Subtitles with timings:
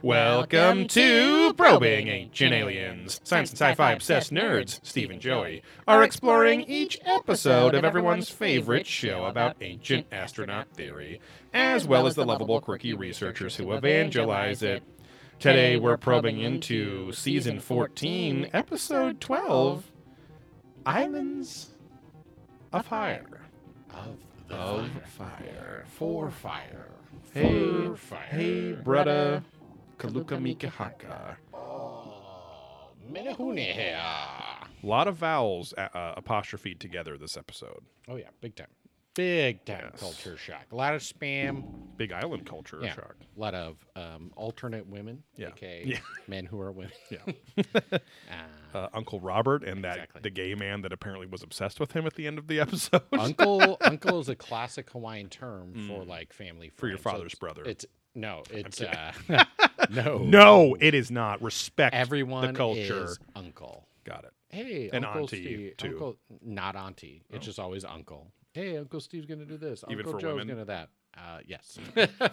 [0.00, 3.20] Welcome to Probing Ancient Aliens.
[3.22, 8.86] Science and sci-fi obsessed nerds, Steve and Joey, are exploring each episode of everyone's favorite
[8.86, 11.20] show about ancient astronaut theory,
[11.52, 14.82] as well as the lovable, quirky researchers who evangelize it.
[15.38, 19.84] Today we're probing into season 14, episode 12,
[20.86, 21.70] Islands
[22.72, 23.42] of Fire.
[23.92, 24.16] Of
[24.48, 25.04] the Of fire.
[25.28, 25.84] fire.
[25.88, 26.86] For fire.
[27.34, 28.18] Hey, For fire.
[28.30, 29.42] hey, brother,
[30.00, 31.36] Kaluka Mikahaka.
[31.52, 32.92] Oh,
[34.82, 37.84] A lot of vowels uh, uh, apostrophe together this episode.
[38.08, 38.68] Oh yeah, big time.
[39.14, 40.00] Big time Yes.
[40.00, 40.66] culture shock.
[40.70, 41.64] A lot of spam.
[41.96, 42.94] Big island culture Yeah.
[42.94, 43.16] shock.
[43.36, 45.48] A lot of um, alternate women, Yeah.
[45.48, 45.98] aka Yeah.
[46.28, 46.92] men who are women.
[47.10, 47.18] Yeah.
[47.92, 47.98] Uh,
[48.72, 50.20] Uh, Uncle Robert and that Exactly.
[50.22, 53.02] the gay man that apparently was obsessed with him at the end of the episode.
[53.12, 56.74] uncle uncle is a classic Hawaiian term for like family Mm.
[56.78, 57.02] For your friends.
[57.02, 57.64] So father's it's- brother.
[57.68, 59.12] It's no, it's uh,
[59.90, 61.42] no, no, it is not.
[61.42, 63.04] Respect Everyone the culture.
[63.04, 63.86] is uncle.
[64.04, 64.32] Got it.
[64.48, 65.76] Hey, And Uncle auntie, Steve.
[65.76, 65.86] too.
[65.88, 65.90] Oh.
[65.90, 67.22] Uncle, not auntie.
[67.30, 68.32] It's just always uncle.
[68.52, 69.84] Hey, Uncle Steve's gonna do this.
[69.88, 70.48] Even Uncle for Joe's women?
[70.48, 70.88] gonna that.
[71.16, 71.78] Uh, yes.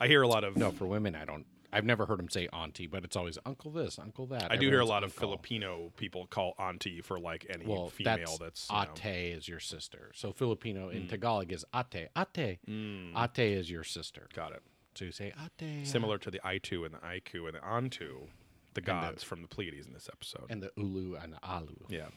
[0.00, 1.46] I hear a lot of no, for women, I don't.
[1.72, 4.50] I've never heard him say auntie, but it's always uncle this, uncle that.
[4.50, 5.12] I do hear a Everyone's lot of.
[5.12, 9.48] Filipino people call auntie for like any Well, female that's, that's, you know- ate is
[9.48, 10.10] your sister.
[10.14, 11.08] So Filipino in Mm.
[11.10, 12.08] Tagalog is ate.
[12.16, 12.58] Ate.
[12.68, 14.28] Ate is your sister.
[14.34, 14.62] Got it.
[14.94, 15.86] So you say ate.
[15.86, 18.28] Similar to the Itu and the Aiku and the Antu,
[18.74, 20.46] the gods from the Pleiades in this episode.
[20.50, 21.76] And the ulu and the alu.
[21.88, 22.08] Yeah.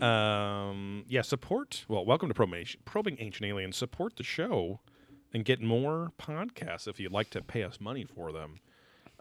[0.00, 1.84] Um, yeah, support.
[1.88, 3.76] Well, welcome to Probing, Probing Ancient Aliens.
[3.76, 4.80] Support the show
[5.34, 8.60] and get more podcasts if you'd like to pay us money for them.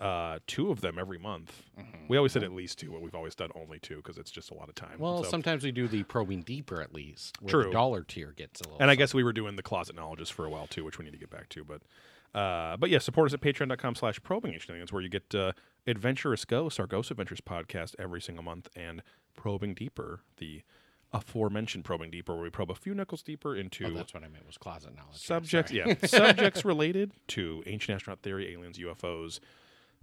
[0.01, 1.61] Uh, two of them every month.
[1.79, 2.07] Mm-hmm.
[2.07, 4.49] We always said at least two, but we've always done only two because it's just
[4.49, 4.97] a lot of time.
[4.97, 7.37] Well, So- sometimes we do the probing deeper at least.
[7.47, 7.65] True.
[7.65, 8.79] The dollar tier gets a little.
[8.81, 11.05] and I guess we were doing the closet knowledges for a while too, which we
[11.05, 11.63] need to get back to.
[11.63, 11.81] But
[12.33, 15.51] uh, but yeah, support us at patreon.com slash probing ancient aliens, where you get uh,
[15.85, 19.03] Adventurous Ghosts, our Ghost Adventures podcast every single month, and
[19.35, 20.61] Probing Deeper, the
[21.13, 24.29] aforementioned Probing Deeper, where we probe a few nickels deeper into Oh, that's what I
[24.29, 25.17] meant was closet knowledge.
[25.17, 29.39] subjects, yeah, subjects related to ancient astronaut theory, aliens, UFOs,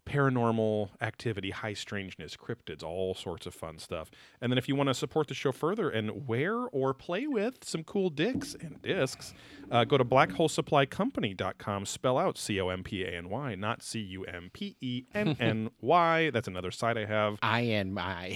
[0.09, 4.11] paranormal activity, high strangeness, cryptids, all sorts of fun stuff.
[4.41, 7.63] And then if you want to support the show further and wear or play with
[7.63, 9.35] some cool dicks and discs,
[9.71, 11.87] uh, go to blackholesupplycompany.com.
[11.87, 15.05] Spell out C O M P A N Y, not C U M P E
[15.15, 16.31] N N Y.
[16.31, 17.39] That's another site I have.
[17.43, 18.29] I N my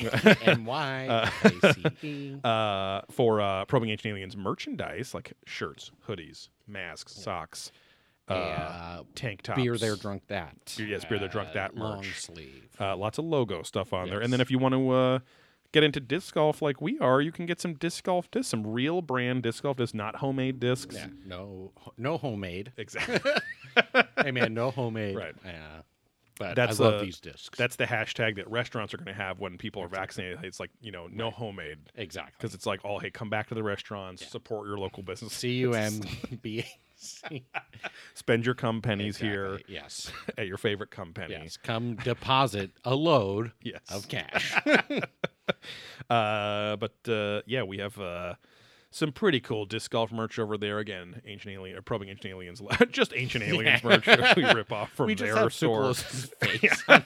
[0.43, 2.37] N Y A C E.
[2.44, 7.72] uh, for uh, probing ancient aliens merchandise like shirts, hoodies, masks, socks,
[8.28, 10.75] uh, Uh, tank tops, beer there, drunk that.
[10.77, 12.69] Beer- yes, beer there, drunk Uh, that Long sleeve.
[12.81, 14.21] uh, lots of logo stuff on there.
[14.21, 15.19] And then if you want to uh,
[15.72, 18.66] get into disc golf like we are, you can get some disc golf discs, some
[18.66, 20.94] real brand disc golf discs, not homemade discs.
[20.94, 22.72] Yeah, no, no homemade.
[22.77, 23.19] Exactly.
[24.22, 25.16] hey man, no homemade.
[25.16, 25.34] Right.
[25.44, 25.83] Uh,
[26.39, 27.56] but That's I love uh, these discs.
[27.59, 30.39] That's the hashtag that restaurants are going to have when people are vaccinated.
[30.44, 31.78] It's like you know, no homemade.
[31.94, 32.33] exactly.
[32.39, 35.33] Because it's like, oh, hey, come back to the restaurants, support your local business.
[35.34, 36.00] C U M
[36.43, 36.65] B
[38.14, 40.12] Spend your cum pennies here Yes.
[40.38, 41.32] at your favorite cum penny.
[41.42, 41.56] Yes.
[41.56, 43.80] Come deposit a load Yes.
[43.90, 44.54] of cash.
[46.08, 48.34] Uh, but uh, yeah, we have uh,
[48.91, 50.78] some pretty cool disc golf merch over there.
[50.78, 52.60] Again, ancient alien, or probing ancient aliens,
[52.91, 54.06] just ancient aliens merch.
[54.36, 55.94] we rip off from we their just have store.
[55.94, 57.04] Face on.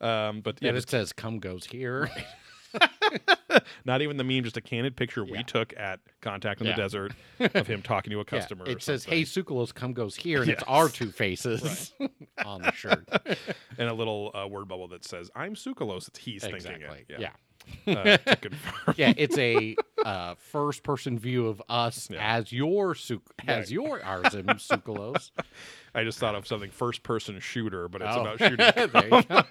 [0.00, 2.10] Um, but yeah, And it just says "Come goes here."
[3.84, 5.42] not even the meme, just a candid picture we Yeah.
[5.42, 6.76] took at Contact in Yeah.
[6.76, 7.12] the Desert
[7.54, 8.64] of him talking to a Yeah, customer.
[8.64, 9.18] or it says, something.
[9.18, 11.92] "Hey, Sucralose, come goes here," and it's our two faces
[12.44, 13.08] on the shirt.
[13.78, 16.78] and a little uh, word bubble that says, "I'm Sucralose." It's he's exactly.
[16.88, 17.20] thinking it.
[17.20, 17.30] Yeah.
[17.86, 18.94] Uh, to confirm.
[18.96, 22.36] yeah, it's a uh, first-person view of us Yeah.
[22.36, 23.70] as your suc- as Right.
[23.70, 25.30] your Arzim Sucralose.
[25.94, 28.20] I just thought of something first-person shooter, but it's Oh.
[28.20, 28.58] about shooting.
[28.74, 29.42] There you go.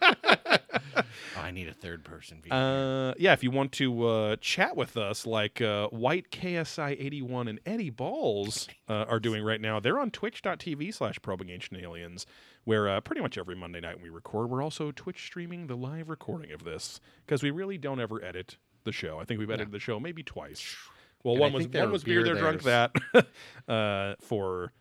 [0.98, 2.52] oh, I need a third-person view.
[2.52, 7.48] Uh, yeah, if you want to uh, chat with us, like uh, White KSI 81
[7.48, 12.26] and Eddie Balls uh, are doing right now, they're on twitch.tv slash probing ancient aliens,
[12.68, 15.76] where uh, pretty much every Monday night when we record, we're also Twitch streaming the
[15.76, 19.20] live recording of this because we really don't ever edit the show.
[19.20, 20.76] I think we've edited the show maybe twice.
[21.24, 22.92] Well, And one was one was beer, beer there, drunk that
[23.70, 24.74] uh, for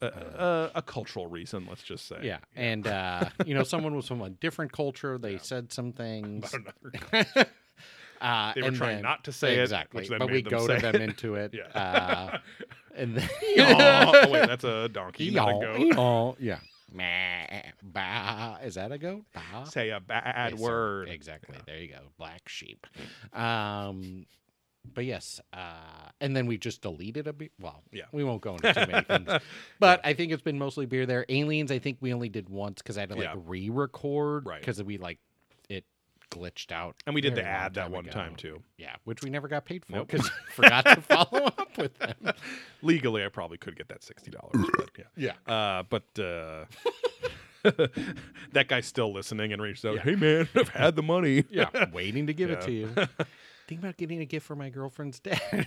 [0.00, 2.20] uh, uh, a cultural reason, let's just say.
[2.22, 5.18] yeah, and uh, you know, someone was from a different culture.
[5.18, 6.54] They said some things.
[8.20, 10.44] Uh, They were and trying then- not to say it, exactly, then but we made
[10.44, 10.82] them go say it.
[10.82, 11.52] them into it.
[11.52, 11.62] Yeah.
[11.76, 12.38] Uh,
[12.94, 13.28] and then
[13.58, 15.76] oh, wait, that's a donkey, not a goat.
[15.80, 16.58] Eeyaw, yeah.
[16.92, 18.58] Meh, bah.
[18.62, 19.24] Is that a goat?
[19.34, 19.64] Bah.
[19.64, 21.08] Say a bad so- word.
[21.08, 21.56] Exactly.
[21.66, 22.00] There you go.
[22.18, 22.86] Black sheep.
[23.32, 24.26] Um,
[24.94, 27.50] but yes, uh, and then we just deleted a beer.
[27.60, 28.04] Well, Yeah.
[28.12, 29.30] we won't go into too many things.
[29.78, 31.24] But I think it's been mostly beer there.
[31.28, 33.34] Aliens, I think we only did once because I had to like Yeah.
[33.44, 34.60] re-record Right.
[34.60, 35.18] because we like
[36.36, 36.96] glitched out.
[37.06, 38.12] And we did the ad that one ago.
[38.12, 38.62] time too.
[38.78, 40.08] Yeah, which we never got paid for Nope.
[40.08, 42.14] because forgot to follow up with them.
[42.82, 44.66] Legally, I probably could get that sixty dollars,
[44.98, 45.04] yeah.
[45.46, 45.52] Yeah.
[45.54, 46.64] Uh, but uh,
[48.52, 49.96] that guy's still listening and reached out.
[49.96, 50.02] Yeah.
[50.02, 51.44] Hey man, I've had the money.
[51.50, 52.88] Yeah, waiting to give it to you.
[53.68, 55.66] Think about getting a gift for my girlfriend's dad,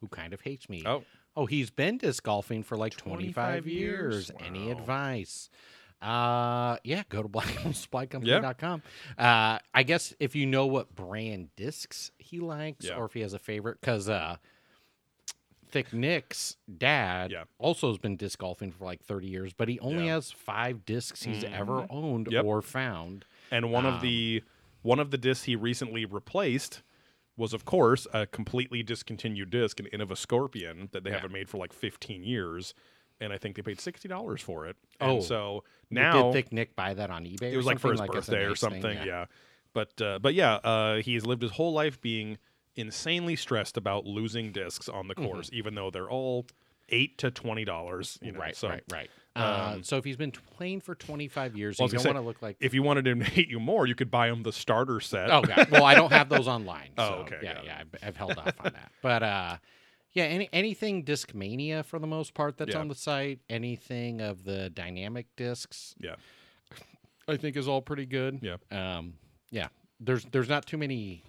[0.00, 0.84] who, kind of hates me.
[0.86, 1.04] Oh,
[1.34, 4.28] Oh, he's been disc golfing for like 25, 25 years.
[4.28, 4.30] years?
[4.46, 5.48] Any advice?
[6.02, 8.82] Uh, yeah, go to blacksupplycompany.com.
[9.16, 12.96] Uh, I guess if you know what brand discs he likes Yeah.
[12.96, 14.36] or if he has a favorite, because uh,
[15.70, 17.44] Thick Nick's dad Yeah.
[17.58, 20.14] also has been disc golfing for like 30 years, but he only Yeah.
[20.14, 22.44] has five discs he's ever owned Yep.
[22.44, 23.24] or found.
[23.50, 24.42] and one of the
[24.82, 26.82] one of the discs he recently replaced
[27.36, 31.16] was, of course, a completely discontinued disc, an Innova Scorpion that they Yeah.
[31.16, 32.74] haven't made for like 15 years,
[33.22, 34.76] and I think they paid sixty dollars for it.
[35.00, 35.14] Oh.
[35.14, 37.52] and so now Did Thick Nick buy that on eBay?
[37.52, 38.14] it was like for his something?
[38.14, 38.70] a birthday or nice thing?
[38.82, 38.98] something.
[39.06, 39.24] Yeah.
[39.74, 42.36] But uh, but yeah, uh, he's lived his whole life being
[42.76, 45.24] insanely stressed about losing discs on the Mm-hmm.
[45.26, 46.46] course, even though they're all
[46.88, 48.18] eight to twenty dollars.
[48.22, 49.10] You know, right, so right, right.
[49.34, 52.20] Uh, um, so if he's been playing for 25 years, Well, you don't want to
[52.20, 52.58] look like.
[52.60, 55.30] if you wanted him to hate you more, you could buy him the starter set.
[55.30, 55.68] oh, God.
[55.70, 56.90] Well, I don't have those online.
[56.98, 57.78] Oh, okay, Yeah, got yeah.
[57.80, 58.92] I've, I've held off on that.
[59.00, 59.56] But uh,
[60.12, 62.80] yeah, any anything Discmania for the most part that's Yeah.
[62.80, 66.16] on the site, anything of the dynamic discs, yeah,
[67.28, 68.40] I think is all pretty good.
[68.42, 68.56] yeah.
[68.70, 69.14] Um,
[69.50, 69.68] yeah.
[70.00, 71.22] There's there's not too many.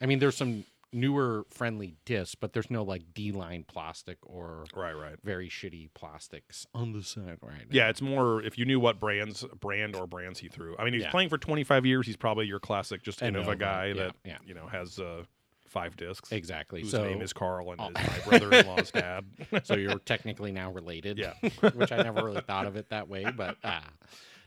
[0.00, 4.64] I mean, there's some newer friendly discs, but there's no like D line plastic or
[4.74, 5.16] Right, right.
[5.24, 7.64] very shitty plastics on the side right now.
[7.70, 10.76] Yeah, it's more if you knew what brands, brand or brands he threw.
[10.78, 11.10] I mean, he's Yeah.
[11.10, 12.06] playing for 25 years.
[12.06, 14.38] He's probably your classic, just Innova, Innova guy yeah, that yeah.
[14.46, 15.24] you know has uh,
[15.74, 16.32] five discs.
[16.32, 16.80] Exactly.
[16.80, 17.88] Whose so name is Carl and Oh.
[17.88, 19.26] is my brother-in-law's dad.
[19.64, 21.18] so you're technically now related.
[21.18, 21.34] Yeah.
[21.74, 23.80] which I never really thought of it that way, but uh,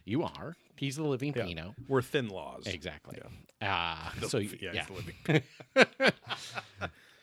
[0.05, 0.55] you are.
[0.77, 1.45] He's the living Yeah.
[1.45, 1.75] Pino.
[1.87, 2.65] We're thin laws.
[2.65, 3.19] Exactly.
[3.61, 6.13] Uh, The- so yeah, yeah, he's the living.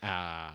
[0.03, 0.51] Uh,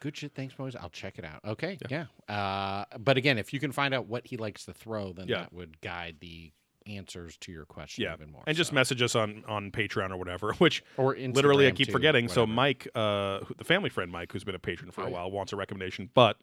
[0.00, 0.32] good shit.
[0.34, 0.76] Thanks, boys.
[0.76, 1.40] I'll check it out.
[1.44, 1.76] Okay.
[1.88, 2.04] Yeah.
[2.28, 5.40] Uh, but again, if you can find out what he likes to throw, then Yeah.
[5.40, 6.52] that would guide the
[6.86, 8.42] answers to your question Yeah, even more.
[8.46, 10.52] and just message us on on Patreon or whatever.
[10.58, 12.28] Which or literally I keep too, forgetting.
[12.28, 12.46] So.
[12.46, 15.56] Mike, uh, the family friend Mike, who's been a patron for a while, wants a
[15.56, 16.10] recommendation.
[16.14, 16.36] But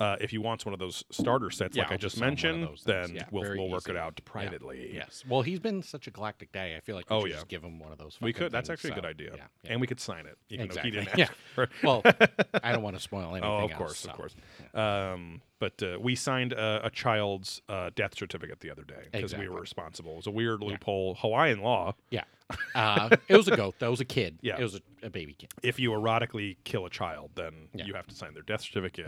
[0.00, 2.42] uh, if he wants one of those starter sets, Yeah, like I just just send
[2.42, 3.92] one of mentioned, then Yeah, we'll we'll work easy.
[3.92, 4.32] it out Yeah.
[4.32, 4.90] privately.
[4.94, 5.22] Yes.
[5.28, 6.74] Well, he's been such a galactic day.
[6.76, 7.36] I feel like we Oh, should yeah.
[7.36, 8.18] just give him one of those.
[8.20, 8.50] We could.
[8.50, 9.30] That's things, actually a good idea.
[9.36, 9.44] Yeah.
[9.64, 9.70] yeah.
[9.72, 10.90] And we could sign it, even Exactly.
[10.90, 11.28] though he didn't Yeah.
[11.54, 11.70] for it.
[11.84, 12.02] Well,
[12.64, 13.44] I don't want to spoil anything.
[13.44, 14.10] Oh, of else, course, so.
[14.10, 14.34] of course.
[14.74, 19.36] Um, but uh, we signed a, a child's uh, death certificate the other day because
[19.36, 20.12] we were responsible.
[20.12, 21.16] It was a weird loophole.
[21.20, 22.24] Hawaiian law: Yeah.
[22.74, 23.76] Uh, it was a goat.
[23.78, 24.38] That was a kid.
[24.42, 24.58] Yeah.
[24.58, 25.50] It was a, a baby kid.
[25.62, 27.82] if you erotically kill a child, then Yeah.
[27.82, 27.88] Mm-hmm.
[27.88, 29.06] you have to sign their death certificate.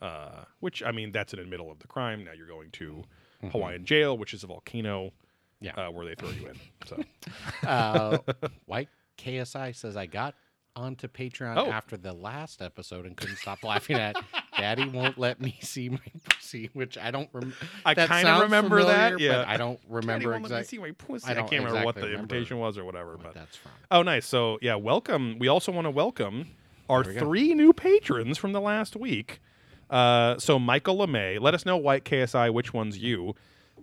[0.00, 2.24] Uh, which I mean, that's an admittal of the crime.
[2.24, 3.02] Now you're going to
[3.50, 5.12] Hawaiian jail, which is a volcano,
[5.60, 5.76] Mm-hmm.
[5.76, 5.88] Yeah.
[5.88, 6.56] uh, where they throw you in.
[6.86, 7.02] So
[7.66, 8.18] Uh,
[8.66, 10.36] White KSI says I got
[10.76, 11.68] onto Patreon Oh.
[11.72, 14.14] after the last episode and couldn't stop laughing at
[14.56, 15.98] Daddy won't let me see my
[16.28, 17.56] pussy, which I don't remember.
[17.84, 19.44] I kinda remember that, yeah.
[19.48, 20.64] I don't remember exactly.
[20.64, 21.28] see my pussy.
[21.28, 23.16] I can't remember what the remember invitation was or whatever.
[23.16, 23.72] what But that's from.
[23.90, 24.26] oh, nice.
[24.26, 25.40] So yeah, welcome.
[25.40, 26.46] We also want to welcome
[26.88, 27.26] our There we go.
[27.26, 29.40] three new patrons from the last week.
[29.90, 33.34] Uh, so Michael LeMay, let us know White KSI which one's you.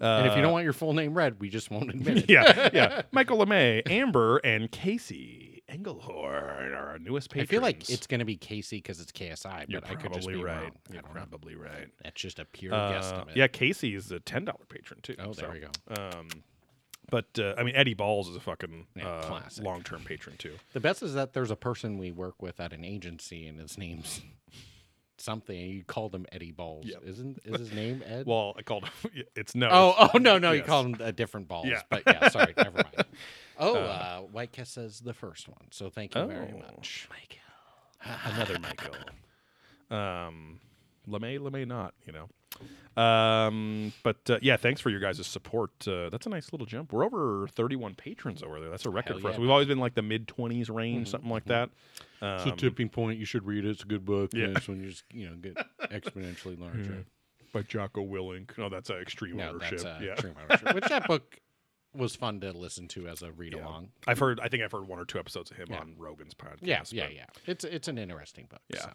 [0.02, 2.30] Uh, And if you don't want your full name read, we just won't admit it.
[2.30, 3.02] yeah, yeah.
[3.12, 7.50] Michael LeMay, Amber, and Casey Engelhorn are our newest patrons.
[7.50, 10.14] I feel like it's going to be Casey because it's KSI, You're but I could
[10.14, 10.64] just probably be right.
[10.64, 10.72] wrong.
[10.92, 11.22] You're don't know.
[11.22, 11.88] probably right.
[12.04, 13.36] That's just a pure Uh, guesstimate.
[13.36, 15.16] yeah, Casey is a ten dollar patron too.
[15.20, 15.70] Oh, there so, we go.
[16.20, 16.28] Um,
[17.10, 19.64] but uh, I mean, Eddie Balls is a fucking Yeah, uh, classic.
[19.64, 20.56] long term patron too.
[20.74, 23.78] The best is that there's a person we work with at an agency, and his
[23.78, 24.22] name's
[25.26, 25.60] something.
[25.60, 26.98] and You called him Eddie Balls, Yeah.
[27.04, 27.40] isn't?
[27.44, 28.26] Is his name Ed?
[28.28, 28.86] Well, I called
[29.36, 29.68] it's no.
[29.72, 30.68] oh, oh no, no, you yes.
[30.68, 31.66] called him a different Balls.
[31.68, 31.82] Yeah.
[31.90, 33.06] but yeah, sorry, never mind.
[33.58, 38.22] Oh, uh, White Kiss says the first one, so thank you very much, Michael.
[38.34, 38.96] another Michael.
[39.90, 40.60] Um,
[41.08, 42.28] LeMay, LeMay, not you know.
[42.98, 45.72] Um, but uh, yeah, thanks for your guys' support.
[45.88, 46.94] Uh, that's a nice little jump.
[46.94, 48.70] We're over 31 patrons over there.
[48.70, 49.38] That's a record Hell for us.
[49.38, 51.70] We've always been like the mid 20s range, something like that.
[52.22, 53.20] It's a Um, tipping point.
[53.20, 53.70] You should read it.
[53.70, 54.32] It's a good book.
[54.34, 54.46] Yeah.
[54.46, 55.56] and It's when you just you know get
[55.92, 57.06] exponentially larger.
[57.54, 58.58] by Jocko Willink.
[58.58, 59.72] No, that's uh, extreme No, ownership.
[59.72, 60.12] that's uh, yeah.
[60.14, 61.40] Extreme Ownership, which that book
[61.94, 63.66] was fun to listen to as a read Yeah.
[63.66, 63.90] along.
[64.08, 64.40] I've heard.
[64.40, 65.80] I think I've heard one or two episodes of him Yeah.
[65.80, 66.60] on Rogan's podcast.
[66.62, 67.26] Yeah, yeah, but- yeah.
[67.46, 68.62] It's it's an interesting book.
[68.70, 68.80] Yeah.
[68.84, 68.90] So.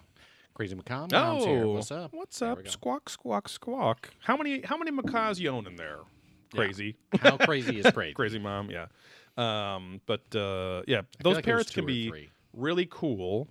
[0.55, 1.07] Crazy Macaw.
[1.11, 1.65] Mom's here.
[1.65, 2.13] Oh, What's up?
[2.13, 2.65] What's There up?
[2.65, 2.71] go.
[2.71, 4.11] Squawk, squawk, squawk.
[4.21, 4.61] How many?
[4.63, 6.01] How many macaws you own in there?
[6.55, 8.13] Crazy, How crazy is crazy?
[8.15, 8.71] crazy mom.
[8.71, 8.87] Yeah.
[9.37, 12.31] Um, but uh, yeah, those like parrots two can or be three.
[12.53, 13.49] really cool.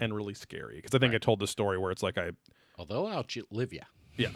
[0.00, 0.76] and really scary.
[0.76, 2.30] Because I think I told the story where it's like I
[2.78, 3.82] Although I'll live ya.
[4.16, 4.28] yeah.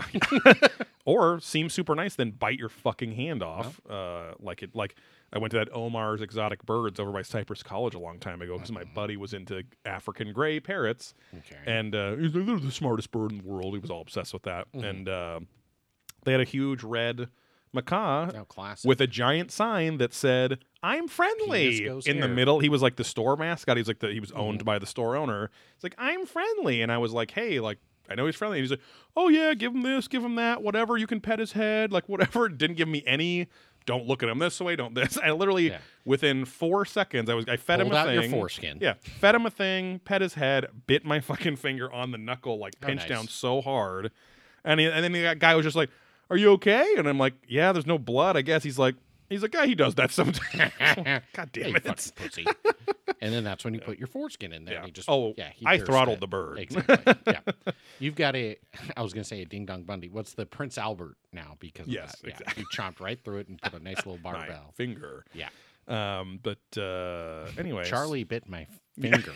[1.04, 3.80] or seem super nice, then bite your fucking hand off.
[3.88, 4.96] Uh, like it, like
[5.32, 8.54] I went to that Omar's Exotic Birds over by Cypress College a long time ago
[8.56, 11.56] because my buddy was into African gray parrots, Okay.
[11.66, 13.72] and uh, he's like, they're the smartest bird in the world.
[13.72, 15.40] He was all obsessed with that, and uh,
[16.24, 17.28] they had a huge red
[17.72, 22.60] macaw oh, with a giant sign that said "I'm friendly" in the middle.
[22.60, 23.76] He was like the store mascot.
[23.76, 24.66] He was like the he was owned Mm-hmm.
[24.66, 25.50] by the store owner.
[25.74, 27.78] It's like I'm friendly, and I was like, hey, like
[28.10, 28.58] I know he's friendly.
[28.58, 28.80] And he's like,
[29.16, 30.98] oh yeah, give him this, give him that, whatever.
[30.98, 32.48] You can pet his head, like whatever.
[32.50, 33.48] Didn't give me any.
[33.86, 34.76] Don't look at him this way.
[34.76, 35.18] Don't this.
[35.22, 35.78] I literally Yeah.
[36.04, 38.20] within four seconds, I was I fed Hold him a out thing.
[38.20, 38.78] your foreskin.
[38.80, 42.58] Yeah, fed him a thing, pet his head, bit my fucking finger on the knuckle,
[42.58, 43.08] like Oh, nice.
[43.08, 44.10] down so hard,
[44.64, 45.90] and he, and then the guy was just like,
[46.30, 48.94] "Are you okay?" And I'm like, "Yeah, there's no blood." I guess he's like,
[49.32, 50.72] he's like, "Yeah, he does that sometimes."
[51.32, 51.82] God damn it!
[51.84, 52.46] fucking pussy.
[53.20, 54.74] and then that's when you put your foreskin in there.
[54.74, 54.80] Yeah.
[54.80, 56.58] And he just, Oh, yeah, he I throttled the bird.
[56.58, 57.14] Exactly.
[57.26, 57.40] yeah.
[57.98, 58.56] You've got a,
[58.96, 60.08] I was going to say a Ding Dong Bundy.
[60.08, 61.56] What's the Prince Albert now?
[61.60, 62.26] Because of Yes, that.
[62.28, 62.62] Yeah, exactly.
[62.62, 64.72] You chomped right through it and put a nice little My barbell.
[64.74, 65.24] finger.
[65.34, 65.48] Yeah.
[65.88, 68.66] Um, but uh, anyway, Charlie bit my
[69.00, 69.32] finger.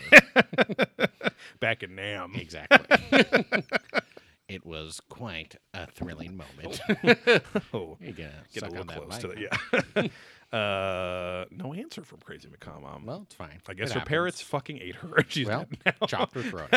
[1.59, 2.33] back in Nam.
[2.35, 2.97] exactly.
[4.49, 6.79] It was quite a thrilling moment.
[7.73, 8.31] Oh, you get
[8.63, 9.83] a little close to huh?
[9.95, 10.57] yeah.
[10.57, 13.05] uh, no answer from Crazy Macaw Mom.
[13.05, 13.59] Well, it's fine.
[13.67, 14.09] I guess It her happens.
[14.09, 15.09] parrots fucking ate her.
[15.27, 16.07] She's well, dead now.
[16.07, 16.69] chopped her throat.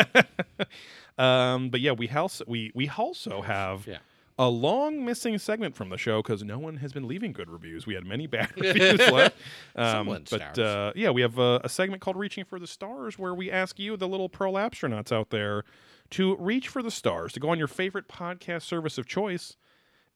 [1.18, 3.98] Um, but yeah, we also we we also have Yeah.
[4.38, 7.86] a long missing segment from the show because no one has been leaving good reviews.
[7.86, 9.36] We had many bad reviews left.
[9.76, 13.18] Um, Someone but uh, yeah, we have a, a segment called "Reaching for the Stars"
[13.18, 15.64] where we ask you, the little prolapstronauts out there,
[16.11, 19.57] to reach for the stars, to go on your favorite podcast service of choice.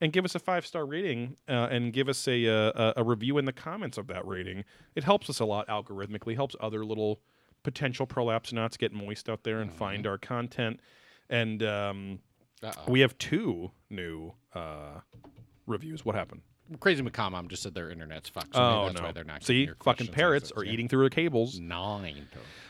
[0.00, 3.04] And give us a five star rating, uh, and give us a, uh, a a
[3.04, 4.64] review in the comments of that rating.
[4.96, 6.34] It helps us a lot algorithmically.
[6.34, 7.20] Helps other little
[7.62, 9.78] potential prolapse prolapsonauts get moist out there and Mm-hmm.
[9.78, 10.80] find our content.
[11.30, 12.18] And um,
[12.88, 15.00] we have two new uh,
[15.66, 16.04] reviews.
[16.04, 16.42] What happened?
[16.80, 18.54] Crazy Macaw Mom just said their internet's fucked.
[18.54, 19.06] So oh that's no!
[19.06, 20.72] why they're not See, fucking parrots are Yeah.
[20.72, 21.60] eating through the cables.
[21.60, 22.26] Nine.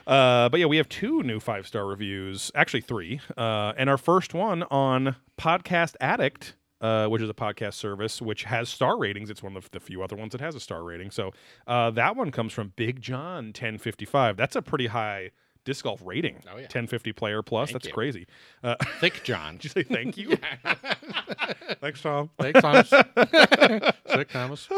[0.07, 2.51] Uh, but yeah, we have two new five star reviews.
[2.55, 3.21] Actually, three.
[3.37, 6.55] Uh, and our first one on Podcast Addict.
[6.81, 9.31] Uh, which is a podcast service which has star ratings.
[9.31, 11.11] It's one of the few other ones that has a star rating.
[11.11, 11.33] So
[11.67, 14.37] uh, that one comes from Big John 1055.
[14.37, 15.31] That's a pretty high
[15.65, 16.37] disc golf rating.
[16.47, 16.63] Oh, yeah.
[16.63, 17.69] 1050 player plus.
[17.71, 17.93] Thank That's you.
[17.95, 18.27] crazy.
[18.63, 19.55] Uh, Thick John.
[19.55, 20.37] did you say thank you?
[21.81, 22.31] Thanks, Tom.
[22.39, 22.89] Thanks, Thomas.
[24.09, 24.69] Sick, Thomas.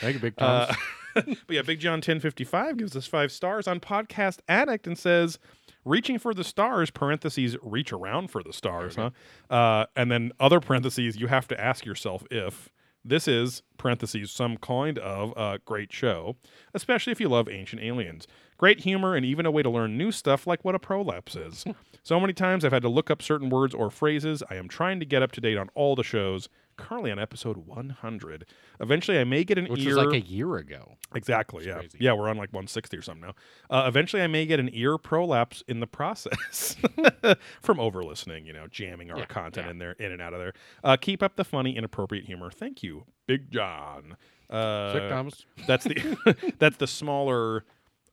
[0.00, 0.76] Thank you, Big Thomas.
[1.14, 5.38] Uh, but yeah, Big John 1055 gives us five stars on Podcast Addict and says,
[5.84, 9.10] reaching for the stars, parentheses, reach around for the stars, huh?
[9.48, 12.68] Uh, and then other parentheses, you have to ask yourself if
[13.04, 16.36] this is, parentheses, some kind of uh, great show,
[16.74, 18.26] especially if you love ancient aliens.
[18.58, 21.64] Great humor and even a way to learn new stuff like what a prolapse is.
[22.02, 24.42] so many times I've had to look up certain words or phrases.
[24.50, 26.48] I am trying to get up to date on all the shows.
[26.78, 28.44] Currently on episode 100.
[28.80, 29.96] Eventually, I may get an Which ear.
[29.96, 30.96] was like a year ago.
[31.14, 31.66] Exactly.
[31.66, 31.78] Yeah.
[31.78, 31.96] crazy.
[32.00, 33.34] Yeah, we're on like 160 or something now.
[33.74, 36.76] Uh, eventually, I may get an ear prolapse in the process
[37.62, 38.44] from over listening.
[38.44, 39.70] You know, jamming our Yeah, content yeah.
[39.70, 40.52] in there, in and out of there.
[40.84, 42.50] Uh, keep up the funny, inappropriate humor.
[42.50, 44.16] Thank you, Big John.
[44.50, 45.46] Uh, Sick, Thomas.
[45.66, 47.64] that's the that's the smaller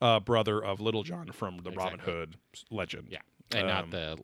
[0.04, 2.36] uh, brother of Little John from the Robin Hood
[2.70, 3.08] legend.
[3.10, 3.20] Yeah.
[3.56, 4.18] And Um, not the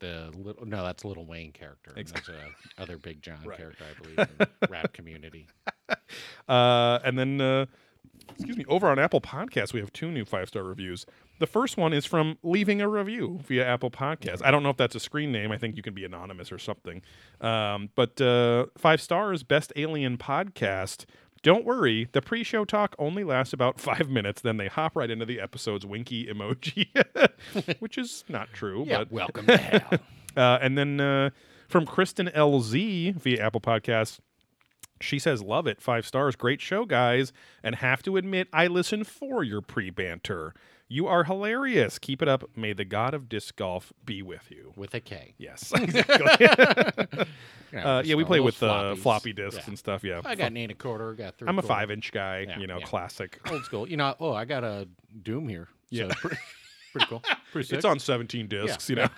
[0.00, 1.92] the little no, that's Little Wayne character.
[1.96, 2.48] And That's a
[2.82, 3.56] other Big John Right.
[3.58, 5.46] character, I believe, in the rap community.
[6.48, 7.66] Uh, and then, uh,
[8.34, 11.06] excuse me, over on Apple Podcasts, we have two new five star reviews.
[11.38, 14.42] The first one is from leaving a review via Apple Podcasts.
[14.44, 15.50] I don't know if that's a screen name.
[15.52, 17.02] I think you can be anonymous or something.
[17.40, 21.04] Um, but uh, five stars, best alien podcast.
[21.42, 24.40] Don't worry, the pre show talk only lasts about five minutes.
[24.40, 26.88] Then they hop right into the episode's winky emoji,
[27.80, 28.84] which is not true.
[28.86, 29.98] Yeah, but welcome to hell.
[30.36, 31.30] uh, and then uh,
[31.68, 34.20] from Kristen LZ via Apple Podcasts,
[35.00, 35.80] she says, Love it.
[35.80, 36.36] Five stars.
[36.36, 37.32] Great show, guys.
[37.62, 40.54] And have to admit, I listen for your pre banter.
[40.88, 41.98] You are hilarious.
[41.98, 42.44] Keep it up.
[42.54, 44.72] May the god of disc golf be with you.
[44.76, 45.34] With a K.
[45.38, 47.26] Yes, exactly.
[47.74, 49.68] Uh, yeah, we play with uh, floppy discs Yeah.
[49.68, 50.04] and stuff.
[50.04, 51.48] Yeah, I got an eight and a quarter, got three.
[51.48, 51.68] I'm a quarter.
[51.74, 52.44] five inch guy.
[52.46, 52.84] Yeah, you know, yeah.
[52.84, 53.40] classic.
[53.50, 53.88] Old school.
[53.88, 54.86] You know, oh, I got a
[55.22, 55.68] Doom here.
[55.88, 56.08] Yeah.
[56.08, 56.36] So pretty,
[56.92, 57.22] pretty cool.
[57.50, 57.76] Pretty sick.
[57.78, 58.90] It's on 17 discs.
[58.90, 59.08] You know,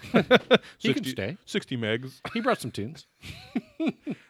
[0.79, 1.37] He can stay.
[1.47, 2.21] 60 megs.
[2.33, 3.09] He brought some tunes.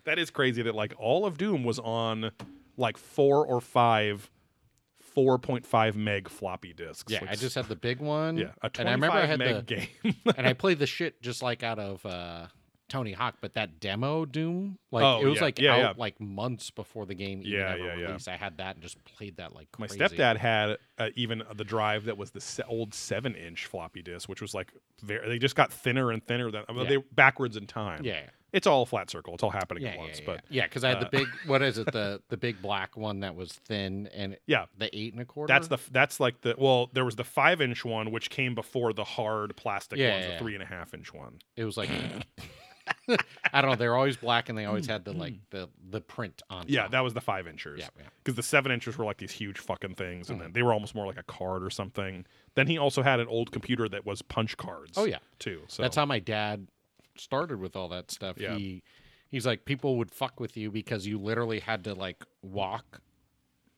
[0.07, 2.31] That is crazy that like all of Doom was on
[2.79, 4.31] like four or five
[5.17, 7.13] 4.5 meg floppy disks.
[7.13, 8.37] Yeah, Like, I just had the big one.
[8.39, 10.17] yeah, a 25 and I remember I had meg the game.
[10.37, 12.47] and I played the shit just like out of uh
[12.89, 15.43] Tony Hawk, but that demo Doom, like Oh, it was yeah.
[15.43, 15.93] like Yeah, out yeah.
[15.97, 18.29] like months before the game even Yeah, ever released.
[18.29, 22.05] I had that and just played that like My stepdad had uh, even the drive
[22.05, 24.73] that was the se- old seven inch floppy disk, which was like
[25.03, 25.29] very.
[25.29, 26.51] They just got thinner and thinner.
[26.51, 28.03] Than I mean, they backwards in time.
[28.05, 28.21] Yeah,
[28.53, 29.35] it's all flat circle.
[29.35, 30.21] It's all happening at yeah, once.
[30.21, 30.67] yeah, But yeah.
[30.67, 33.35] because I had uh, the big what is it the the big black one that
[33.35, 35.53] was thin and yeah, the eight and a quarter.
[35.53, 38.93] that's the that's like the well, there was the five inch one which came before
[38.93, 40.39] the hard plastic Yeah, ones, yeah, the yeah.
[40.39, 41.39] three and a half inch one.
[41.57, 41.89] it was like
[43.53, 43.77] I don't know.
[43.77, 46.65] They're always black and they always had the like the the print on.
[46.69, 46.91] Yeah, top.
[46.93, 47.81] that was the five inchers.
[47.81, 48.05] yeah, yeah.
[48.23, 50.43] because the seven inches were like these huge fucking things, and Mhm.
[50.43, 52.27] then they were almost more like a card or something.
[52.55, 54.93] Then he also had an old computer that was punch cards.
[54.97, 55.63] Oh yeah, too.
[55.69, 56.69] So that's how my dad
[57.17, 58.37] started with all that stuff.
[58.39, 58.55] Yeah.
[58.57, 58.83] He
[59.31, 63.01] he's like people would fuck with you because you literally had to like walk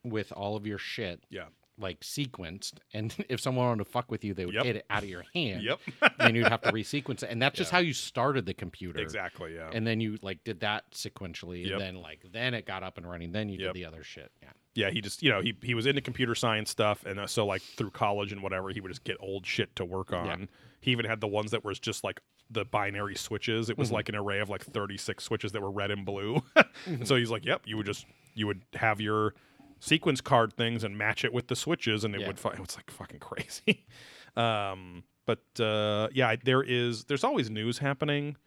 [0.03, 1.45] with all of your shit yeah.
[1.79, 4.65] Like sequenced, and if someone wanted to fuck with you, they would Yep.
[4.65, 5.63] hit it out of your hand.
[5.63, 5.79] Yep.
[6.19, 7.77] and you'd have to resequence it, and that's just Yeah.
[7.77, 8.99] how you started the computer.
[8.99, 9.55] exactly.
[9.55, 9.69] Yeah.
[9.73, 11.73] And then you like did that sequentially, Yep.
[11.73, 13.31] and then like then it got up and running.
[13.31, 13.73] Then you Yep.
[13.73, 14.31] did the other shit.
[14.41, 14.49] Yeah.
[14.75, 14.89] yeah.
[14.89, 17.61] He just you know he he was into computer science stuff, and uh, so like
[17.61, 20.25] through college and whatever, he would just get old shit to work on.
[20.41, 20.45] Yeah.
[20.81, 23.69] He even had the ones that was just like the binary switches.
[23.69, 23.93] It was Mhm.
[23.93, 26.41] like an array of like thirty six switches that were red and blue.
[26.85, 27.05] Mhm.
[27.07, 28.05] So he's like, "Yep, you would just
[28.35, 29.33] you would have your
[29.79, 32.27] sequence card things and match it with the switches, and it Yeah.
[32.27, 32.39] would.
[32.39, 33.85] Fu- it's like fucking crazy."
[34.35, 37.05] um, but uh, yeah, there is.
[37.05, 38.37] There's always news happening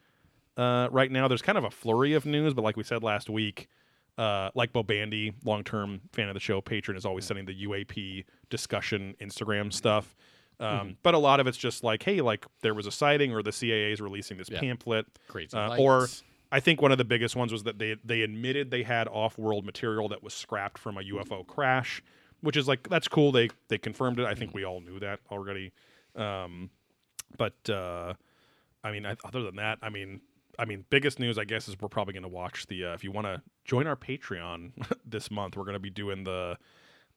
[0.57, 1.29] uh, right now.
[1.29, 3.69] There's kind of a flurry of news, but like we said last week,
[4.19, 7.65] uh, like Bo Bandy, long term fan of the show, patron, is always sending the
[7.67, 10.15] UAP discussion Instagram stuff.
[10.59, 10.91] Um, Mm-hmm.
[11.03, 13.51] But a lot of it's just like, hey, like there was a sighting, or the
[13.51, 14.61] CAA is releasing this Yeah.
[14.61, 15.07] pamphlet.
[15.29, 15.57] Crazy.
[15.57, 16.07] Uh, or.
[16.53, 19.65] I think one of the biggest ones was that they they admitted they had off-world
[19.65, 22.03] material that was scrapped from a UFO crash,
[22.41, 23.31] which is like that's cool.
[23.33, 24.27] They they confirmed it.
[24.27, 25.73] I think we all knew that already.
[26.17, 26.71] Um,
[27.37, 28.15] but uh,
[28.83, 30.21] I mean, I, other than that, I mean,
[30.59, 32.87] I mean, biggest news I guess is we're probably going to watch the.
[32.87, 34.73] Uh, if you want to join our Patreon
[35.07, 36.57] this month, we're going to be doing the.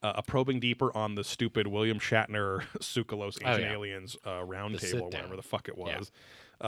[0.04, 3.72] Uh, a probing deeper on the stupid William Shatner Tsoukalos Oh, Ancient yeah.
[3.72, 5.98] Aliens uh, roundtable, or whatever the fuck it Yeah.
[6.00, 6.12] was,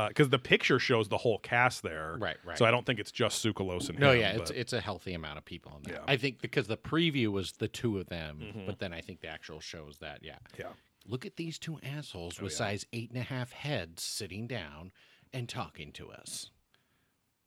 [0.10, 2.58] because the picture shows the whole cast there, right, right.
[2.58, 4.82] so I don't think it's just Tsoukalos and no, him, yeah, it's but- it's a
[4.82, 6.02] healthy amount of people in there.
[6.02, 6.12] Yeah.
[6.14, 8.66] I think because the preview was the two of them, Mhm.
[8.66, 10.20] but then I think the actual show is that.
[10.22, 10.38] Yeah.
[10.60, 10.74] yeah.
[11.08, 12.58] Look at these two assholes Oh, with yeah.
[12.58, 14.92] size eight and a half heads sitting down
[15.32, 16.50] and talking to us.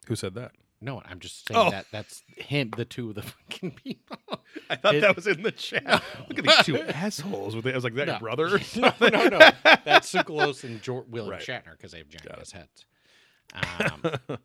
[0.07, 0.53] Who said that?
[0.81, 1.71] No, I'm just saying Oh.
[1.71, 4.19] that that's him, the two of the fucking people.
[4.71, 5.85] I thought It- that was in the chat.
[6.29, 7.57] Look at these two assholes.
[7.57, 7.73] With it.
[7.73, 9.39] I was like, "That your brother?" no, no, no.
[9.85, 11.43] That's Tsoukalos and George, William Right.
[11.43, 12.85] Shatner because they have giant ass heads.
[13.55, 14.39] Um,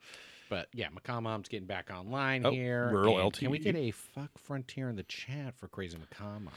[0.50, 2.90] but yeah, Macaw Mom's getting back online Oh, here.
[2.92, 6.50] rural and Can we get a fuck Frontier in the chat for Crazy Macomom?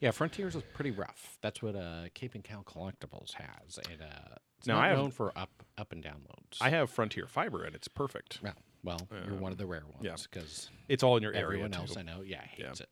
[0.00, 1.38] Yeah, Frontiers is pretty rough.
[1.40, 3.78] That's what uh, Cape and Cal Collectibles has.
[3.78, 6.58] It, uh, it's Now, not I have- known for up up and down loads.
[6.60, 8.40] I have Frontier Fiber, and it's perfect.
[8.42, 8.52] Yeah,
[8.84, 10.10] well, you're one of the rare yeah.
[10.10, 11.44] ones because It's all in your area.
[11.44, 11.96] everyone else.
[11.96, 12.88] I know, yeah, hates it.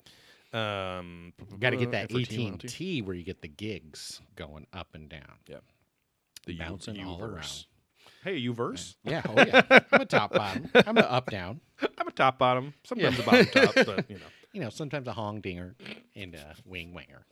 [0.57, 4.66] Um, Got to get that AT T1, and T where you get the gigs going
[4.72, 5.59] up and down, Yeah,
[6.46, 7.22] the U- bouncing all Uverse.
[7.33, 7.64] around.
[8.24, 8.94] Hey, Uverse.
[9.05, 9.62] Yeah, oh yeah.
[9.92, 10.68] I'm a top bottom.
[10.87, 11.61] I'm a up down.
[11.98, 12.74] I'm a top bottom.
[12.85, 13.22] Sometimes Yeah.
[13.22, 14.22] a bottom top, but you know.
[14.55, 15.74] You know, sometimes a hong dinger
[16.14, 17.24] and a wing winger.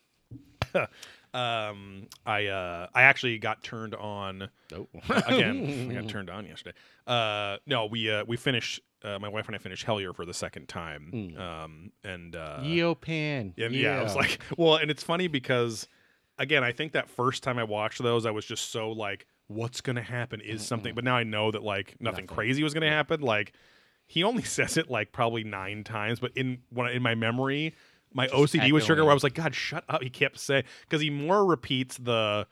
[1.32, 4.88] Um, I uh, I actually got turned on Oh,
[5.26, 5.88] again.
[5.90, 6.76] I got turned on yesterday.
[7.06, 8.80] Uh, no, we uh, we finished.
[9.02, 11.10] Uh, my wife and I finished Hellier for the second time.
[11.14, 11.40] Mm.
[11.40, 13.54] Um, and uh, Yeopan.
[13.56, 15.88] Yeah, yeah, I was like, well, and it's funny because,
[16.36, 19.80] again, I think that first time I watched those, I was just so like, what's
[19.80, 20.94] gonna happen is something.
[20.94, 22.26] But now I know that like nothing, Nothing.
[22.26, 23.22] crazy was gonna happen.
[23.22, 23.54] Like,
[24.06, 27.74] he only says it like probably nine times, but in when in my memory,
[28.12, 29.04] my Just OCD was triggered.
[29.04, 30.02] Where I was like, God, shut up.
[30.02, 32.46] He kept saying because he more repeats the.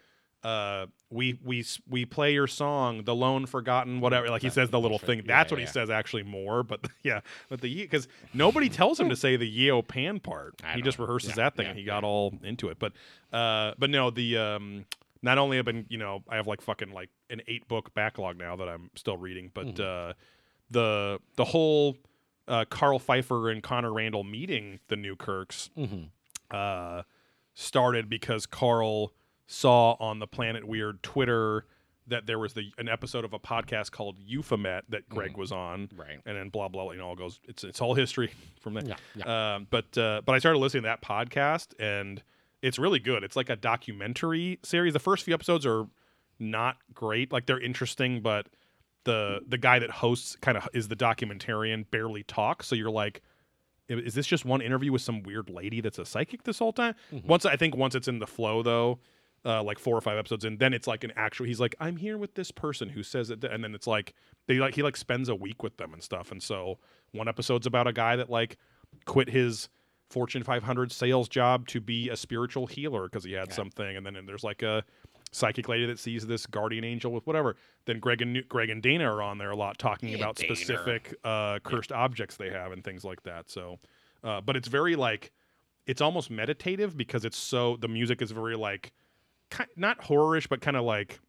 [0.45, 4.29] Uh, we we we play your song, the lone forgotten, whatever.
[4.31, 5.19] Like he says the little thing.
[5.19, 6.63] Yeah, That's what yeah, he says actually more.
[6.63, 10.55] But yeah, but the because nobody tells him to say the Yeo Pan part.
[10.77, 11.93] He just rehearses Yeah, that thing, yeah, and he yeah.
[11.93, 12.79] got all into it.
[12.79, 12.93] But
[13.33, 14.85] uh, but no, the um,
[15.23, 18.39] not only have been you know I have like fucking like an eight book backlog
[18.39, 20.11] now that I'm still reading, but Mm-hmm.
[20.11, 20.13] uh,
[20.71, 21.97] the the whole
[22.49, 26.05] uh, Karl Pfeiffer and Connor Randall meeting the Newkirks hmm
[26.51, 27.03] uh,
[27.55, 29.13] started because Karl
[29.47, 31.67] saw on the Planet Weird Twitter
[32.07, 35.91] that there was the an episode of a podcast called Euphemet that Greg was on,
[35.95, 36.21] Right.
[36.25, 36.91] and then blah blah.
[36.93, 37.39] You know, all goes.
[37.45, 38.31] It's it's all history
[38.61, 38.85] from there.
[38.87, 38.97] Yeah.
[39.15, 39.55] yeah.
[39.57, 42.23] Um, but uh, but I started listening to that podcast, and
[42.63, 43.25] it's really good.
[43.25, 44.95] It's like a documentary series.
[44.95, 45.87] The first few episodes are
[46.39, 47.31] not great.
[47.31, 48.47] Like they're interesting, but
[49.09, 52.67] the the guy that hosts kind of is the documentarian barely talks.
[52.67, 53.23] So you're like,
[53.89, 56.95] is this just one interview with some weird lady that's a psychic this whole time?
[57.13, 57.25] Mhm.
[57.25, 58.99] Once I think once it's in the flow though,
[59.45, 61.97] uh, like four or five episodes and then it's like an actual he's like i'm
[61.97, 64.13] here with this person who says it and then it's like
[64.49, 66.77] they like he like spends a week with them and stuff and so
[67.13, 68.57] one episode's about a guy that like
[69.05, 69.69] quit his
[70.11, 73.55] fortune 500 sales job to be a spiritual healer because he had Yeah.
[73.55, 74.83] something and then and there's like a
[75.33, 79.05] psychic lady that sees this guardian angel with whatever then greg and greg and dana
[79.05, 80.55] are on there a lot talking Yeah, about Dana.
[80.57, 83.79] specific uh cursed objects they have and things like that so
[84.25, 85.33] uh but it's very like
[85.87, 88.93] it's almost meditative because it's so the music is very like
[89.51, 91.21] ki- not horrorish but kind of like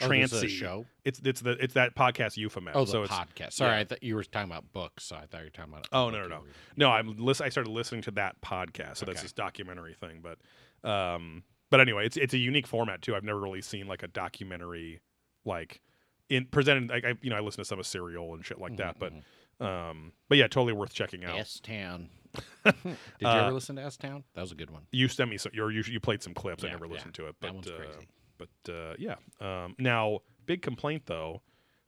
[0.00, 0.86] Oh, this is a trancy show.
[1.04, 3.54] it's it's the it's that podcast euphemism Oh, the so it's podcast.
[3.54, 3.78] Sorry, yeah.
[3.80, 5.04] I thought you were talking about books.
[5.04, 5.88] So I thought you were talking about.
[5.92, 6.42] Oh no no no
[6.76, 6.90] no!
[6.90, 7.46] I'm listen.
[7.46, 10.22] I started listening to that podcast, so that's this documentary thing.
[10.22, 13.14] But um, but anyway, it's it's a unique format too.
[13.16, 15.00] I've never really seen like a documentary
[15.44, 15.80] like
[16.28, 16.90] in presented.
[16.90, 18.98] Like I you know I listen to some of Serial and shit like that.
[18.98, 21.38] But Mm-hmm, um, but yeah, totally worth checking out.
[21.38, 22.10] S Town.
[22.64, 22.74] Did
[23.20, 24.24] you Uh, ever listen to S Town?
[24.34, 24.82] That was a good one.
[24.92, 25.52] You sent me some.
[25.54, 26.62] You you, you played some clips.
[26.62, 26.92] I Yeah, never yeah.
[26.92, 27.36] listened to it.
[27.40, 28.08] That But one's uh, crazy.
[28.38, 29.16] but uh, yeah.
[29.40, 31.42] Um, now big complaint though.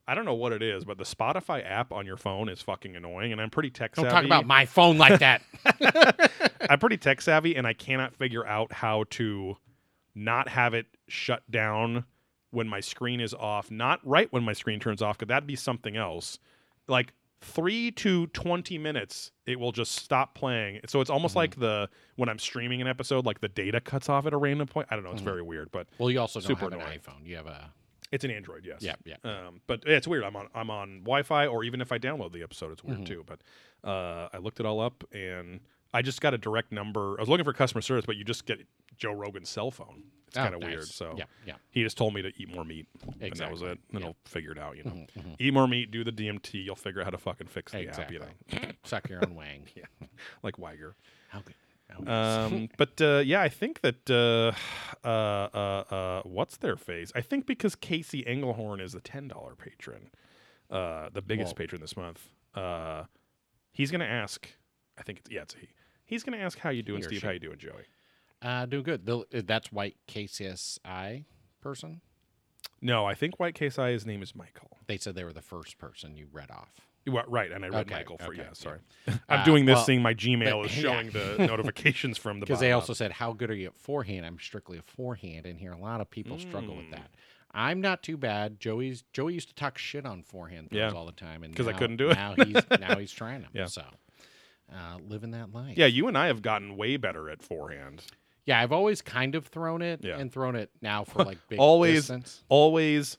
[0.08, 2.96] I don't know what it is, but the Spotify app on your phone is fucking
[2.96, 4.12] annoying, and I'm pretty tech Don't savvy.
[4.14, 5.42] talk about my phone like that.
[6.68, 9.56] I'm pretty tech savvy and I cannot figure out how to
[10.20, 12.04] not have it shut down
[12.50, 15.56] when my screen is off, not right when my screen turns off, because that'd be
[15.56, 16.38] something else.
[16.88, 20.80] Like three to 20 minutes, it will just stop playing.
[20.88, 21.38] So it's almost Mm-hmm.
[21.38, 24.66] like the when I'm streaming an episode, like the data cuts off at a random
[24.68, 24.88] point.
[24.90, 25.12] I don't know.
[25.12, 25.24] It's Mhm.
[25.24, 26.98] very weird, but well, you also don't Super have an annoying.
[27.00, 27.26] iPhone.
[27.26, 27.72] You have a.
[28.12, 28.82] it's an Android, yes.
[28.82, 29.16] Yeah, yeah.
[29.22, 30.24] Um, but yeah, it's weird.
[30.24, 33.06] I'm on I'm on Wi-Fi, or even if I download the episode, it's weird Mhm.
[33.06, 33.24] too.
[33.26, 33.40] But
[33.88, 35.60] uh, I looked it all up, and
[35.94, 37.16] I just got a direct number.
[37.18, 38.60] I was looking for customer service, but you just get
[39.00, 40.04] Joe Rogan's cell phone.
[40.28, 40.68] It's Oh, kind of nice.
[40.70, 40.84] weird.
[40.84, 41.54] So yeah, yeah.
[41.70, 42.86] he just told me to eat more meat,
[43.20, 43.66] and that was it.
[43.66, 43.98] And Yeah.
[44.00, 44.76] he'll figure it out.
[44.76, 45.36] You know, Mhm, mhm.
[45.40, 46.62] eat more meat, do the DMT.
[46.64, 48.18] You'll figure out how to fucking fix the Exactly.
[48.18, 48.52] app.
[48.52, 49.66] You know, Suck your own wang.
[49.74, 49.86] yeah,
[50.44, 50.92] like Weiger.
[51.30, 51.54] How good.
[52.08, 54.52] Um, but uh, yeah, I think that uh,
[55.04, 57.10] uh, uh, uh, what's their face?
[57.16, 60.10] I think because Casey Engelhorn is the ten dollar patron,
[60.70, 62.28] uh, the biggest patron this month.
[62.54, 63.04] Uh,
[63.72, 64.48] he's gonna ask.
[64.96, 65.70] I think it's yeah, it's he.
[66.04, 67.18] He's gonna ask how you doing, Steve.
[67.20, 67.26] she.
[67.26, 67.86] How you doing, Joey?
[68.42, 69.06] Uh, doing good.
[69.06, 71.24] The, that's white KCSI
[71.60, 72.00] person.
[72.82, 73.90] No, I think White Case I.
[73.90, 74.78] His name is Michael.
[74.86, 76.70] They said they were the first person you read off.
[77.06, 78.42] Well, right, and I read Okay, Michael for okay, yeah.
[78.44, 78.52] yeah.
[78.52, 78.78] Sorry,
[79.28, 80.82] I'm Uh, doing this, well, seeing my Gmail but- is yeah.
[80.82, 84.24] showing the notifications from the Because they also said, "How good are you at forehand?"
[84.26, 86.92] I'm strictly a forehand, and here a lot of people struggle with Mm.
[86.92, 87.10] that.
[87.52, 88.60] I'm not too bad.
[88.60, 90.98] Joey's Joey used to talk shit on forehand throws Yeah.
[90.98, 92.14] all the time, and because I couldn't do it.
[92.14, 93.50] Now he's now he's trying them.
[93.54, 93.66] Yeah.
[93.66, 93.82] So,
[94.72, 95.76] uh, living that life.
[95.76, 98.04] Yeah, you and I have gotten way better at forehand.
[98.46, 98.60] Yeah.
[98.60, 100.18] I've always kind of thrown it Yeah.
[100.18, 102.42] and thrown it now for like big Always- distance.
[102.48, 103.18] always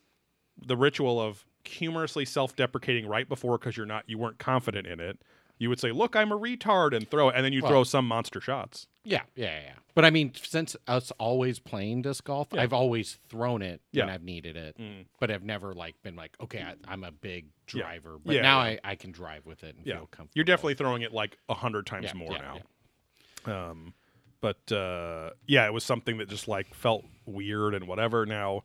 [0.65, 5.19] the ritual of humorously self-deprecating right before because you're not you weren't confident in it
[5.59, 7.83] you would say look i'm a retard and throw it and then you Well- throw
[7.83, 9.73] some monster shots Yeah, yeah, yeah.
[9.93, 12.61] But I mean, since us always playing disc golf, Yeah.
[12.61, 14.13] I've always thrown it when Yeah.
[14.13, 14.77] I've needed it.
[14.77, 15.05] Mm.
[15.19, 17.81] But I've never like been like, okay, I, I'm a big Yeah.
[17.81, 18.17] driver.
[18.23, 18.59] But Yeah, now.
[18.59, 20.31] I, I can drive with it and yeah feel comfortable.
[20.35, 22.57] you're definitely throwing it like a hundred times Yeah, more yeah,
[23.45, 23.93] now um
[24.41, 28.63] but uh yeah it was something that just like felt weird and whatever now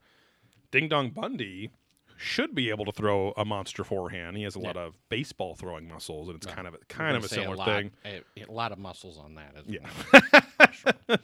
[0.71, 1.71] ding dong bundy
[2.17, 5.87] should be able to throw a monster forehand he has a lot of baseball throwing
[5.87, 6.55] muscles and it's Yeah.
[6.55, 9.35] kind of a kind of a similar lot, thing A, a lot of muscles on
[9.35, 9.55] that.
[9.57, 9.81] As Yeah.
[10.59, 10.71] well.
[10.73, 11.17] Sure.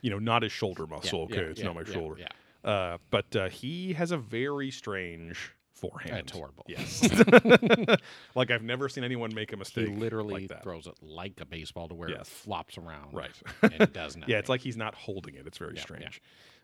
[0.00, 2.16] you know not his shoulder Yeah, muscle okay yeah, it's yeah, not my yeah, shoulder
[2.18, 6.18] Yeah, Uh, but uh, he has a very strange forehand.
[6.18, 6.64] It's horrible.
[6.68, 7.02] Yes.
[8.34, 9.88] like I've never seen anyone make a mistake.
[9.88, 13.14] he literally like throws it like a baseball to where it flops around.
[13.14, 13.30] Right.
[13.62, 14.28] and it does not.
[14.28, 15.46] yeah, it's like he's not holding it.
[15.46, 15.82] It's very Yeah, yeah.
[15.82, 16.22] strange.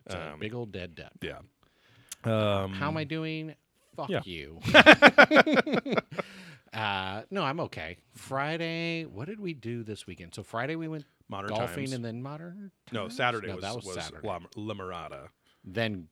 [0.09, 1.13] A um, big old dead duck.
[1.23, 1.39] Yeah.
[2.25, 3.55] Um, How am I doing?
[3.97, 4.21] Fuck yeah.
[4.25, 4.59] you.
[6.73, 7.99] uh, no, I'm okay.
[8.15, 10.35] Friday, what did we do this weekend?
[10.35, 11.93] So Friday we went Modern golfing Times.
[11.93, 12.71] and then modern.
[12.93, 14.27] no, Saturday No, was, that was, was Saturday.
[14.27, 15.29] La, La Mirada.
[15.65, 16.09] Then,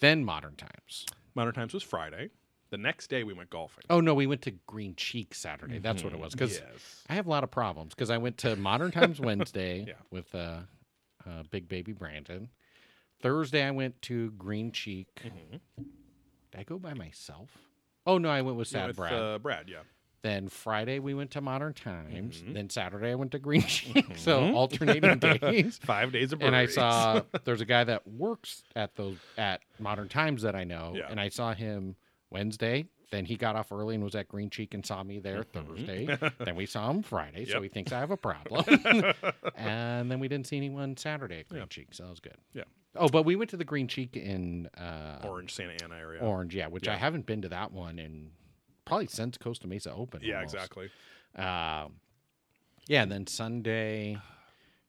[0.00, 1.04] then modern times.
[1.34, 2.30] Modern Times was Friday.
[2.70, 3.84] The next day we went golfing.
[3.90, 5.78] Oh no, we went to Green Cheek Saturday.
[5.78, 6.32] That's what it was.
[6.32, 7.02] Because yes.
[7.08, 7.94] I have a lot of problems.
[7.94, 9.94] Because I went to Modern Times Wednesday Yeah.
[10.10, 10.60] with uh,
[11.26, 12.48] uh, big baby Brandon.
[13.20, 15.08] Thursday I went to Green Cheek.
[15.24, 15.60] Mhm.
[15.76, 17.50] Did I go by myself?
[18.06, 19.12] Oh no, I went with Yeah, Sad with, Brad.
[19.12, 19.78] Uh, Brad, yeah.
[20.22, 22.42] Then Friday we went to Modern Times.
[22.42, 22.54] Mhm.
[22.54, 24.04] Then Saturday I went to Green Cheek.
[24.16, 24.54] So Mhm.
[24.54, 25.78] alternating days.
[25.82, 30.08] Five days of And I saw there's a guy that works at those at Modern
[30.08, 31.06] Times that I know, Yeah.
[31.10, 31.96] and I saw him
[32.30, 32.86] Wednesday.
[33.10, 36.06] Then he got off early and was at Green Cheek and saw me there Thursday.
[36.38, 37.62] then we saw him Friday, so Mm-hmm.
[37.64, 38.64] He thinks I have a problem.
[39.56, 41.66] and then we didn't see anyone Saturday at Green Yeah.
[41.66, 42.36] Cheek, so that was good.
[42.54, 42.64] Yeah.
[42.96, 46.20] Oh, but we went to the Green Cheek in uh, Orange Santa Ana area.
[46.20, 48.30] Orange, yeah, which I haven't been to that one in
[48.90, 50.22] probably since Costa Mesa opened.
[50.24, 50.54] yeah, almost.
[50.54, 50.90] exactly.
[51.36, 51.94] Um,
[52.88, 54.18] yeah, and then Sunday,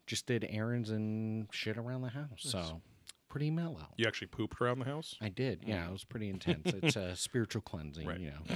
[0.07, 2.27] just did errands and shit around the house.
[2.39, 2.81] So
[3.31, 3.87] pretty mellow.
[3.95, 5.15] You actually pooped around the house.
[5.21, 5.63] I did.
[5.65, 6.73] Yeah, it was pretty intense.
[6.83, 8.05] It's a spiritual cleansing.
[8.05, 8.19] Right.
[8.19, 8.55] You know,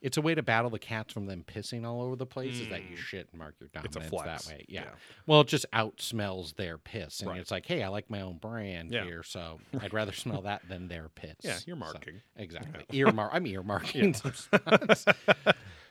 [0.00, 2.60] it's a way to battle the cats from them pissing all over the place.
[2.60, 2.98] Is that you Mm.
[2.98, 4.44] shit and mark your It's a dominance flex.
[4.46, 4.64] that way?
[4.68, 4.82] Yeah.
[4.82, 4.90] Yeah.
[5.26, 7.40] Well, it just out smells their piss, and Right.
[7.40, 9.04] it's like, hey, I like my own brand Yeah.
[9.04, 11.34] here, so I'd rather smell that than their piss.
[11.42, 12.20] Yeah, you're So, marking.
[12.36, 12.84] exactly.
[12.96, 13.30] Earmark.
[13.34, 14.14] I'm earmarking.
[14.16, 15.04] some spots.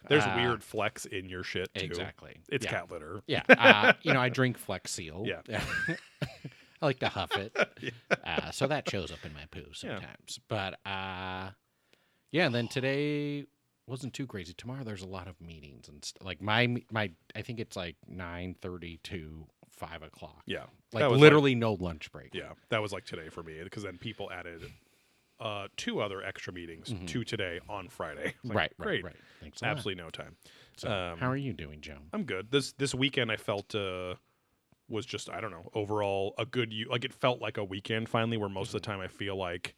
[0.08, 1.86] There's Uh, weird flex in your shit too.
[1.86, 2.38] Exactly.
[2.50, 2.72] It's yeah.
[2.72, 3.22] cat litter.
[3.28, 3.44] Yeah.
[3.50, 5.24] Uh, you know, I drink Flex Seal.
[5.26, 5.42] Yeah.
[6.82, 7.56] I like to huff it.
[8.24, 10.40] Uh, so that shows up in my poo sometimes.
[10.48, 11.50] But uh,
[12.32, 13.46] yeah, and then today
[13.88, 14.54] wasn't too crazy.
[14.54, 17.96] Tomorrow there's a lot of meetings and st- like my my I think it's like
[18.08, 20.44] nine thirty to five o'clock.
[20.46, 20.66] Yeah.
[20.94, 22.34] Like literally no lunch break.
[22.36, 24.62] Yeah, that was like today for me because then people added
[25.40, 28.36] uh, two other extra meetings to today on Friday.
[28.44, 28.58] Like, Mm-hmm.
[28.58, 29.16] right, great, right, right.
[29.42, 29.72] Thanks a lot.
[29.72, 30.36] absolutely no time.
[30.78, 31.98] So, Um, how are you doing, Joe?
[32.14, 32.52] I'm good.
[32.52, 34.16] This this weekend I felt uh,
[34.92, 38.38] was just I don't know overall a good like it felt like a weekend finally
[38.38, 38.78] where most Mm-hmm.
[38.78, 39.76] of the time I feel like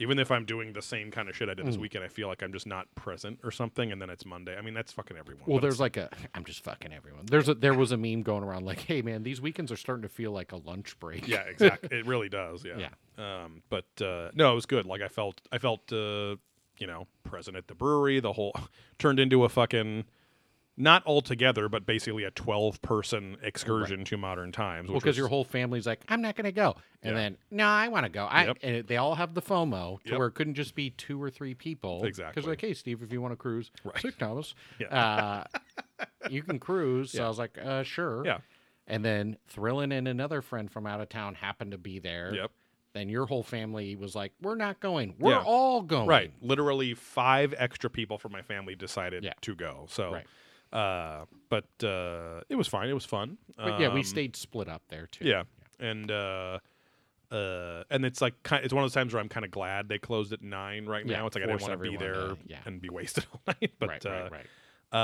[0.00, 1.80] even if I'm doing the same kind of shit I did this Mm.
[1.80, 4.56] weekend I feel like I'm just not present or something and then it's Monday.
[4.56, 5.44] I mean that's fucking everyone.
[5.46, 6.08] Well, there's like a.
[6.34, 7.26] I'm just fucking everyone.
[7.26, 7.54] There's a.
[7.54, 10.30] There was a meme going around like, "Hey, man, these weekends are starting to feel
[10.32, 12.78] like a lunch break." yeah exactly it really does yeah
[13.18, 13.44] Yeah.
[13.44, 16.36] um but uh no it was good like i felt i felt uh
[16.78, 18.54] you know present at the brewery the whole
[18.98, 20.04] turned into a fucking
[20.80, 25.16] not all together but basically a 12 person excursion to modern times Well, because was-
[25.18, 27.20] your whole family's like, I'm not going to go, and Yeah.
[27.22, 28.24] then no, I want to go.
[28.26, 28.58] I Yep.
[28.62, 30.18] and they all have the FOMO to Yep.
[30.18, 32.04] where it couldn't just be two or three people.
[32.04, 32.32] Exactly.
[32.40, 33.98] Because like, hey, Steve, if you want to cruise, Right.
[34.00, 34.86] sick Thomas, Yeah.
[34.96, 35.44] uh,
[36.30, 37.10] you can cruise.
[37.12, 37.24] So Yeah.
[37.24, 38.24] I was like, uh, sure.
[38.24, 38.38] Yeah.
[38.86, 42.34] And then Thrillin and another friend from out of town happened to be there.
[42.34, 42.50] Yep.
[42.94, 45.14] Then your whole family was like, we're not going.
[45.18, 45.42] We're Yeah.
[45.44, 46.06] all going.
[46.08, 49.34] right literally five extra people from my family decided Yeah.
[49.42, 50.26] to go so Right.
[50.72, 54.68] Uh but uh it was fine it was fun But yeah, we Um, stayed split
[54.68, 55.24] up there too.
[55.26, 55.44] Yeah,
[55.80, 56.58] and uh,
[57.30, 59.88] uh, and it's like kind it's one of those times where I'm kind of glad
[59.88, 61.26] they closed at nine right Yeah, now.
[61.26, 62.58] It's like I didn't force want to be everyone there to- yeah.
[62.66, 63.72] and be wasted all night.
[63.78, 64.46] But right, uh, right,
[64.92, 64.98] right.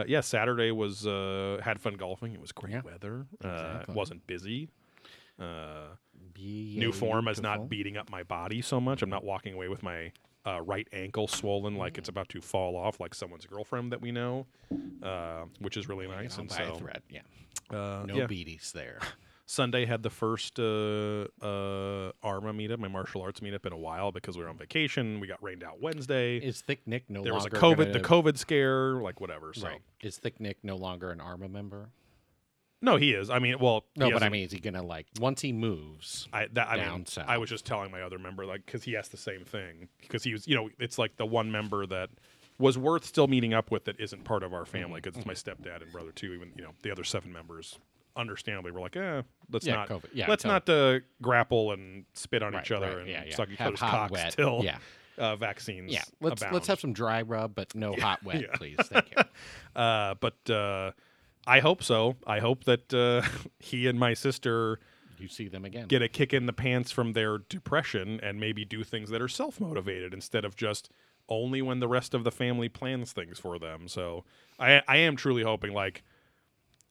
[0.00, 2.32] uh, yeah, Saturday was uh, had fun golfing.
[2.32, 3.26] It was great Yeah, weather.
[3.44, 3.92] Uh, exactly.
[3.92, 4.68] it wasn't busy.
[5.38, 5.88] Uh,
[6.36, 9.02] new form is not beating up my body so much.
[9.02, 10.12] I'm not walking away with my
[10.48, 14.12] uh, right ankle swollen like it's about to fall off, like someone's girlfriend that we
[14.12, 14.46] know,
[15.02, 16.38] uh, which is really nice.
[16.38, 17.02] And so, a thread.
[17.10, 17.20] Yeah.
[17.70, 18.26] uh, No yeah.
[18.26, 19.00] beaties there.
[19.46, 24.12] Sunday had the first uh, uh, ARMA meetup, my martial arts meetup, in a while
[24.12, 25.20] because we were on vacation.
[25.20, 26.36] We got rained out Wednesday.
[26.36, 29.54] Is Thick Nick no there was a COVID, the COVID scare, like whatever.
[29.54, 29.80] So Right.
[30.02, 31.88] Is Thick Nick no longer an ARMA member?
[32.80, 33.30] No, he is.
[33.30, 35.52] I mean, well, No, he but I hasn't- mean, is he gonna like once he
[35.52, 36.28] moves?
[36.32, 37.26] I that I down mean, south.
[37.28, 40.22] I was just telling my other member like because he asked the same thing because
[40.24, 42.10] he was you know it's like the one member that
[42.58, 44.72] was worth still meeting up with that isn't part of our Mm-hmm.
[44.72, 46.32] family because it's my stepdad and brother too.
[46.34, 47.78] Even you know the other seven members
[48.16, 50.06] understandably were like, eh, let's Yeah, not COVID.
[50.12, 50.48] Yeah, let's COVID.
[50.48, 53.34] not uh, grapple and spit on Right, each other right, and yeah, yeah.
[53.36, 54.32] suck each Have other's hot, cocks wet.
[54.32, 54.78] till Yeah.
[55.18, 55.92] uh, vaccines.
[55.92, 56.02] Yeah.
[56.20, 56.54] Let's abound.
[56.54, 58.76] let's have some dry rub, but no hot wet, please.
[58.84, 59.22] Thank you.
[59.76, 60.90] Uh, but uh,
[61.48, 62.16] I hope so.
[62.26, 63.22] I hope that uh,
[63.58, 64.78] he and my sister
[65.18, 65.86] You see them again.
[65.88, 69.28] get a kick in the pants from their depression and maybe do things that are
[69.28, 70.90] self motivated instead of just
[71.28, 73.88] only when the rest of the family plans things for them.
[73.88, 74.24] So
[74.58, 76.02] I I am truly hoping like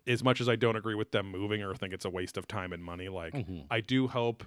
[0.08, 2.48] as much as I don't agree with them moving or think it's a waste of
[2.48, 3.60] time and money, like Mm-hmm.
[3.70, 4.44] I do hope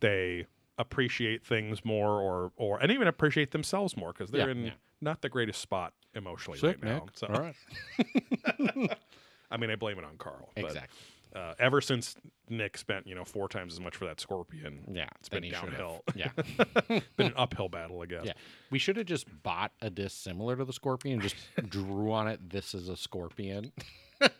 [0.00, 0.46] they
[0.78, 4.72] appreciate things more or or and even appreciate themselves more because they're Yeah, in yeah.
[5.00, 7.04] not the greatest spot emotionally Sick right now.
[7.04, 7.10] Nick.
[7.14, 8.96] So All right.
[9.52, 10.50] I mean I blame it on Carl.
[10.56, 10.98] but, Exactly.
[11.36, 12.16] uh, ever since
[12.48, 15.08] Nick spent you know four times as much for that scorpion, Yeah.
[15.20, 16.02] it's been downhill.
[16.14, 16.30] Yeah.
[17.16, 18.24] been an uphill battle, I guess.
[18.24, 18.32] Yeah.
[18.70, 21.36] We should have just bought a disc similar to the scorpion, just
[21.68, 22.50] drew on it.
[22.50, 23.72] This is a scorpion.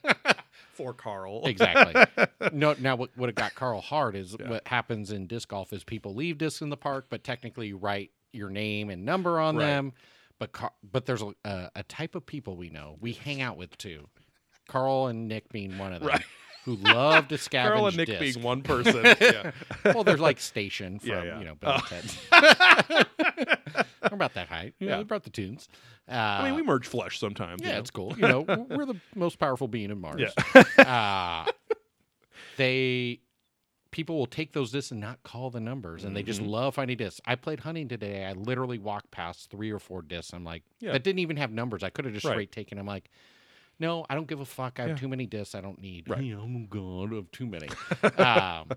[0.74, 1.44] For Carl.
[1.46, 2.02] Exactly.
[2.52, 5.84] no, now what would have got Carl hard is what happens in disc golf is
[5.84, 9.56] people leave discs in the park, but technically you write your name and number on
[9.56, 9.66] Right.
[9.66, 9.92] them.
[10.38, 13.56] But Car- but there's a, a, a type of people we know we hang out
[13.58, 14.08] with too.
[14.72, 16.24] Carl and Nick being one of them, Right.
[16.64, 18.20] who love to scavenge Carl and Nick discs.
[18.34, 19.04] being one person.
[19.20, 19.50] yeah.
[19.84, 21.38] well, there's like station from Yeah, yeah.
[21.38, 21.80] you know Oh.
[21.90, 22.08] Bill and
[22.88, 23.06] Ted.
[24.10, 24.74] We're about that height.
[24.78, 25.68] Yeah, they brought the tunes.
[26.08, 27.62] Uh, I mean, we merge flesh sometimes.
[27.62, 27.80] you yeah, know?
[27.80, 28.14] it's cool.
[28.16, 30.20] You know, we're the most powerful being in Mars.
[30.76, 31.44] Yeah.
[31.46, 31.50] uh,
[32.56, 33.20] they
[33.90, 36.48] people will take those discs and not call the numbers, and they just Mhm.
[36.48, 37.20] love finding discs.
[37.26, 38.24] I played hunting today.
[38.24, 40.32] I literally walked past three or four discs.
[40.32, 40.92] I'm like, Yeah.
[40.92, 41.82] that didn't even have numbers.
[41.82, 42.32] I could have just Right.
[42.32, 42.78] straight taken.
[42.78, 43.10] I'm like,
[43.82, 44.78] No, I don't give a fuck.
[44.78, 44.96] I have Yeah.
[44.96, 45.54] too many discs.
[45.56, 46.08] I don't need.
[46.08, 46.20] Right.
[46.20, 47.68] Hey, I'm God of too many.
[48.16, 48.68] um,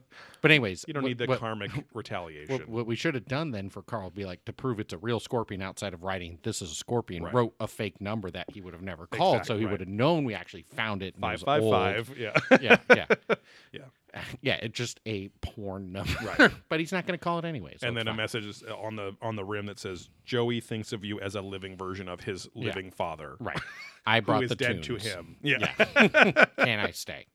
[0.42, 2.52] but anyways, You don't what- need the what, karmic retaliation.
[2.54, 4.94] what, what we should have done then for Carl would be like to prove it's
[4.94, 7.24] a real scorpion outside of writing this is a scorpion.
[7.24, 7.34] Right.
[7.34, 9.72] Wrote a fake number that he would have never called, Exactly, so he right.
[9.72, 11.14] would have known we actually found it.
[11.16, 11.74] and it five was five old.
[11.74, 12.18] five.
[12.18, 12.34] Yeah.
[12.60, 13.06] Yeah, yeah,
[13.72, 13.82] Yeah.
[14.42, 14.56] yeah.
[14.62, 16.52] It's just a porn number, Right.
[16.70, 17.76] but he's not going to call it anyway.
[17.80, 20.10] So and it's then a message is uh, on the on the rim that says
[20.26, 22.68] Joey thinks of you as a living version of his Yeah.
[22.68, 23.60] living father, Right.
[24.08, 25.04] I who brought is the dead tunes.
[25.04, 25.36] to him.
[25.42, 25.72] Yeah.
[25.80, 26.46] Yeah.
[26.58, 27.26] Can I stay?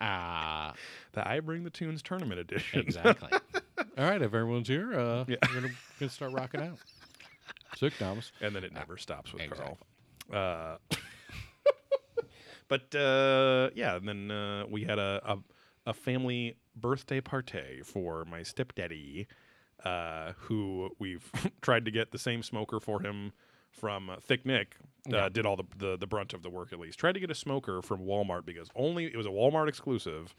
[0.00, 0.72] Uh
[1.12, 2.80] the I Bring the Tunes tournament edition.
[2.80, 3.28] exactly.
[3.96, 5.36] All right, if everyone's here, uh, Yeah.
[5.48, 6.78] we're gonna, gonna start rocking out.
[7.76, 8.32] Sick, Thomas.
[8.40, 9.76] and then it never stops with exactly.
[10.32, 10.78] Carl.
[10.90, 10.96] Uh,
[12.90, 15.38] but uh, yeah, and then uh, we had a, a
[15.86, 19.26] a family birthday party for my stepdaddy,
[19.84, 23.32] uh, who we've tried to get the same smoker for him
[23.70, 24.76] from uh, Thick Nick.
[25.06, 25.28] Uh, Yeah.
[25.28, 26.98] Did all the, the the brunt of the work at least.
[26.98, 30.34] Tried to get a smoker from Walmart because only it was a Walmart exclusive,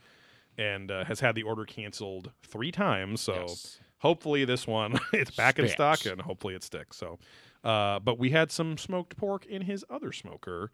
[0.58, 3.22] and uh, has had the order canceled three times.
[3.22, 3.80] So Yes.
[4.00, 6.98] hopefully this one it's back in stock and hopefully it sticks.
[6.98, 7.20] So,
[7.64, 10.72] uh, but we had some smoked pork in his other smoker,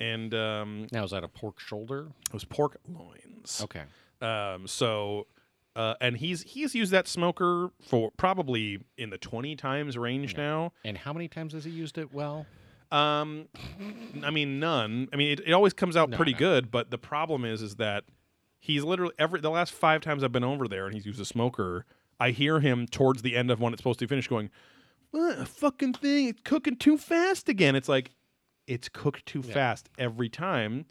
[0.00, 2.08] and um, Now is that a pork shoulder?
[2.26, 3.60] it was pork loins.
[3.62, 3.82] Okay.
[4.20, 5.26] Um, so,
[5.76, 10.72] uh, and he's he's used that smoker for probably in the twenty times range now.
[10.84, 12.12] And how many times has he used it?
[12.12, 12.46] Well,
[12.92, 13.46] Um,
[14.24, 15.08] I mean, none.
[15.12, 16.38] I mean, it, it always comes out No, pretty no.
[16.38, 18.04] good, but the problem is, is that
[18.58, 21.24] he's literally every the last five times I've been over there and he's used a
[21.24, 21.86] smoker.
[22.18, 24.50] I hear him towards the end of when it's supposed to be finished, going,
[25.12, 26.28] "What a fucking thing!
[26.28, 28.10] It's cooking too fast again." It's like
[28.70, 29.52] it's cooked too Yeah.
[29.54, 30.86] fast every time.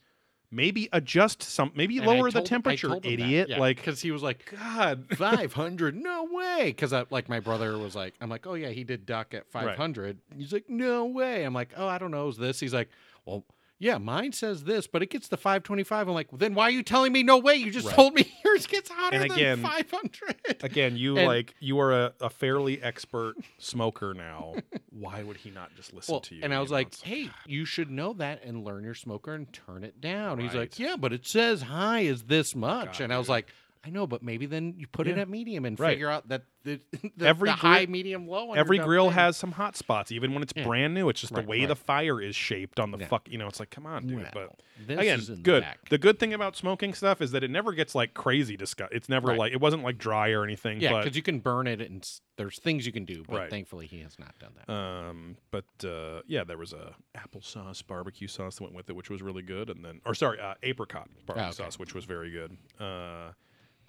[0.52, 1.72] Maybe adjust some.
[1.76, 3.50] Maybe and lower the told- I temperature, told him that, idiot.
[3.50, 5.06] yeah, Like, because he was like God.
[5.18, 6.64] five hundred, no way.
[6.76, 9.78] Because like my brother was like, I'm like, oh yeah, he did duck at five
[9.78, 10.18] hundred.
[10.36, 11.44] He's like, no way.
[11.44, 12.60] I'm like, oh, I don't know, is this?
[12.60, 12.90] He's like,
[13.26, 13.46] well.
[13.82, 16.10] Yeah, mine says this, but it gets the 525.
[16.10, 17.56] I'm like, well, then why are you telling me no way?
[17.56, 17.96] You just Right.
[17.96, 20.64] told me yours gets hotter And again- than 500.
[20.64, 24.56] Again, you And- like you are a, a fairly expert smoker now.
[24.92, 26.42] Why would he not just listen Well, to you?
[26.44, 29.86] and I was like, hey, you should know that and learn your smoker and turn
[29.86, 30.40] it down.
[30.40, 32.98] He's like, yeah, but it says high is this much.
[32.98, 33.32] God, and I was dude.
[33.32, 33.48] like,
[33.82, 35.92] I know, but maybe then you put it at medium and Right.
[35.92, 36.82] figure out that the,
[37.16, 38.52] the, Every the high, medium, low.
[38.52, 39.14] every grill thing.
[39.14, 40.66] has some hot spots, even when it's Yeah.
[40.66, 41.08] brand new.
[41.08, 41.70] It's just Right, the way right.
[41.70, 43.08] the fire is shaped on the Yeah.
[43.08, 43.30] fuck.
[43.32, 44.28] You know, it's like, come on, dude.
[44.34, 45.66] But this again, is in the good.
[45.90, 48.92] The good thing about smoking stuff is that it never gets like crazy disgust.
[48.94, 50.82] It's never like it wasn't like dry or anything.
[50.82, 53.88] Yeah, because you can burn it and s- there's things you can do, but thankfully
[53.88, 54.70] he has not done that.
[54.72, 59.10] Um, but uh, yeah, there was a applesauce barbecue sauce that went with it, which
[59.10, 61.56] was really good, and then or sorry, uh, apricot barbecue okay.
[61.56, 62.58] sauce, which was very good.
[62.80, 63.32] Uh,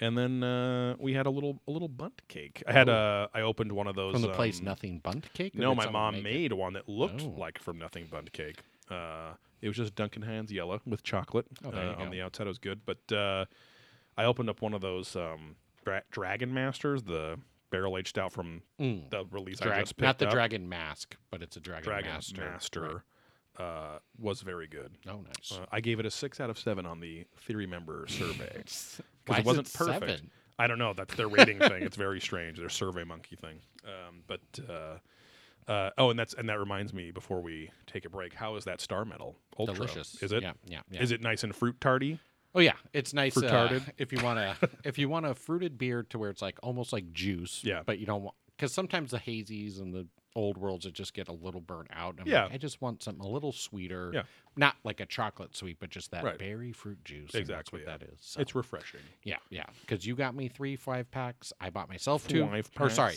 [0.01, 2.63] and then uh, we had a little a little bunt cake.
[2.67, 4.19] I had a I opened one of those Oh.
[4.19, 5.55] From the place um, Nothing Bundt Cake?
[5.55, 6.25] No, my mom make it?
[6.25, 7.35] made one that looked Oh.
[7.39, 8.59] like from Nothing Bundt Cake.
[8.91, 12.47] Uh, it was just Duncan Hines yellow with chocolate Oh, uh, on the outside.
[12.47, 13.45] It was good, but uh,
[14.17, 17.39] I opened up one of those um, dra- Dragon Masters, the
[17.71, 19.11] barrel aged out from Mm.
[19.11, 20.33] the release I Drag- just picked not the up.
[20.33, 22.41] Dragon Mask, but it's a Dragon, Dragon Master.
[22.41, 23.05] Master,
[23.59, 24.93] uh, was very good.
[25.09, 25.53] Oh, nice.
[25.53, 29.01] Uh, I gave it a six out of seven on the Theory member survey because
[29.29, 30.01] it wasn't perfect.
[30.01, 30.31] seven?
[30.59, 30.93] I don't know.
[30.93, 31.83] That's their rating thing.
[31.83, 32.59] It's very strange.
[32.59, 33.61] Their Survey Monkey thing.
[33.85, 38.11] Um, but uh, uh, oh, and that's and that reminds me before we take a
[38.11, 38.35] break.
[38.35, 39.75] How is that Star Metal Ultra?
[39.75, 40.23] Delicious.
[40.23, 40.43] Is it?
[40.43, 41.03] Yeah, yeah, yeah.
[41.03, 42.19] Is it nice and fruit tarty?
[42.55, 43.37] Oh yeah, it's nice.
[43.37, 46.59] Uh, if you want a if you want a fruited beer to where it's like
[46.63, 47.63] almost like juice.
[47.65, 47.83] Yeah.
[47.85, 51.29] But you don't want because sometimes the hazies and the old worlds that just get
[51.29, 52.13] a little burnt out.
[52.13, 52.45] And I'm Yeah.
[52.45, 54.11] like, I just want something a little sweeter.
[54.15, 54.23] Yeah.
[54.57, 56.39] Not like a chocolate sweet, but just that Right.
[56.39, 57.35] berry fruit juice.
[57.35, 57.97] Exactly, what yeah.
[57.99, 58.19] that is.
[58.21, 59.01] So, It's refreshing.
[59.25, 59.67] yeah, yeah.
[59.81, 61.53] Because you got me three five packs.
[61.61, 62.47] I bought myself two.
[62.47, 63.17] Five Or sorry.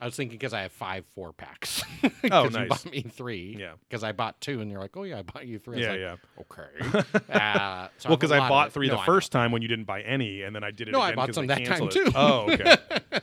[0.00, 1.82] I was thinking because I have five four packs.
[2.02, 2.68] Oh, 'Cause You nice.
[2.68, 3.56] bought me three.
[3.58, 3.72] Yeah.
[3.88, 5.80] Because I bought two, and you're like, "Oh yeah, I bought you three.
[5.82, 6.16] Yeah, like, yeah.
[6.40, 7.02] Okay.
[7.28, 10.02] Uh, so Well, because I bought three No, the first time when you didn't buy
[10.02, 11.90] any, and then I did it No, I bought some that time, it.
[11.90, 12.10] too.
[12.14, 12.76] Oh, okay.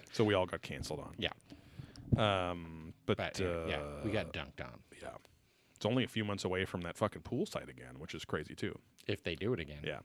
[0.11, 1.15] so we all got canceled on.
[1.17, 1.29] Yeah.
[2.17, 4.79] Um, but, But uh, yeah, yeah, we got dunked on.
[5.01, 5.09] yeah.
[5.75, 8.77] It's only a few months away from that fucking Poolside again, which is crazy too.
[9.07, 9.83] If they do it again.
[9.83, 9.99] Yeah.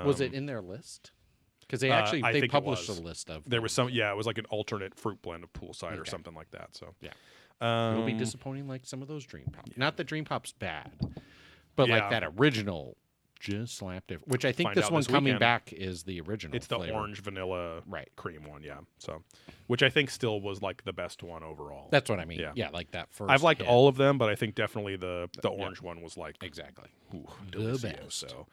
[0.00, 1.12] Um, Was it in their list?
[1.60, 3.48] Because they uh, actually I they published a list of.
[3.48, 6.10] There was some, yeah, it was like an alternate fruit blend of poolside or Okay.
[6.10, 6.70] something like that.
[6.76, 7.10] So Yeah.
[7.60, 9.68] um, It'll be disappointing like some of those Dream Pop.
[9.76, 10.90] Not that Dream Pop's bad,
[11.76, 11.94] but Yeah.
[12.00, 12.96] like that original
[13.42, 14.20] just slapped it.
[14.28, 15.40] Which I think this one this coming weekend.
[15.40, 16.56] back is the original.
[16.56, 16.94] It's the flavor.
[16.94, 18.08] orange vanilla Right.
[18.16, 18.78] cream one, yeah.
[18.98, 19.22] So,
[19.66, 21.88] which I think still was like the best one overall.
[21.90, 22.38] That's what I mean.
[22.38, 22.52] Yeah.
[22.54, 23.30] Yeah, like that first.
[23.30, 23.68] I've liked hit.
[23.68, 26.88] all of them, but I think definitely the the orange one was like Exactly.
[27.14, 28.46] ooh, The delicioso.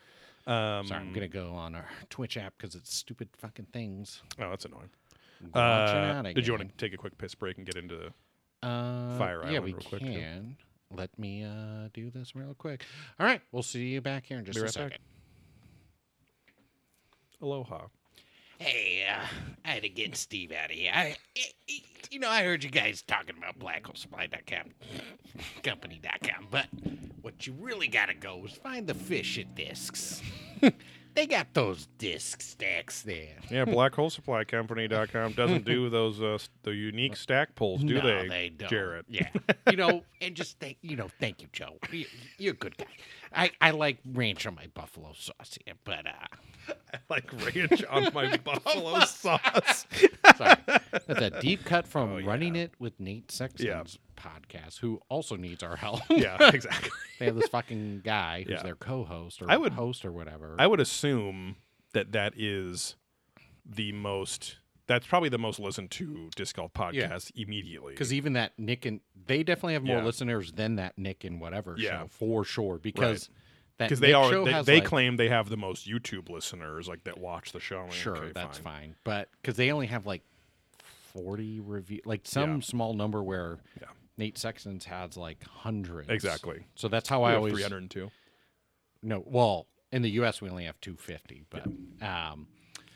[0.47, 4.23] Um, Sorry, I'm gonna go on our Twitch app because it's stupid fucking things.
[4.39, 4.89] Oh, that's annoying.
[5.54, 8.12] Uh, did you want to take a quick piss break and get into?
[8.63, 10.21] Uh, Fire yeah, we real quick, too?
[10.90, 10.98] Can.
[10.98, 12.85] let me uh, do this real quick.
[13.19, 14.83] All right, we'll see you back here in just Be a right back.
[14.92, 15.00] second.
[17.42, 17.87] Aloha.
[18.58, 19.25] Hey, uh,
[19.63, 20.92] I had to get Steve out of here.
[20.94, 21.15] I,
[22.12, 24.71] you know, I heard you guys talking about BlackHoleSupply.com,
[25.63, 26.65] company.com, but
[27.21, 30.21] what you really gotta go is find the fish at discs.
[31.15, 33.35] they got those disc stacks there.
[33.49, 33.65] Yeah,
[34.33, 38.69] blackholesupplycompany.com doesn't do those uh, the unique stack pulls, do no, they, don't.
[38.69, 39.05] Jarrett?
[39.10, 39.29] Yeah,
[39.71, 41.77] you know, and just thank you know, thank you, Joe.
[41.91, 42.05] You-
[42.37, 42.85] You're a good guy.
[43.31, 48.12] I, I like ranch on my buffalo sauce here, but uh, I like ranch on
[48.12, 49.85] my buffalo sauce.
[50.35, 50.55] Sorry.
[51.05, 52.27] That's a deep cut from Oh, yeah.
[52.27, 53.83] Running It with Nate Sexton's Yeah.
[54.19, 56.01] Podcast, who also needs our help.
[56.09, 56.89] yeah, exactly.
[57.19, 58.63] they have this fucking guy who's Yeah.
[58.63, 60.55] their co-host or I would- host or whatever.
[60.59, 61.55] I would assume
[61.93, 62.95] that that is
[63.65, 64.57] the most.
[64.87, 67.93] That's probably the most listened to disc golf podcast immediately.
[67.93, 70.03] Because even that Nick and they definitely have more Yeah.
[70.05, 72.01] listeners than that Nick and whatever Yeah.
[72.01, 72.79] show for sure.
[72.79, 73.29] Because
[73.77, 77.17] because they are they, they like- claim they have the most YouTube listeners like that
[77.19, 77.87] watch the show.
[77.91, 78.79] Sure okay, that's fine.
[78.81, 80.23] fine, but because they only have like
[81.13, 82.59] forty review, like some Yeah.
[82.61, 83.87] small number where Yeah.
[84.19, 86.09] Nate Sexton's has like hundreds.
[86.09, 86.65] Exactly.
[86.75, 88.11] So that's how We I have always 302
[89.01, 89.23] no.
[89.25, 90.41] Well, in the U.S.
[90.41, 91.65] we only have two fifty, but
[92.05, 92.47] um,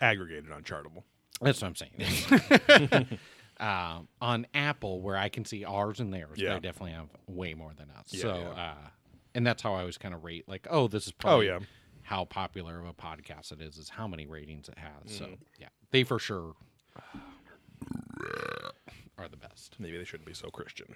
[0.02, 1.04] aggregated on Chartable.
[1.42, 3.18] That's what I'm saying.
[3.60, 6.56] um, on Apple, where I can see ours and theirs, Yeah.
[6.56, 8.08] they definitely have way more than us.
[8.10, 8.62] Yeah, so, yeah.
[8.64, 8.88] Uh,
[9.34, 11.66] and that's how I always kind of rate, like, oh, this is probably oh, yeah.
[12.04, 15.16] how popular of a podcast it is, is how many ratings it has.
[15.18, 15.34] So, Mm-hmm.
[15.58, 16.54] yeah, they for sure
[19.18, 19.76] are the best.
[19.80, 20.96] Maybe they shouldn't be so Christian.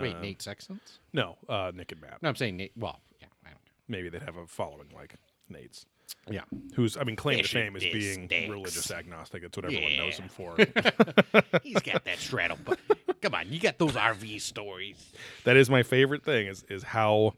[0.00, 0.98] Wait, Uh, Nate Sexton's?
[1.12, 2.22] No, uh, Nick and Matt.
[2.22, 2.72] No, I'm saying Nate.
[2.76, 3.58] Well, yeah, I don't
[3.88, 5.14] Maybe they'd have a following like
[5.48, 5.84] Nate's.
[6.26, 6.32] know.
[6.34, 6.42] Yeah.
[6.74, 8.48] Who's, I mean, claim to Fish fame is being sticks.
[8.50, 9.42] religious agnostic.
[9.42, 10.24] That's what everyone knows Yeah.
[10.24, 10.56] him for.
[11.62, 12.58] He's got that straddle.
[12.64, 12.78] But
[13.20, 15.12] come on, you got those RV stories.
[15.44, 17.34] that is my favorite thing is is how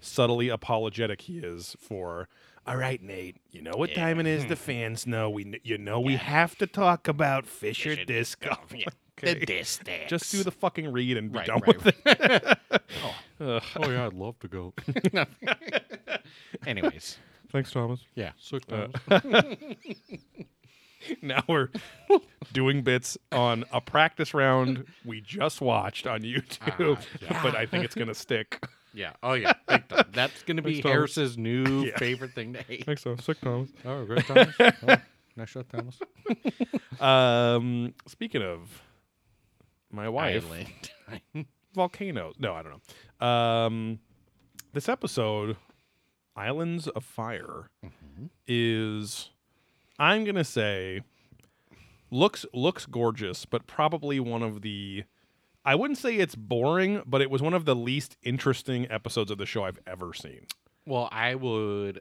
[0.00, 2.28] subtly apologetic he is for
[2.66, 5.78] all right nate you know what time it is the fans know we kn- you
[5.78, 8.84] know we have to talk about fisher Fisher disc disc golf Yeah.
[9.30, 9.40] Okay.
[9.40, 10.10] The disc stacks.
[10.10, 12.58] just do the fucking read and be Right, done right, with it
[13.40, 13.60] oh.
[13.90, 14.72] yeah, I'd love to go.
[16.66, 17.18] Anyways,
[17.50, 18.32] thanks thomas yeah.
[21.22, 21.68] now we're
[22.52, 27.42] doing bits on a practice round we just watched on youtube Ah, yeah.
[27.42, 28.64] but i think it's gonna stick
[28.96, 29.14] yeah.
[29.24, 29.54] Oh yeah.
[29.66, 30.04] Big time.
[30.12, 30.94] That's gonna be Thanks, Thomas.
[31.16, 31.96] Harris's new Yeah.
[31.98, 32.86] favorite thing to hate.
[32.86, 34.54] thanks thomas sick thomas Oh, great, Thomas.
[34.60, 34.96] Oh,
[35.36, 35.98] nice shot, Thomas.
[37.00, 38.60] um speaking of
[39.94, 40.44] my wife
[41.74, 42.34] volcanoes.
[42.38, 42.80] No, I don't
[43.20, 43.26] know.
[43.26, 43.98] Um,
[44.72, 45.56] this episode,
[46.36, 47.70] Islands of Fire,
[48.46, 49.30] is
[49.98, 51.02] I'm gonna say
[52.10, 55.04] looks looks gorgeous, but probably one of the
[55.64, 59.38] I wouldn't say it's boring, but it was one of the least interesting episodes of
[59.38, 60.46] the show I've ever seen.
[60.86, 62.00] well, I would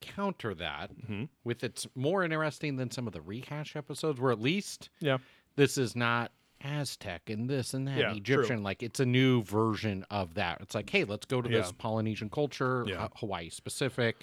[0.00, 1.24] counter that Mm-hmm.
[1.44, 5.18] with it's more interesting than some of the rehash episodes, where at least Yeah,
[5.56, 6.30] this is not
[6.62, 8.36] Aztec and this and that Yeah, and true.
[8.40, 8.62] Egyptian.
[8.62, 10.60] Like it's a new version of that.
[10.60, 11.72] It's like, hey, let's go to this Yeah.
[11.78, 12.96] Polynesian culture, Yeah.
[12.98, 14.16] Ha- Hawaii specific,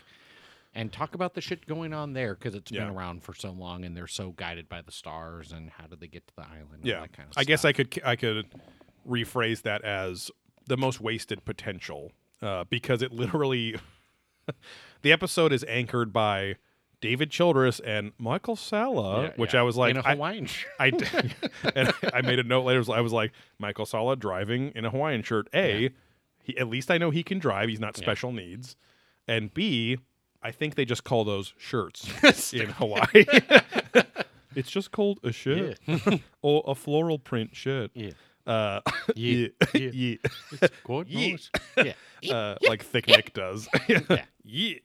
[0.74, 3.86] and talk about the shit going on there because it's been around for so long
[3.86, 6.82] and they're so guided by the stars and how did they get to the island?
[6.84, 7.00] yeah.
[7.02, 7.64] that kind of I guess.
[7.64, 8.48] I could I could
[9.08, 10.30] rephrase that as
[10.68, 12.12] the most wasted potential
[12.42, 13.76] uh, because it literally
[15.02, 16.56] the episode is anchored by
[17.06, 19.60] David Childress and Michael Salla, Yeah, which yeah.
[19.60, 20.72] I was like, in a I, Hawaiian shirt.
[20.80, 20.88] I,
[21.76, 22.84] and I made a note later.
[22.92, 25.48] I was like, Michael Salla driving in a Hawaiian shirt.
[25.54, 25.90] A, Yeah.
[26.44, 27.70] he at least I know he can drive.
[27.70, 28.04] He's not Yeah.
[28.04, 28.76] special needs.
[29.28, 29.98] And B,
[30.42, 32.08] I think they just call those shirts
[32.54, 33.26] in Hawaii.
[34.56, 35.78] it's just called a shirt
[36.42, 37.92] or a floral print shirt.
[37.94, 38.12] Yeah.
[38.48, 38.82] Uh,
[39.16, 39.48] Yeah.
[39.74, 39.90] yeah, Yeah.
[39.94, 40.16] yeah.
[40.62, 41.08] It's good.
[41.10, 41.38] Yeah.
[42.22, 42.34] Yeah.
[42.36, 43.68] uh, like Thick Nick does.
[44.44, 44.76] yeah.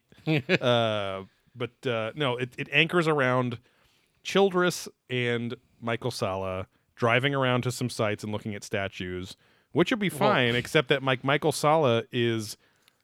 [0.60, 1.24] Uh,
[1.54, 3.58] but uh, no, it, it anchors around
[4.22, 9.36] Childress and Michael Salla driving around to some sites and looking at statues,
[9.72, 12.56] which would be fine, except that Mike Michael Salla is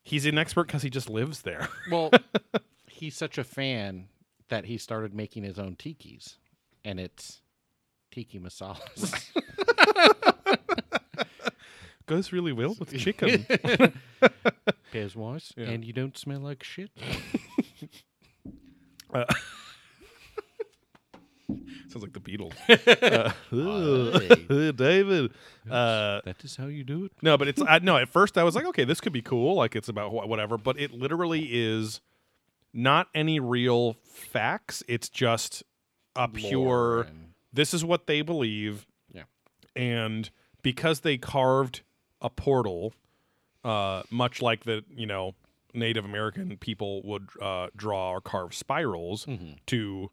[0.02, 1.68] he's an expert because he just lives there.
[1.90, 2.10] Well,
[2.86, 4.08] he's such a fan
[4.48, 6.36] that he started making his own tikis,
[6.84, 7.40] and it's
[8.10, 9.30] tiki masalas.
[12.06, 13.44] Goes really well with chicken.
[14.92, 15.70] Pairs wise, Yeah.
[15.70, 16.90] and you don't smell like shit.
[21.88, 22.52] Sounds like the Beatles.
[23.50, 24.68] Hey.
[24.68, 25.30] Uh, David.
[25.70, 27.12] Uh, That is how you do it.
[27.22, 27.96] No, but it's I, no.
[27.96, 29.54] At first, I was like, okay, this could be cool.
[29.54, 30.58] Like it's about wh- whatever.
[30.58, 32.00] But it literally is
[32.74, 34.82] not any real facts.
[34.88, 35.62] It's just
[36.16, 37.02] a pure.
[37.02, 39.22] And- This is what they believe, yeah.
[39.76, 40.28] and
[40.62, 41.82] because they carved
[42.20, 42.92] a portal,
[43.64, 45.34] uh, much like the you know
[45.76, 49.26] Native American people would uh, draw or carve spirals
[49.66, 50.10] to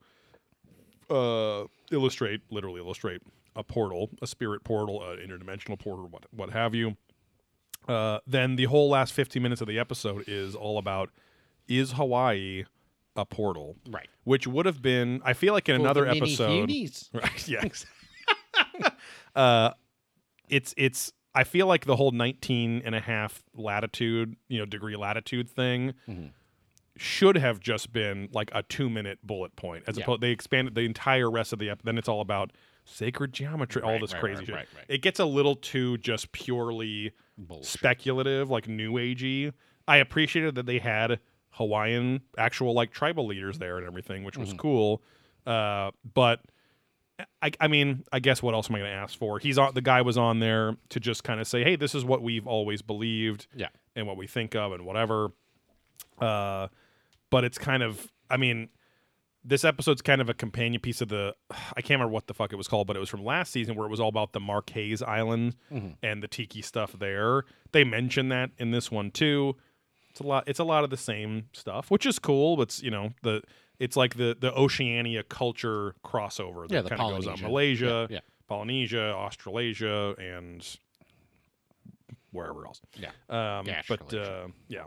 [1.10, 3.22] uh, illustrate, literally illustrate
[3.56, 6.98] a portal, a spirit portal, an interdimensional portal, what what have you.
[7.88, 11.10] Uh, then the whole last 15 minutes of the episode is all about
[11.68, 12.64] is Hawaii
[13.16, 13.76] a portal?
[13.90, 14.08] Right.
[14.24, 16.70] Which would have been, I feel like in For another episode.
[17.14, 17.48] Right.
[17.48, 17.68] Yeah.
[19.36, 19.72] uh,
[20.50, 21.12] it's it's.
[21.36, 25.94] I feel like the whole 19 and a half latitude, you know, degree latitude thing
[26.08, 26.32] Mhm.
[26.96, 29.84] should have just been like a two minute bullet point.
[29.88, 30.04] As Yeah.
[30.04, 31.82] opposed, they expanded the entire rest of the ep.
[31.84, 32.52] Then it's all about
[32.86, 34.56] sacred geometry, all this right, crazy right, shit.
[34.56, 34.86] right, right.
[34.90, 37.66] It gets a little too just purely Bullshit.
[37.66, 39.54] speculative, like new agey.
[39.88, 41.20] I appreciated that they had
[41.52, 44.58] Hawaiian actual like tribal leaders there and everything, which was Mm-hmm.
[44.58, 45.02] cool.
[45.48, 46.42] Uh, but
[47.42, 49.38] I, I mean, I guess what else am I going to ask for?
[49.40, 49.74] He's on.
[49.76, 52.48] The guy was on there to just kind of say, "Hey, this is what we've
[52.48, 53.68] always believed, Yeah.
[53.96, 55.32] and what we think of, and whatever."
[56.20, 56.68] Uh,
[57.30, 58.70] but it's kind of, I mean,
[59.44, 61.36] this episode's kind of a companion piece of the.
[61.52, 63.76] I can't remember what the fuck it was called, but it was from last season
[63.76, 65.56] where it was all about the Marquez Island
[66.02, 67.44] and the tiki stuff there.
[67.74, 69.56] They mention that in this one too.
[70.10, 70.46] It's a lot.
[70.48, 72.56] It's a lot of the same stuff, which is cool.
[72.58, 73.42] But it's you know the.
[73.84, 78.16] It's like the the Oceania culture crossover that Yeah, kind of goes on Malaysia, Yeah,
[78.16, 78.20] yeah.
[78.48, 80.60] Polynesia, Australasia, and
[82.32, 82.82] wherever else.
[82.96, 83.10] Yeah.
[83.30, 84.86] Um, Yeah, but uh, yeah,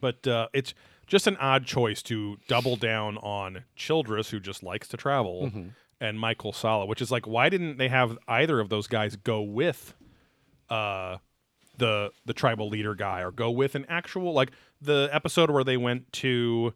[0.00, 0.74] but uh, it's
[1.06, 5.68] just an odd choice to double down on Childress, who just likes to travel, Mm-hmm.
[6.00, 9.40] and Michael Salla, which is like, why didn't they have either of those guys go
[9.42, 9.94] with
[10.68, 11.16] uh,
[11.78, 14.50] the the tribal leader guy, or go with an actual like
[14.80, 16.72] the episode where they went to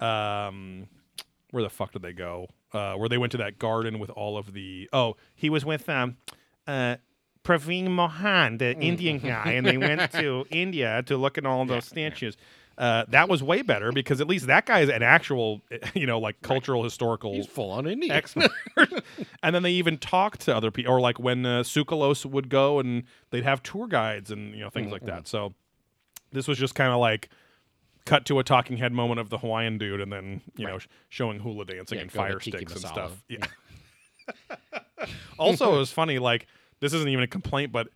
[0.00, 0.88] um,
[1.50, 2.48] where the fuck did they go?
[2.72, 5.88] Uh, where they went to that garden with all of the oh, he was with
[5.88, 6.16] um,
[6.66, 6.96] uh,
[7.44, 11.84] Praveen Mohan, the Indian guy, and they went to India to look at all those
[11.84, 12.36] statues.
[12.78, 15.62] Uh, that was way better because at least that guy is an actual,
[15.94, 18.12] you know, like cultural historical He's full on Indian.
[18.14, 18.50] expert.
[19.42, 22.78] and then they even talked to other people, or like when uh, Tsoukalos would go
[22.78, 25.26] and they'd have tour guides and you know things like that.
[25.26, 25.54] So
[26.32, 27.30] this was just kind of like
[28.06, 30.86] cut to a talking head moment of the Hawaiian dude, and then you know sh-
[31.10, 33.22] showing hula dancing Yeah, and fire sticks and stuff.
[33.28, 33.44] Yeah.
[35.38, 36.18] also, it was funny.
[36.18, 36.46] Like
[36.80, 37.88] this isn't even a complaint, but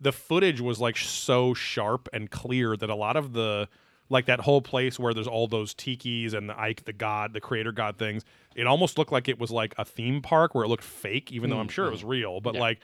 [0.00, 3.68] the footage was like so sharp and clear that a lot of the
[4.08, 7.40] like that whole place where there's all those tikis and the Ike, the god, the
[7.40, 8.24] creator god things.
[8.54, 11.48] It almost looked like it was like a theme park where it looked fake, even
[11.50, 12.40] though I'm sure it was real.
[12.40, 12.60] But Yeah.
[12.60, 12.80] like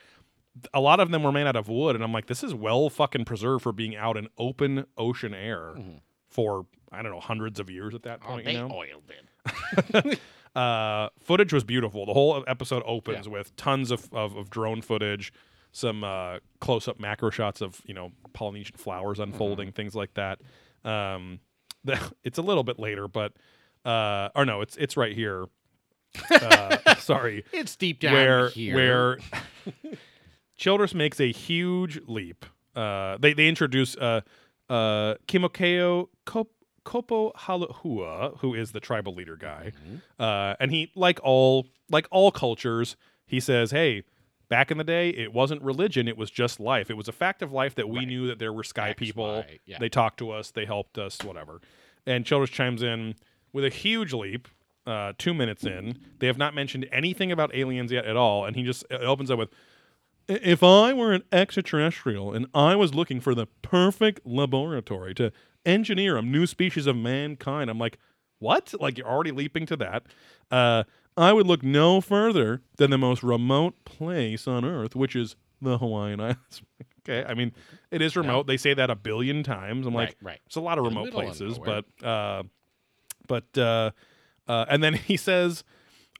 [0.73, 2.89] a lot of them were made out of wood, and I'm like, this is well
[2.89, 5.73] fucking preserved for being out in open ocean air
[6.29, 8.45] for I don't know hundreds of years at that Oh, point.
[8.45, 10.19] they you know, oiled it.
[10.55, 12.05] uh, footage was beautiful.
[12.05, 13.33] The whole episode opens Yeah.
[13.33, 15.31] with tons of, of, of drone footage,
[15.71, 19.75] some uh, close up macro shots of you know Polynesian flowers unfolding, Mm-hmm.
[19.75, 20.39] things like that.
[20.83, 21.39] Um,
[21.83, 23.33] the, it's a little bit later, but
[23.85, 25.45] uh, or no, it's it's right here.
[26.31, 28.75] Uh, sorry, It's deep down where here.
[28.75, 29.17] where
[30.57, 32.45] Childress makes a huge leap.
[32.75, 34.21] Uh, they they introduce uh,
[34.69, 36.47] uh, Kimokeo Kop-
[36.85, 39.95] Kopo Halahua, who is the tribal leader guy, Mm-hmm.
[40.21, 42.95] uh, and he like all like all cultures,
[43.25, 44.03] he says, "Hey."
[44.49, 46.89] Back in the day, it wasn't religion; it was just life.
[46.89, 48.07] It was a fact of life that we Right.
[48.07, 49.25] knew that there were sky X, people.
[49.47, 49.77] Y, yeah.
[49.79, 51.61] They talked to us, they helped us, whatever.
[52.07, 53.13] And Childress chimes in
[53.53, 54.47] with a huge leap.
[54.87, 58.55] Uh, two minutes in, they have not mentioned anything about aliens yet at all, and
[58.55, 59.55] he just it opens up with, "I-
[60.29, 65.31] "If I were an extraterrestrial and I was looking for the perfect laboratory to
[65.65, 67.97] engineer a new species of mankind," I'm like,
[68.39, 68.73] "What?
[68.79, 70.03] Like you're already leaping to that?"
[70.51, 70.83] Uh,
[71.17, 75.77] I would look no further than the most remote place on Earth, which is the
[75.77, 76.61] Hawaiian Islands.
[77.01, 77.51] okay, I mean,
[77.91, 78.47] it is remote.
[78.47, 79.85] They say that a billion times.
[79.85, 80.39] I'm like, Right, right.
[80.45, 82.43] it's a lot of remote of places, but uh,
[83.27, 83.91] but uh,
[84.47, 85.63] uh, and then he says,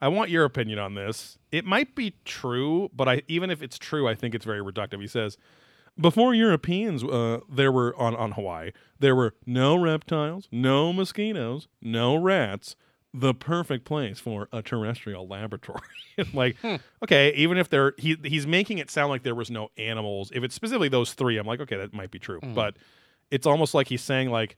[0.01, 1.37] "I want your opinion on this.
[1.51, 5.01] It might be true, but I even if it's true, I think it's very reductive."
[5.01, 5.37] He says,
[5.99, 12.15] "Before Europeans, uh, there were on on Hawaii, there were no reptiles, no mosquitoes, no
[12.15, 12.75] rats."
[13.11, 15.81] The perfect place for a terrestrial laboratory.
[16.33, 16.75] like, Hmm.
[17.03, 20.31] okay, even if there, he he's making it sound like there was no animals.
[20.31, 22.39] If it's specifically those three, I'm like, okay, that might be true.
[22.39, 22.53] Hmm.
[22.53, 22.77] But
[23.31, 24.57] it's almost like he's saying like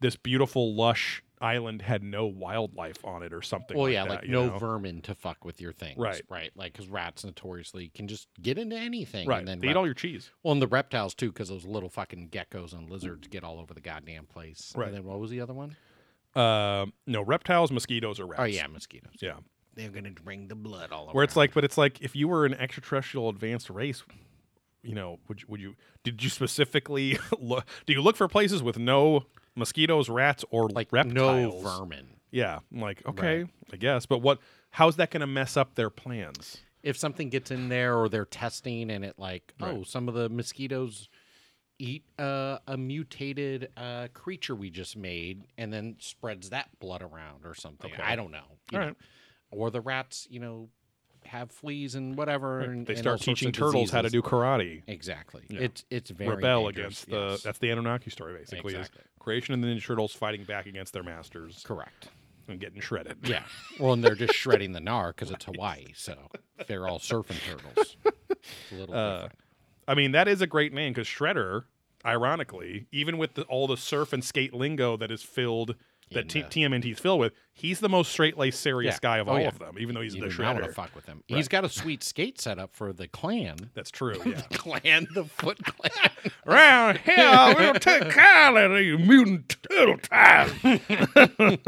[0.00, 4.10] this beautiful lush island had no wildlife on it or something Well, like yeah, that,
[4.10, 4.58] like no know?
[4.58, 5.96] vermin to fuck with your things.
[5.98, 6.22] Right.
[6.28, 6.50] Right.
[6.54, 9.26] Like, because rats notoriously can just get into anything.
[9.26, 11.48] right And then they rep- eat all your cheese well, and the reptiles, too, because
[11.48, 14.72] those little fucking geckos and lizards get all over the goddamn place.
[14.76, 14.88] Right.
[14.88, 15.76] And then what was the other one?
[16.36, 19.14] uh, no reptiles mosquitoes or rats Oh, yeah, mosquitoes.
[19.20, 19.34] yeah
[19.74, 21.12] They're going to bring the blood all over.
[21.12, 24.02] where it's like but it's like if you were an extraterrestrial advanced race
[24.82, 25.74] you know, would you, would you
[26.04, 27.66] did you specifically look?
[27.84, 29.26] Do you look for places with no
[29.56, 31.14] mosquitoes, rats, or Like reptiles?
[31.14, 32.06] no vermin.
[32.30, 34.38] Yeah, I'm like okay, I guess, but what?
[34.70, 36.58] How's that going to mess up their plans?
[36.82, 39.76] If something gets in there or they're testing and it like, Right.
[39.78, 41.08] oh, some of the mosquitoes
[41.78, 47.44] eat uh, a mutated uh, creature we just made and then spreads that blood around
[47.44, 47.90] or something.
[47.92, 48.02] Okay.
[48.02, 48.44] I don't know.
[48.70, 48.86] you All know.
[48.88, 48.96] right.
[49.50, 50.68] Or the rats, you know,
[51.24, 52.60] have fleas and whatever.
[52.60, 54.82] And, They start teaching turtles how to do karate.
[54.86, 55.42] Exactly.
[55.48, 55.60] Yeah.
[55.60, 57.42] It's it's very rebel dangerous, against the yes.
[57.42, 59.00] that's the Anunnaki story basically Exactly.
[59.02, 62.08] is creation of the Ninja Turtles fighting back against their masters correct.
[62.48, 63.18] and getting shredded.
[63.24, 63.42] Yeah.
[63.78, 66.14] Well, and they're just shredding the gnar because it's Hawaii, so
[66.66, 67.96] they're all surfing turtles.
[68.30, 69.38] It's a little Uh, different.
[69.88, 71.64] I mean that is a great name because Shredder,
[72.04, 75.74] ironically, even with the, all the surf and skate lingo that is filled
[76.12, 78.98] that T- the- TMNT filled with, he's the most straight laced, serious Yeah.
[79.00, 79.48] guy of Oh, all yeah.
[79.48, 80.68] of them, even though he's You the do not want Shredder.
[80.68, 81.22] to fuck with him.
[81.30, 81.36] Right.
[81.36, 83.70] He's got a sweet skate set up for the clan.
[83.74, 84.14] That's true.
[84.26, 84.40] Yeah.
[84.52, 86.10] Clan, the Foot Clan.
[86.46, 90.50] Around here, we'll take kindly to you mutant turtle time.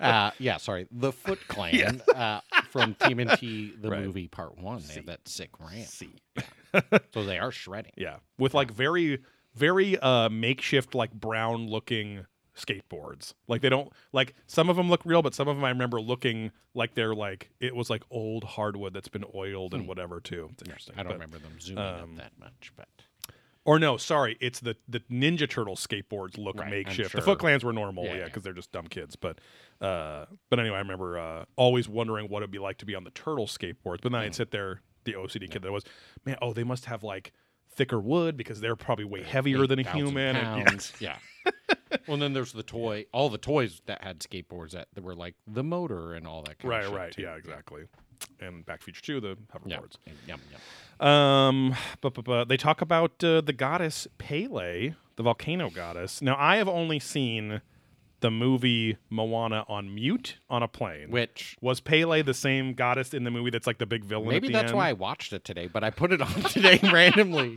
[0.00, 2.40] uh, yeah, sorry, the Foot Clan uh,
[2.70, 4.00] from TMNT, the Right.
[4.02, 4.82] movie Part One.
[4.88, 5.50] They have that sick
[5.86, 6.10] See.
[7.12, 7.92] so they are shredding.
[7.96, 9.20] Yeah, with like very,
[9.54, 12.26] very uh makeshift, like brown looking
[12.56, 13.34] skateboards.
[13.48, 16.00] Like they don't like some of them look real, but some of them I remember
[16.00, 20.48] looking like they're like it was like old hardwood that's been oiled and whatever too.
[20.52, 20.94] It's interesting.
[20.94, 21.00] Hmm.
[21.00, 22.88] I don't but- remember them zooming um, up that much, but
[23.64, 27.12] Or no, sorry, it's the the Ninja Turtle skateboards look Right, makeshift.
[27.12, 27.24] The sure.
[27.24, 28.24] Foot Clans were normal, Yeah, yeah, yeah.
[28.26, 29.16] because they're just dumb kids.
[29.16, 29.38] But
[29.80, 33.04] uh, but anyway, I remember uh, always wondering what it'd be like to be on
[33.04, 34.00] the turtle skateboards.
[34.02, 34.26] But then Hmm.
[34.26, 35.84] I'd sit there, the OCD kid that was,
[36.24, 37.32] man, oh, they must have like
[37.74, 40.36] thicker wood because they're probably way heavier than a human.
[40.36, 40.92] and- pounds.
[41.00, 41.16] Yeah.
[42.08, 43.04] well, then there's the toy.
[43.12, 46.58] All the toys that had skateboards that, that were like the motor and all that.
[46.58, 47.22] kind right, of shit, right, too.
[47.22, 47.82] yeah, exactly.
[48.40, 49.76] And Back Future Two, the Yeah.
[49.78, 49.96] hoverboards.
[50.26, 50.40] Yum,
[51.00, 51.06] yum.
[51.06, 56.22] Um, but, but, but they talk about uh, the goddess Pele, the volcano goddess.
[56.22, 57.60] Now, I have only seen
[58.24, 61.10] the movie Moana on mute on a plane.
[61.10, 64.28] Which Was Pele the same goddess in the movie that's like the big villain?
[64.30, 64.78] maybe at the that's end?
[64.78, 67.54] why I watched it today, but I put it on today randomly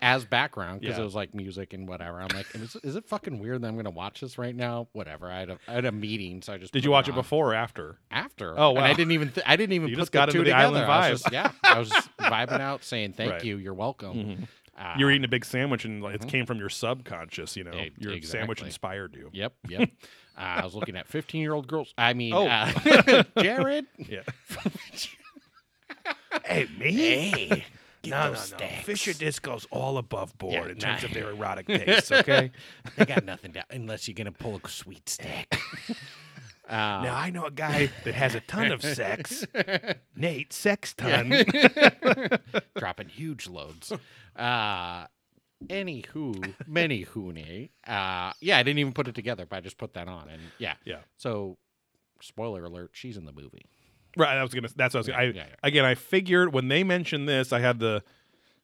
[0.00, 1.02] as background because Yeah.
[1.02, 2.18] it was like music and whatever.
[2.18, 4.88] I'm like, is, is it fucking weird that I'm to watch this right now?
[4.92, 5.30] Whatever.
[5.30, 7.18] I had a, I had a meeting, so I just Did you watch it on.
[7.18, 7.98] before or after?
[8.10, 8.58] after?
[8.58, 10.38] Oh, And I didn't even th- I didn't even You put just got the two
[10.38, 10.62] the together.
[10.78, 13.44] island I just, yeah, I was just vibing out, saying thank Right.
[13.44, 14.38] you, you're welcome.
[14.42, 14.46] Uh,
[14.98, 17.56] you were eating a big sandwich and like, it came from your subconscious.
[17.56, 19.30] You know, E- your sandwich inspired you.
[19.32, 19.90] Yep, yep.
[20.36, 21.92] uh, I was looking at 15 year old girls.
[21.98, 22.46] I mean, Oh.
[22.46, 23.86] uh, Jared.
[23.98, 24.22] Yeah.
[26.44, 26.92] hey, me?
[26.92, 27.64] Hey,
[28.02, 28.56] get No, no, those no.
[28.58, 28.84] stacks.
[28.84, 31.08] Fisher Disco's all above board Yeah, in terms nah.
[31.08, 32.10] of their erotic tastes.
[32.12, 32.50] Okay.
[32.98, 35.60] I got nothing down unless you're gonna pull a sweet stack.
[36.70, 39.44] Uh, Now I know a guy that has a ton of sex.
[40.16, 41.44] Nate Sex Ton.
[42.78, 43.92] dropping huge loads.
[44.36, 45.06] Uh,
[45.66, 47.72] anywho, many hooney.
[47.86, 50.40] Uh, yeah, I didn't even put it together, but I just put that on, and
[50.58, 51.00] yeah, Yeah.
[51.16, 51.58] So,
[52.20, 53.66] spoiler alert: she's in the movie.
[54.16, 54.36] Right.
[54.36, 54.68] I was gonna.
[54.74, 55.06] That's what I was.
[55.08, 55.54] Gonna, I, Yeah, yeah, yeah.
[55.62, 58.02] Again, I figured when they mentioned this, I had the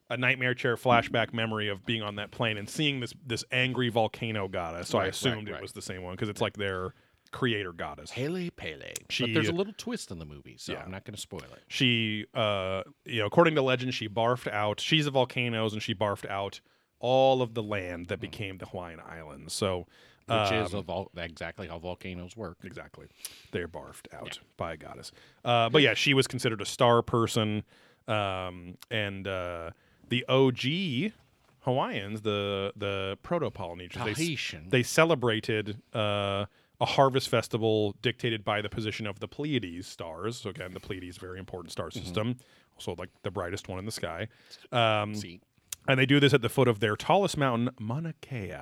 [0.09, 3.89] a nightmare chair flashback memory of being on that plane and seeing this this angry
[3.89, 4.89] volcano goddess.
[4.89, 6.93] So I Right, right, assumed it was the same one because it's like their
[7.31, 8.11] creator goddess.
[8.11, 8.93] Pele Pele.
[9.09, 10.83] She- but there's a little twist in the movie, so Yeah.
[10.83, 11.63] I'm not going to spoil it.
[11.67, 14.79] She, uh, you know, according to legend, she barfed out.
[14.79, 16.59] She's a volcanoes, and she barfed out
[16.99, 19.53] all of the land that became the Hawaiian Islands.
[19.53, 19.85] So,
[20.29, 20.43] Mm.
[20.43, 22.57] Which um, is a vol- exactly how volcanoes work.
[22.65, 23.07] Exactly.
[23.51, 25.13] They're barfed out by a goddess.
[25.45, 27.63] Uh, but yeah, she was considered a star person.
[28.09, 29.71] Um, and uh,
[30.09, 31.13] the OG
[31.61, 34.37] Hawaiians, the the proto Polynesians, they,
[34.69, 36.45] they celebrated uh,
[36.79, 40.37] a harvest festival dictated by the position of the Pleiades stars.
[40.37, 42.03] So again, the Pleiades, very important star Mm-hmm.
[42.03, 42.37] system,
[42.75, 44.27] also like the brightest one in the sky.
[44.71, 45.41] Um, See,
[45.87, 48.53] and they do this at the foot of their tallest mountain, Mauna Kea,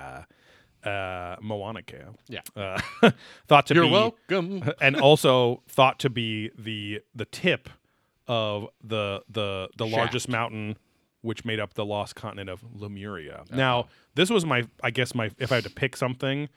[0.84, 1.96] uh, Moana Kea.
[2.28, 2.40] yeah.
[2.54, 2.80] Uh,
[3.48, 4.70] thought to You're be welcome.
[4.80, 7.68] and also thought to be the the tip
[8.28, 10.76] of the the the largest mountain
[11.22, 13.44] which made up the lost continent of Lemuria.
[13.52, 16.48] Now, this was my I guess my if I had to pick something,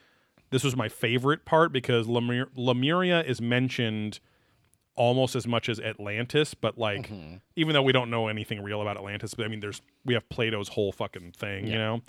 [0.50, 4.20] this was my favorite part because Lemur- Lemuria is mentioned
[4.96, 7.36] almost as much as Atlantis, but like Mm-hmm.
[7.56, 10.28] even though we don't know anything real about Atlantis, but I mean there's we have
[10.30, 12.02] Plato's whole fucking thing, you know.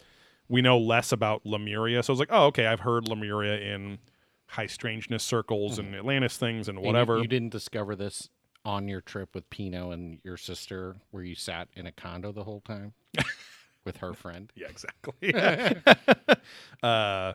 [0.49, 2.03] We know less about Lemuria.
[2.03, 3.99] So I was like, "Oh, okay, I've heard Lemuria in
[4.47, 6.79] high strangeness circles and Atlantis things and Mm-hmm.
[6.79, 8.29] And you- whatever." You, didn't discover this
[8.65, 12.43] on your trip with Pino and your sister, where you sat in a condo the
[12.45, 12.93] whole time
[13.85, 14.53] with her friend.
[14.57, 15.33] Yeah, exactly.
[16.83, 17.33] uh,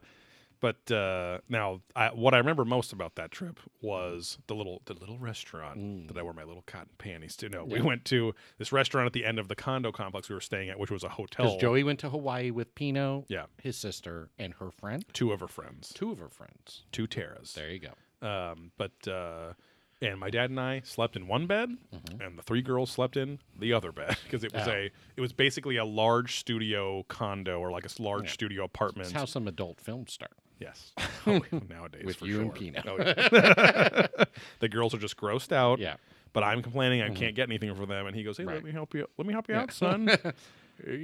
[0.59, 4.93] But uh, now, I, what I remember most about that trip was the little the
[4.93, 6.07] little restaurant Mm.
[6.07, 7.49] that I wore my little cotton panties to.
[7.49, 10.41] No, we went to this restaurant at the end of the condo complex we were
[10.41, 11.45] staying at, which was a hotel.
[11.45, 15.39] Because Joey went to Hawaii with Pino, Yeah, his sister, and her friend, two of
[15.39, 16.83] her friends, two of her friends.
[16.91, 17.53] two Taras.
[17.53, 18.27] There you go.
[18.27, 19.53] Um, but uh,
[20.01, 22.21] and my dad and I slept in one bed, Mm-hmm.
[22.21, 24.71] and the three girls slept in the other bed because it was Oh.
[24.71, 28.31] a it was basically a large studio condo or like a large Yeah.
[28.31, 29.09] studio apartment.
[29.09, 30.31] That's how some adult films start.
[30.59, 30.93] Yes,
[31.27, 32.41] Oh, nowadays With for you sure.
[32.43, 32.81] and Pino.
[32.87, 34.07] Oh, yeah.
[34.59, 35.79] the girls are just grossed out.
[35.79, 35.95] Yeah.
[36.33, 37.15] But I'm complaining I mm-hmm.
[37.15, 39.07] can't get anything for them, and he goes, "Hey, let me help you.
[39.17, 39.61] Let me help you Yeah.
[39.61, 40.09] out, son.
[40.09, 40.31] Eh,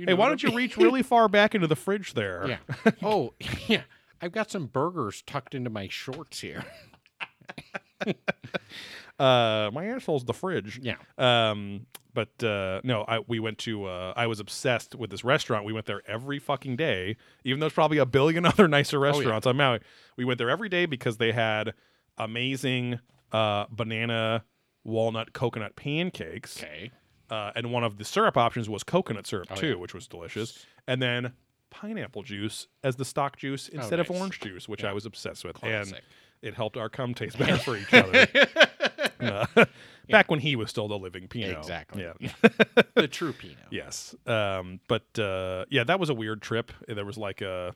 [0.07, 2.45] hey, why don't you reach really far back into the fridge there?
[2.45, 2.91] Yeah.
[3.01, 3.33] oh,
[3.67, 3.83] yeah.
[4.21, 6.65] I've got some burgers tucked into my shorts here.
[9.21, 10.79] Uh, my asshole's the fridge.
[10.81, 10.95] Yeah.
[11.17, 13.85] Um, but uh, no, I we went to.
[13.85, 15.63] Uh, I was obsessed with this restaurant.
[15.65, 19.45] We went there every fucking day, even though there's probably a billion other nicer restaurants
[19.47, 19.79] on Maui.
[20.17, 21.73] We went there every day because they had
[22.17, 22.99] amazing
[23.31, 24.43] uh, banana,
[24.83, 26.61] walnut, coconut pancakes.
[26.61, 26.91] Okay.
[27.29, 29.75] Uh, and one of the syrup options was coconut syrup Oh, too, yeah.
[29.75, 30.65] which was delicious.
[30.85, 31.31] And then
[31.69, 34.19] pineapple juice as the stock juice instead of Oh, nice.
[34.21, 34.83] orange juice, which.
[34.83, 36.03] I was obsessed with, and Classic.
[36.41, 38.27] it helped our cum taste better for each other.
[39.55, 39.65] Uh,
[40.09, 41.57] Back when he was still the living Pinot.
[41.57, 42.03] Exactly.
[42.03, 42.29] Yeah.
[42.95, 43.57] the true Pinot.
[43.69, 44.13] yes.
[44.27, 46.71] Um, but uh, yeah, that was a weird trip.
[46.87, 47.73] There was like a.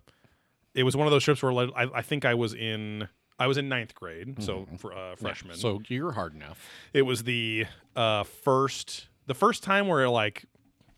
[0.73, 3.07] It was one of those trips where like, I, I think I was in.
[3.39, 5.09] I was in ninth grade, so for uh, Mm-hmm.
[5.11, 5.55] Yeah, freshman.
[5.55, 6.59] So you're hard enough.
[6.93, 7.65] it was the
[7.95, 10.45] uh, first the first time where like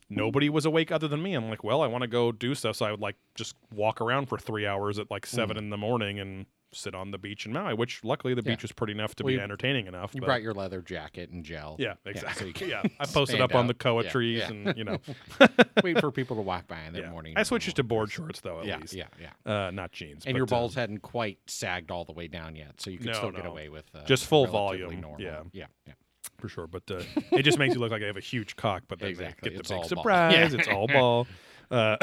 [0.10, 1.34] nobody was awake other than me.
[1.36, 4.02] I'm like, well, I want to go do stuff, so I would like just walk
[4.02, 6.46] around for three hours at like seven in the morning and
[6.78, 7.74] sit on the beach in Maui.
[7.74, 8.42] Which luckily the.
[8.44, 8.52] Yeah.
[8.54, 10.14] beach was pretty enough to Well, be you- entertaining enough.
[10.16, 11.76] You but- brought your leather jacket and gel.
[11.80, 12.48] yeah, exactly.
[12.48, 13.80] you can Yeah, I posted up on the out.
[13.80, 14.50] koa Yeah, trees, yeah.
[14.52, 15.00] and you know,
[15.84, 17.10] Wait for people to walk by in the yeah.
[17.10, 17.34] morning.
[17.36, 18.94] I switched to board shorts though, at Yeah, least.
[18.94, 19.68] yeah, yeah.
[19.68, 20.26] Uh, not jeans.
[20.26, 22.98] And but, your uh, balls hadn't quite sagged all the way down yet, so you
[22.98, 23.52] could No, still get no.
[23.52, 25.22] away with uh, Just full volume, Normal.
[25.22, 25.42] yeah.
[25.54, 25.94] yeah, yeah.
[26.38, 26.68] for sure.
[26.68, 27.02] But uh,
[27.32, 28.84] it just makes you look like I have a huge cock.
[28.88, 29.50] But then Exactly.
[29.52, 30.34] get It's big surprise.
[30.54, 30.60] Yeah.
[30.60, 31.28] It's all ball.
[31.70, 31.98] Uh,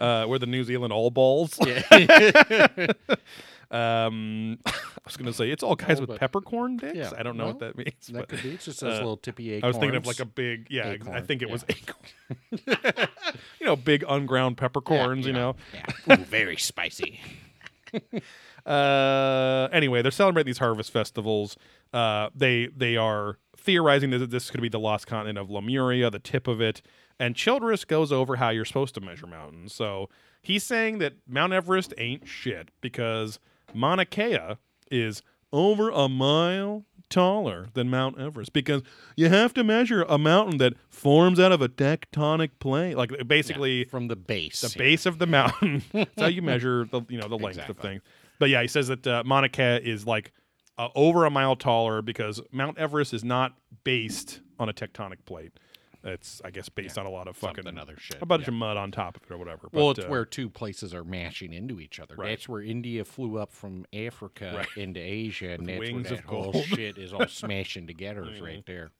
[0.00, 1.58] uh, we're the New Zealand all balls.
[3.70, 4.72] Um, I
[5.04, 6.96] was gonna say it's all guys Oh, with peppercorn dicks.
[6.96, 8.08] Yeah, I don't know what that means.
[8.08, 8.50] That but could be.
[8.50, 9.64] It's just those uh, little tippy acorns.
[9.64, 10.88] I was thinking of like a big, yeah.
[10.88, 11.52] ex- I think it yeah.
[11.52, 13.08] was acorn.
[13.60, 15.26] you know, big unground peppercorns.
[15.26, 15.54] you know.
[15.72, 16.14] Yeah.
[16.14, 17.20] Ooh, very spicy.
[18.66, 21.56] Uh, anyway, they're celebrating these harvest festivals.
[21.92, 26.18] Uh, they they are theorizing that this could be the lost continent of Lemuria, the
[26.18, 26.82] tip of it.
[27.20, 29.74] And Childress goes over how you're supposed to measure mountains.
[29.74, 30.08] So
[30.40, 33.38] he's saying that Mount Everest ain't shit because
[33.74, 34.56] Mauna Kea
[34.90, 38.82] is over a mile taller than Mount Everest because
[39.16, 42.96] you have to measure a mountain that forms out of a tectonic plate.
[42.96, 44.62] Like basically from the base.
[44.62, 45.82] the base of the mountain.
[45.92, 48.00] That's how you measure the you know the length of things.
[48.38, 50.32] But yeah, he says that uh, Mauna Kea is like
[50.78, 53.52] uh, over a mile taller because Mount Everest is not
[53.84, 55.52] based on a tectonic plate.
[56.02, 58.48] It's I guess based on a lot of fucking Something other shit, a bunch yeah.
[58.48, 59.68] of mud on top of it or whatever.
[59.72, 62.14] Well, But, it's uh, where two places are mashing into each other.
[62.16, 62.30] Right.
[62.30, 64.68] That's where India flew up from Africa Right.
[64.76, 66.52] into Asia, and With that's where that of whole.
[66.54, 66.74] Mm-hmm.
[66.74, 68.24] shit is all smashing together.
[68.32, 68.90] Is right there.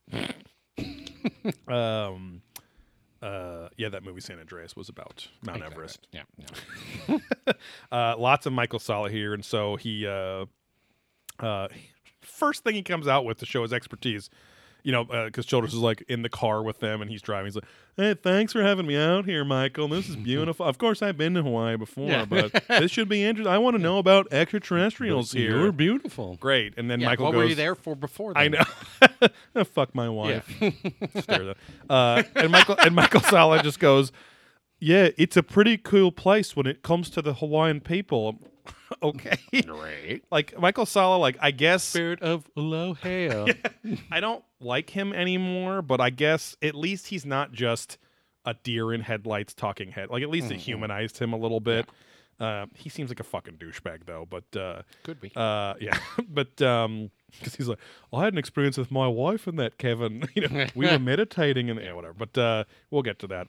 [1.67, 2.41] um,
[3.21, 5.73] uh, yeah, that movie San Andreas was about Mount Exactly.
[5.75, 6.07] Everest.
[6.11, 6.21] Yeah.
[7.07, 7.17] yeah.
[7.91, 10.45] Uh, lots of Michael Salla here, and so he uh,
[11.39, 11.67] uh,
[12.21, 14.29] first thing he comes out with to show his expertise,
[14.83, 17.45] you know, because Childress is like in the car with them, and he's driving.
[17.47, 17.65] He's like,
[17.97, 19.87] "Hey, thanks for having me out here, Michael.
[19.87, 20.65] This is beautiful.
[20.65, 22.25] of course, I've been to Hawaii before, Yeah.
[22.25, 23.51] but this should be interesting.
[23.53, 25.59] I want to know about extraterrestrials here.
[25.59, 26.37] You're beautiful.
[26.39, 28.33] Great." And then Yeah, Michael what goes, were you there for before?
[28.35, 28.63] I know.
[29.55, 30.45] Oh, Fuck my wife.
[30.59, 31.57] Stare at that.
[31.89, 34.11] Uh, and Michael and Michael Salla just goes,
[34.79, 38.39] "Yeah, it's a pretty cool place when it comes to the Hawaiian people."
[39.03, 39.37] okay.
[39.65, 40.23] Great.
[40.31, 43.47] like Michael Salla, like I guess Spirit of aloha.
[44.11, 47.97] I don't like him anymore, but I guess at least he's not just
[48.45, 50.09] a deer in headlights talking head.
[50.09, 51.87] Like at least it humanized him a little bit.
[52.39, 55.31] Uh, he seems like a fucking douchebag though, but uh, Could be.
[55.35, 55.95] uh, yeah,
[56.27, 57.77] but um, because he's like,
[58.11, 60.27] I had an experience with my wife and that Kevin.
[60.33, 62.15] You know, we were meditating and yeah, whatever.
[62.15, 63.47] But uh, we'll get to that.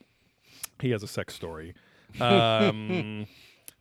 [0.81, 1.73] He has a sex story.
[2.21, 3.27] Um,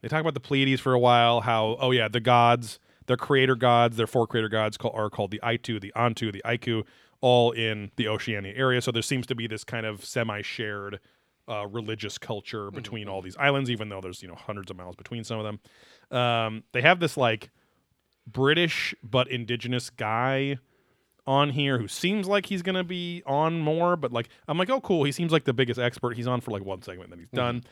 [0.01, 1.41] they talk about the Pleiades for a while.
[1.41, 5.31] How oh yeah, the gods, their creator gods, their four creator gods call, are called
[5.31, 6.83] the Aitu, the Antu, the Aiku,
[7.21, 8.81] all in the Oceania area.
[8.81, 10.99] So there seems to be this kind of semi-shared
[11.47, 14.95] uh, religious culture between all these islands, even though there's you know hundreds of miles
[14.95, 16.17] between some of them.
[16.17, 17.49] Um, they have this like
[18.27, 20.57] British but indigenous guy
[21.27, 24.81] on here who seems like he's gonna be on more, but like I'm like, oh
[24.81, 26.15] cool, he seems like the biggest expert.
[26.15, 27.63] He's on for like one segment, then he's done.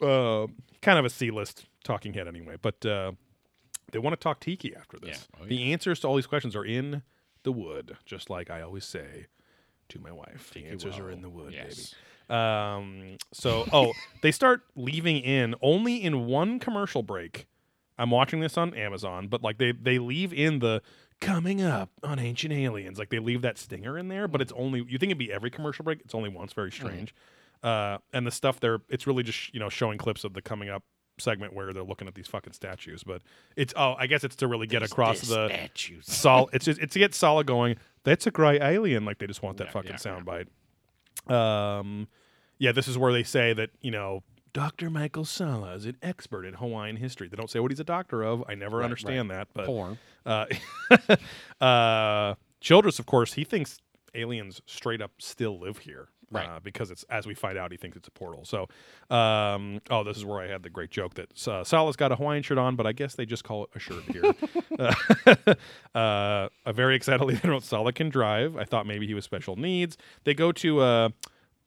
[0.00, 0.46] Uh,
[0.82, 3.12] kind of a C list talking head anyway, but uh,
[3.92, 5.28] they want to talk tiki after this.
[5.34, 5.40] Yeah.
[5.42, 7.02] Oh, The answers to all these questions are in
[7.44, 9.26] the wood, just like I always say
[9.90, 10.50] to my wife.
[10.52, 11.82] the answers are in the wood, baby.
[12.30, 17.46] Um, so, oh, they start leaving in only in one commercial break.
[17.98, 20.82] I'm watching this on Amazon, but like they they leave in the
[21.24, 22.98] coming up on Ancient Aliens.
[22.98, 25.50] Like they leave that stinger in there, but it's only you think it'd be every
[25.50, 26.00] commercial break.
[26.04, 26.52] It's only once.
[26.52, 27.14] Very strange.
[27.62, 30.68] Uh, and the stuff there, it's really just you know showing clips of the coming
[30.68, 30.82] up
[31.18, 33.02] segment where they're looking at these fucking statues.
[33.04, 33.22] But
[33.56, 36.06] it's oh, I guess it's to really get across the statues.
[36.06, 37.76] sol it's just, it's to get solid going.
[38.04, 39.04] That's a great alien.
[39.04, 40.48] Like they just want that Yeah, fucking yeah, soundbite.
[41.32, 42.08] Um,
[42.58, 44.22] yeah, this is where they say that you know
[44.54, 44.88] Dr.
[44.88, 47.28] Michael Salla is an expert in Hawaiian history.
[47.28, 48.42] They don't say what he's a doctor of.
[48.48, 49.98] I never Right, understand that, but Porn.
[50.24, 50.46] uh,
[51.60, 53.78] uh, Childress, of course, he thinks
[54.14, 56.08] aliens straight up still live here.
[56.30, 56.48] Right.
[56.48, 58.44] Uh, because it's as we find out, he thinks it's a portal.
[58.44, 58.66] So,
[59.14, 62.16] um, oh, this is where I had the great joke that uh, Salla's got a
[62.16, 64.34] Hawaiian shirt on, but I guess they just call it a shirt here.
[64.78, 65.54] uh,
[65.98, 68.56] uh, a very excitedly they wrote Salla can drive.
[68.56, 69.96] I thought maybe he was special needs.
[70.24, 71.08] They go to uh,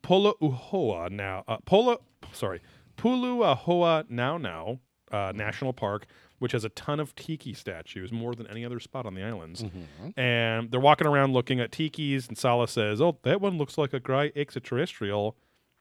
[0.01, 1.43] Pola Uhoa now.
[1.47, 1.97] Uh, Pola,
[2.33, 2.59] sorry,
[2.97, 4.79] Puluahoa Now Now
[5.11, 6.05] uh, National Park,
[6.39, 9.63] which has a ton of tiki statues, more than any other spot on the islands.
[9.63, 10.19] Mm-hmm.
[10.19, 13.93] And they're walking around looking at tikis, and Salla says, "Oh, that one looks like
[13.93, 15.37] a gray extraterrestrial."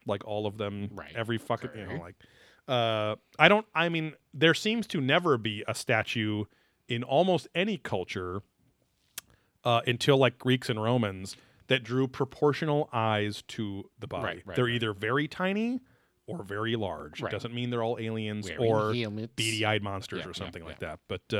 [0.06, 1.12] Like all of them, Right.
[1.16, 2.14] every fucking, you know, like.
[2.68, 3.66] Uh, I don't.
[3.74, 6.44] I mean, there seems to never be a statue
[6.88, 8.42] in almost any culture
[9.64, 11.36] uh, until like Greeks and Romans
[11.68, 14.24] that drew proportional eyes to the body.
[14.24, 14.74] Right, right, they're right.
[14.74, 15.80] either very tiny
[16.27, 17.20] or very large.
[17.22, 17.33] Right.
[17.33, 20.79] It doesn't mean they're all aliens Wearing or beady-eyed monsters Yeah, or yeah, something like
[20.81, 20.97] yeah.
[21.09, 21.20] that.
[21.31, 21.37] But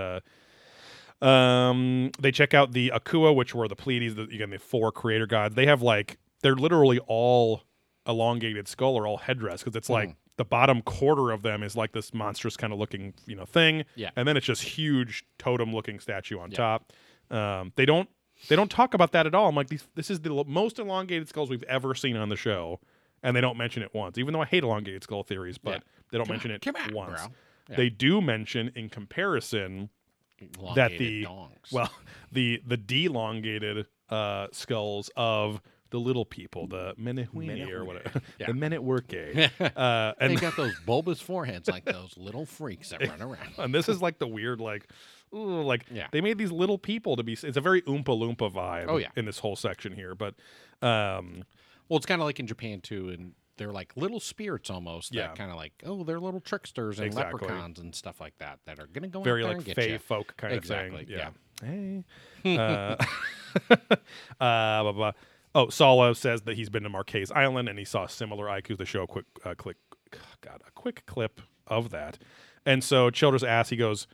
[1.23, 4.15] uh, um, they check out the Akua, which were the Pleiades.
[4.15, 5.55] The, again, the four creator gods.
[5.55, 7.63] They have like they're literally all
[8.07, 9.93] elongated skull or all headdress because it's Hmm.
[9.95, 13.47] like the bottom quarter of them is like this monstrous kind of looking you know
[13.47, 14.11] thing, Yeah.
[14.17, 16.57] and then it's just huge totem looking statue on Yeah.
[16.57, 16.93] top.
[17.31, 18.09] Um, they don't
[18.49, 19.49] they don't talk about that at all.
[19.49, 22.81] I'm like these, this is the most elongated skulls we've ever seen on the show,
[23.23, 24.19] and they don't mention it once.
[24.19, 25.79] Even though I hate elongated skull theories, but Yeah.
[26.11, 27.21] they don't Come mention on, it come on, once.
[27.21, 27.31] bro.
[27.71, 27.77] Yeah.
[27.77, 29.91] They do mention in comparison
[30.75, 31.73] that the dongs.
[31.73, 31.91] well
[32.33, 35.61] the the delongated uh, skulls of
[35.91, 38.47] the little people, the Menehune or whatever, Yeah.
[38.49, 39.51] the Men at Work gay.
[39.61, 43.55] uh, they and got those bulbous foreheads like those little freaks that run around.
[43.59, 44.87] and this is like the weird like.
[45.35, 46.07] Ooh, like Yeah.
[46.13, 47.33] they made these little people to be.
[47.33, 48.87] It's a very oompa loompa vibe.
[48.89, 49.09] Oh, yeah.
[49.17, 50.35] in this whole section here, but
[50.83, 51.43] um,
[51.89, 55.15] Well, it's kind of like in Japan too, and they're like little spirits almost.
[55.15, 55.29] Yeah.
[55.29, 57.41] That kind of like oh, they're little tricksters and Exactly.
[57.41, 59.99] leprechauns and stuff like that that are gonna go very like and get fey you.
[59.99, 61.19] folk kind Exactly, of thing.
[61.19, 62.05] Yeah.
[62.45, 62.59] Hey.
[62.59, 62.97] uh,
[64.41, 65.13] uh, blah, blah.
[65.55, 68.77] Oh, Solo says that he's been to Marquez Island and he saw similar IQs.
[68.77, 69.77] They show a quick, uh, click,
[70.43, 72.19] God, a quick clip of that.
[72.67, 74.07] And so Childress asks, he goes,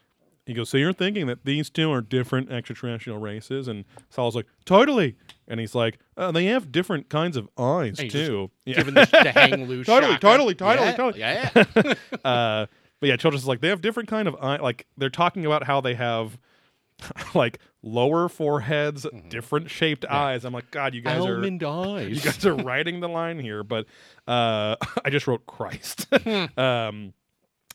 [0.46, 3.68] he goes, so you're thinking that these two are different extraterrestrial races?
[3.68, 5.16] And Solo's like, totally.
[5.46, 8.50] And he's like, uh, they have different kinds of eyes Hey, just too.
[8.64, 8.76] Yeah.
[8.76, 9.86] Giving the, the hang loose.
[9.86, 10.30] Totally, shotgun.
[10.30, 10.86] totally, totally,
[11.20, 11.94] yeah, totally.
[11.94, 11.94] Yeah.
[12.24, 12.66] uh,
[13.00, 14.56] but yeah, Childress is like they have different kind of eye.
[14.56, 16.38] Like they're talking about how they have
[17.34, 20.44] like lower foreheads, different shaped eyes.
[20.44, 22.10] I'm like, God, you guys are Almond eyes.
[22.10, 23.62] you guys are writing the line here.
[23.64, 23.86] But
[24.28, 26.06] uh, I just wrote Christ.
[26.58, 27.12] um,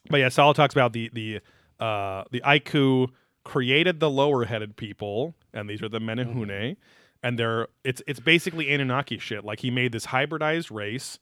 [0.10, 1.42] but yeah, Salla talks about the the
[1.80, 3.10] uh, the Aiku
[3.44, 6.78] created the lower headed people, and these are the Menehune,
[7.24, 9.44] and they're it's it's basically Anunnaki shit.
[9.46, 11.20] Like he made this hybridized race.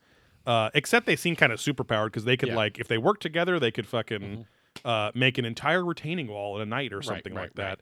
[0.48, 2.56] Uh, except they seem kind of superpowered because they could Yeah.
[2.56, 4.46] like if they work together they could fucking
[4.86, 7.80] uh, make an entire retaining wall in a night or something right, like that.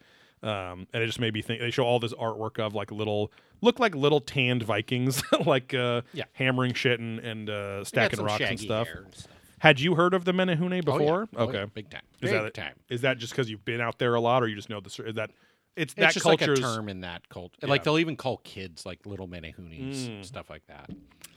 [0.47, 1.59] Um, and it just made me think.
[1.59, 6.01] They show all this artwork of like little look like little tanned Vikings, like uh,
[6.13, 6.23] Yeah.
[6.33, 8.87] hammering shit and, and uh, stacking rocks and stuff.
[8.93, 9.32] and stuff.
[9.63, 10.81] Had you heard of the Menehune Oh, yeah.
[10.81, 11.29] before?
[11.37, 11.65] Oh, okay, yeah.
[11.73, 12.01] Big time.
[12.21, 12.73] Is Big that time.
[12.89, 14.89] is that just because you've been out there a lot, or you just know the
[15.07, 15.29] is that
[15.77, 17.55] it's It's that just like a term in that culture.
[17.63, 17.69] Yeah.
[17.69, 20.25] Like they'll even call kids like little menehunis, Mm.
[20.25, 20.89] stuff like that.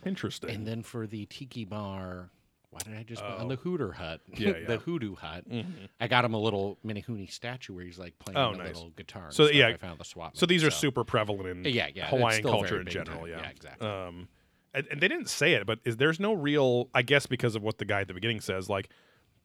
[0.05, 0.51] interesting.
[0.51, 2.31] And then for the tiki bar,
[2.71, 3.37] why did I just Oh.
[3.39, 4.21] on the Hooter hut?
[4.37, 4.67] Yeah, yeah.
[4.67, 5.49] the hoodoo hut.
[5.49, 5.89] Mhm.
[6.01, 8.75] I got him a little Menehune statue where he's like playing Oh, a nice.
[8.75, 9.29] little guitar.
[9.31, 10.37] So, yeah, I found the swap.
[10.37, 13.21] So these are super prevalent in Yeah, yeah, Hawaiian culture in general.
[13.21, 13.29] time.
[13.29, 13.89] Yeah, Yeah, exactly.
[13.89, 14.29] Um,
[14.77, 16.89] and, and they didn't say it, but is there's no real?
[16.95, 18.91] I guess because of what the guy at the beginning says, like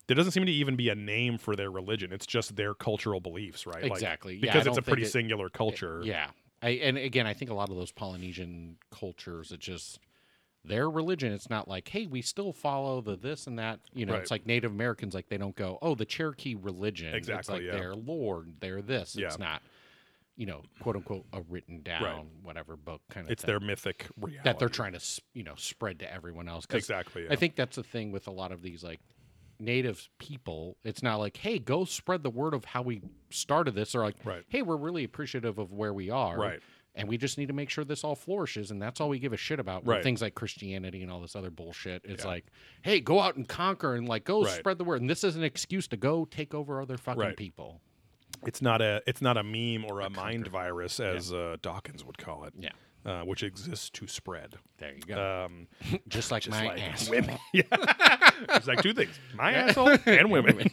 [0.07, 2.11] there doesn't seem to even be a name for their religion.
[2.11, 3.83] It's just their cultural beliefs, right?
[3.83, 4.35] Like, Exactly.
[4.35, 6.01] Yeah, because it's a pretty it- singular culture.
[6.03, 6.27] Yeah.
[6.63, 9.99] I, and again, I think a lot of those Polynesian cultures, it just
[10.63, 11.33] their religion.
[11.33, 13.79] It's not like, hey, we still follow the this and that.
[13.93, 14.21] You know, Right.
[14.21, 17.15] it's like Native Americans, like they don't go, oh, the Cherokee religion.
[17.15, 17.79] Exactly, It's like yeah.
[17.79, 19.15] their Lord, they're this.
[19.15, 19.27] Yeah.
[19.27, 19.63] It's not.
[20.41, 23.31] You know, quote unquote, a written down whatever book kind of.
[23.31, 26.65] It's their mythic reality that they're trying to you know spread to everyone else.
[26.71, 27.27] exactly.
[27.29, 29.01] I think that's the thing with a lot of these like
[29.59, 30.77] native people.
[30.83, 33.91] It's not like, hey, go spread the word of how we started this.
[33.91, 34.43] They're like, Right.
[34.47, 36.37] hey, we're really appreciative of where we are.
[36.39, 36.59] Right.
[36.95, 39.31] And we just need to make sure this all flourishes, and that's all we give
[39.33, 39.85] a shit about.
[39.85, 40.03] Right.
[40.03, 42.01] Things like Christianity and all this other bullshit.
[42.03, 42.31] It's Yeah.
[42.31, 42.45] like,
[42.81, 44.51] hey, go out and conquer and like go Right.
[44.57, 45.01] spread the word.
[45.01, 47.37] And this is an excuse to go take over other fucking Right.
[47.37, 47.81] people.
[48.45, 52.03] It's not a it's not a meme or a, A mind virus as uh, Dawkins
[52.05, 52.53] would call it.
[52.57, 52.69] Yeah.
[53.03, 54.57] Uh, which exists to spread.
[54.77, 55.45] There you go.
[55.45, 55.67] Um,
[56.07, 57.09] just like just my like ass.
[57.09, 57.35] women.
[57.53, 57.63] yeah.
[58.49, 60.69] it's like two things: my asshole and women.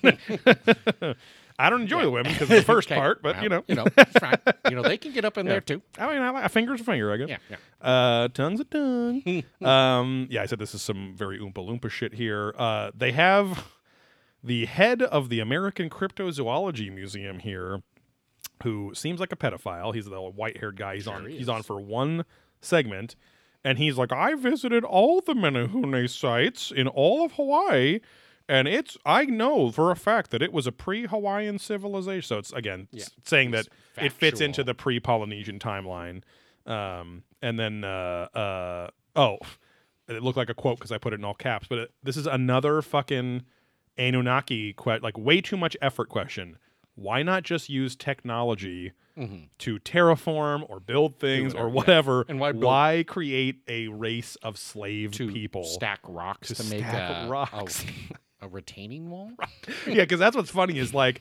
[1.60, 3.64] I don't enjoy the women because of the first Okay, part, but well, you know,
[3.66, 3.86] you know,
[4.20, 4.36] fine.
[4.70, 5.52] You know, they can get up in Yeah.
[5.52, 5.82] there too.
[5.98, 7.28] I mean, I like, a finger's a finger, I guess.
[7.30, 7.56] Yeah, yeah.
[7.88, 9.42] Uh, tongue's a tongue.
[9.64, 12.54] um, yeah, I said this is some very oompa loompa shit here.
[12.56, 13.64] Uh, they have
[14.42, 17.82] the head of the American Cryptozoology Museum here,
[18.62, 19.94] who seems like a pedophile.
[19.94, 20.94] He's the white haired guy.
[20.96, 21.26] He's Sure on.
[21.26, 22.24] he He's on for one
[22.60, 23.16] segment,
[23.64, 28.00] and he's like, I visited all the Menehune sites in all of Hawaii.
[28.50, 32.26] And it's I know for a fact that it was a pre-Hawaiian civilization.
[32.26, 33.04] So it's again Yeah.
[33.24, 33.66] saying that
[33.98, 36.22] It's it fits into the pre-Polynesian timeline.
[36.64, 39.36] Um, and then uh, uh, oh,
[40.08, 41.66] it looked like a quote because I put it in all caps.
[41.68, 43.42] But it, this is another fucking
[43.98, 46.56] Anunnaki que- like way too much effort question.
[46.94, 49.44] Why not just use technology mm-hmm.
[49.58, 52.32] to terraform or build things or whatever, yeah.
[52.32, 55.64] And why build- why create a race of slave to people?
[55.64, 57.84] stack rocks To to, make stack a, rocks.
[58.40, 59.30] a, a retaining wall.
[59.86, 61.20] yeah, because that's what's funny is like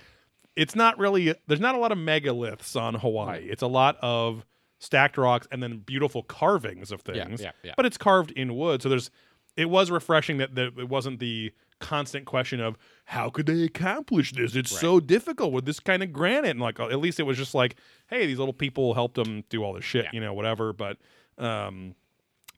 [0.56, 3.48] it's not really there's not a lot of megaliths on Hawaii.
[3.48, 4.46] It's a lot of
[4.80, 7.42] stacked rocks and then beautiful carvings of things.
[7.42, 7.74] Yeah, yeah, yeah.
[7.78, 9.10] But it's carved in wood, so there's
[9.58, 14.32] it was refreshing that, that it wasn't the constant question of how could they accomplish
[14.34, 14.56] this?
[14.56, 16.52] It's so difficult with this kind of granite.
[16.52, 17.76] And like at least it was just like,
[18.08, 20.10] hey, these little people helped them do all this shit, Yeah.
[20.14, 20.72] you know, whatever.
[20.74, 20.98] But
[21.38, 21.94] um,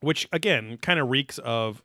[0.00, 1.82] which again kind of reeks of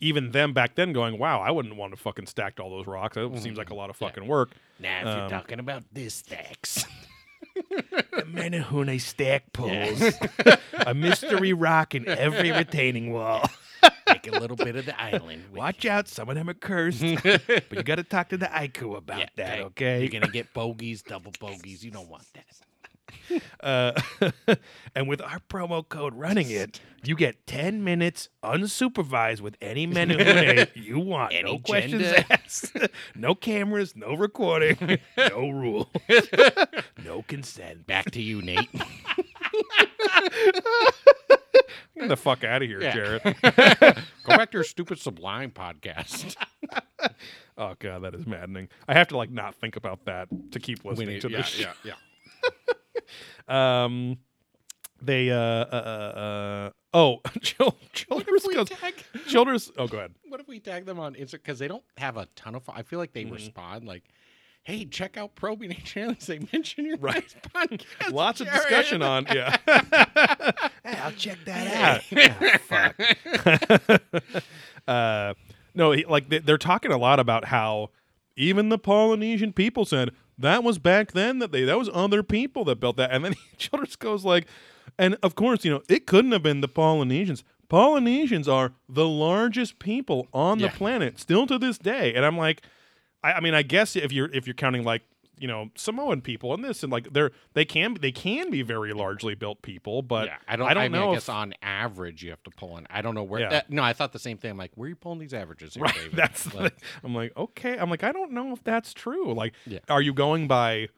[0.00, 3.14] even them back then going, wow, I wouldn't want to fucking stacked all those rocks.
[3.16, 4.50] That seems like a lot of fucking work.
[4.78, 6.84] Now, if Um, you're talking about this stacks,
[7.54, 10.02] The Menehune stack pulls
[10.86, 13.48] a mystery rock in every retaining wall.
[14.28, 15.44] A little bit of the island.
[15.50, 17.00] with Watch out, some of them are cursed.
[17.22, 19.26] but you got to talk to the Aiku about you.
[19.36, 20.00] that, okay?
[20.00, 21.84] You're gonna get bogeys, double bogeys.
[21.84, 22.44] You don't want that.
[23.60, 23.92] Uh,
[24.94, 30.68] and with our promo code running it, you get 10 minutes unsupervised with any Menehune
[30.74, 31.32] you want.
[31.32, 32.24] no Any questions gender.
[32.30, 32.76] asked.
[33.16, 35.86] no cameras, no recording, no rules,
[37.04, 37.86] no consent.
[37.86, 38.68] Back to you, Nate.
[41.98, 42.92] Get the fuck out of here, Yeah.
[42.94, 43.22] Jared.
[43.42, 46.36] Go back to your stupid Sublime podcast.
[47.58, 48.68] Oh god, that is maddening.
[48.86, 51.58] I have to like not think about that to keep listening to yeah, this.
[51.58, 51.94] yeah, yeah.
[53.84, 54.18] Um,
[55.00, 58.68] they uh uh uh, uh oh, Chil- Childress we goes.
[58.68, 59.70] tag- Childress.
[59.78, 60.14] Oh, go ahead.
[60.28, 61.32] What if we tag them on Instagram?
[61.44, 62.64] Because they don't have a ton of.
[62.64, 63.34] fo- I feel like they Mm-hmm.
[63.34, 64.04] respond like,
[64.66, 66.26] "Hey, check out Probing H Aliens.
[66.26, 67.34] They mention your Right.
[67.54, 68.10] podcast.
[68.12, 69.56] Lots of discussion on yeah.
[69.66, 72.50] hey, I'll check that Yeah.
[72.50, 72.60] out.
[74.22, 74.42] fuck.
[74.88, 75.34] uh,
[75.74, 77.90] no, like they, they're talking a lot about how
[78.36, 82.64] even the Polynesian people said that was back then that they that was other people
[82.64, 84.46] that built that, and then Childress goes like,
[84.98, 87.44] and of course you know it couldn't have been the Polynesians.
[87.68, 90.68] Polynesians are the largest people on Yeah.
[90.68, 92.62] the planet still to this day, and I'm like,
[93.26, 95.02] I, I mean, I guess if you're if you're counting like
[95.38, 98.92] you know Samoan people and this and like they're they can they can be very
[98.94, 100.66] largely built people, but yeah, I don't.
[100.68, 102.86] I don't mean, know I if- guess on average you have to pull in.
[102.88, 103.40] I don't know where.
[103.42, 103.48] Yeah.
[103.58, 104.52] uh, no, I thought the same thing.
[104.52, 105.74] I'm like, where are you pulling these averages?
[105.74, 105.94] Here, Right.
[106.02, 106.16] David?
[106.16, 106.74] That's Like.
[107.04, 107.76] I'm like, okay.
[107.76, 109.34] I'm like, I don't know if that's true.
[109.34, 109.80] Like, Yeah.
[109.90, 110.88] are you going by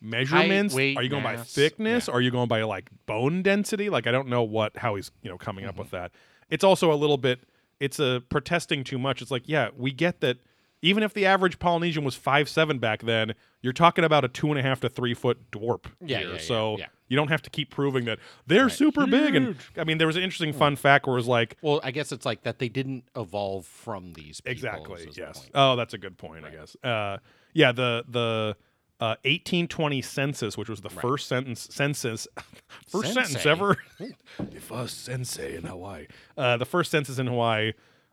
[0.00, 0.74] measurements?
[0.74, 2.08] weight, are you going by thickness?
[2.08, 2.14] yeah.
[2.14, 3.90] Are you going by like bone density?
[3.90, 5.70] Like, I don't know what how he's you know coming Mm-hmm.
[5.70, 6.12] up with that.
[6.50, 7.40] It's also a little bit.
[7.80, 9.22] It's a protesting too much.
[9.22, 10.38] It's like, yeah, we get that.
[10.84, 14.48] Even if the average Polynesian was five seven back then, you're talking about a two
[14.48, 16.26] and a half to three foot dwarf Yeah, here.
[16.28, 16.86] yeah, yeah, so yeah.
[17.08, 18.18] you don't have to keep proving that
[18.48, 19.36] they're super big.
[19.36, 20.24] And I mean, there was an Hmm.
[20.24, 22.58] interesting fun fact where it was like, well, I guess it's like that.
[22.58, 24.40] They didn't evolve from these.
[24.40, 25.08] People, Exactly.
[25.16, 25.48] Yes.
[25.54, 26.44] Oh, that's a good point.
[26.44, 26.76] I guess.
[26.82, 27.18] Uh,
[27.52, 27.70] yeah.
[27.70, 28.56] The the
[29.00, 32.26] uh, 1820 census, which was the first sentence census,
[32.88, 33.76] first sentence ever.
[34.38, 36.06] the first sensei in Hawaii.
[36.36, 37.72] Uh, the first census in Hawaii.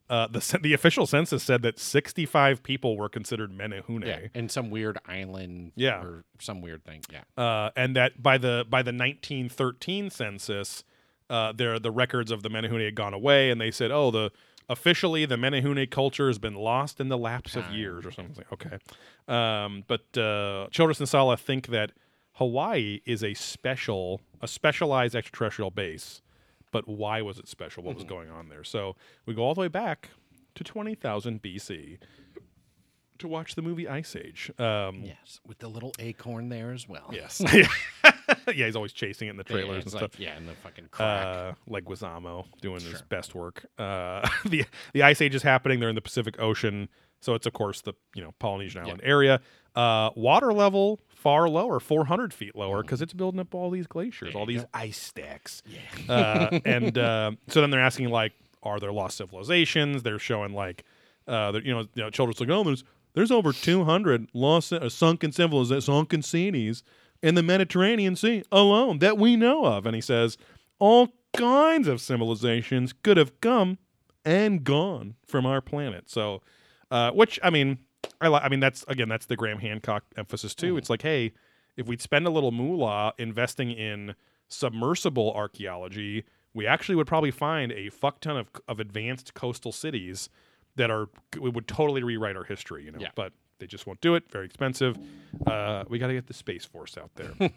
[0.09, 4.05] Uh, the the official census said that 65 people were considered menehune.
[4.05, 5.71] Yeah, in some weird island.
[5.75, 6.01] Yeah.
[6.01, 7.01] or some weird thing.
[7.11, 7.21] Yeah.
[7.37, 10.83] uh, and that by the by the 1913 census,
[11.29, 14.31] uh, there the records of the Menehune had gone away, and they said, "Oh, the
[14.67, 18.51] officially the Menehune culture has been lost in the lapse of years or something." Like,
[18.53, 18.77] okay,
[19.27, 21.91] um, but uh, Childress and Salla think that
[22.33, 26.21] Hawaii is a special, a specialized extraterrestrial base.
[26.71, 27.83] But why was it special?
[27.83, 28.63] What was going on there?
[28.63, 28.95] So
[29.25, 30.09] we go all the way back
[30.55, 31.97] to 20,000 BC
[33.17, 34.51] to watch the movie Ice Age.
[34.57, 37.09] Um, Yes, with the little acorn there as well.
[37.11, 37.41] Yes.
[37.53, 40.01] yeah, he's always chasing it in the Yeah, trailers and it's stuff.
[40.13, 41.25] like, yeah, and the fucking crack.
[41.25, 41.85] Uh, like
[42.61, 43.65] doing his best work.
[43.77, 45.79] Uh, the the ice age is happening.
[45.79, 46.89] They're in the Pacific Ocean,
[47.19, 49.41] so it's of course the you know Polynesian island area.
[49.75, 54.29] Uh, water level far lower, 400 feet lower, because it's building up all these glaciers,
[54.29, 54.37] Mm-hmm.
[54.37, 55.61] All these ice stacks.
[55.65, 56.13] yeah.
[56.13, 58.31] Uh, and uh, so then they're asking like,
[58.63, 60.03] are there lost civilizations?
[60.03, 60.83] They're showing like,
[61.27, 62.83] uh, you know, you know, children's like, oh, there's
[63.15, 66.83] there's over 200 lost uh, sunken civilizations, sunken cities
[67.21, 69.85] in the Mediterranean Sea alone that we know of.
[69.85, 70.37] And he says
[70.79, 73.77] all kinds of civilizations could have come
[74.23, 76.09] and gone from our planet.
[76.09, 76.41] So,
[76.91, 77.79] uh, which I mean,
[78.21, 80.77] I li- I mean that's again that's the Graham Hancock emphasis too.
[80.77, 81.33] It's like, hey,
[81.77, 84.15] if we'd spend a little moolah investing in
[84.47, 90.29] submersible archaeology, we actually would probably find a fuck ton of of advanced coastal cities
[90.75, 91.07] that are
[91.39, 92.99] we would totally rewrite our history, you know.
[92.99, 93.09] Yeah.
[93.15, 94.23] But they just won't do it.
[94.31, 94.97] Very expensive.
[95.45, 97.51] Uh, we got to get the space force out there.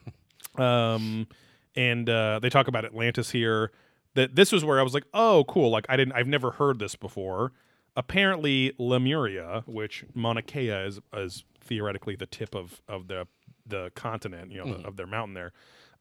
[0.65, 1.27] um,
[1.75, 3.71] and uh, they talk about Atlantis here.
[4.15, 5.71] That this was where I was like, oh, cool.
[5.71, 7.53] Like I didn't, I've never heard this before.
[7.97, 13.27] Apparently, Lemuria, which Mauna Kea is, is theoretically the tip of of the
[13.67, 15.53] the continent, you know, the, of their mountain there,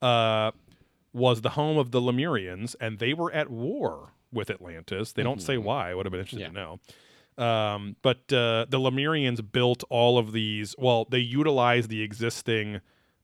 [0.02, 0.52] uh,
[1.14, 5.12] was the home of the Lemurians, and they were at war with Atlantis.
[5.12, 5.92] They don't say why.
[5.92, 6.80] I would have been interested to
[7.38, 7.44] know.
[7.44, 10.76] Um, but uh, the Lemurians built all of these.
[10.78, 12.82] Well, they utilized the existing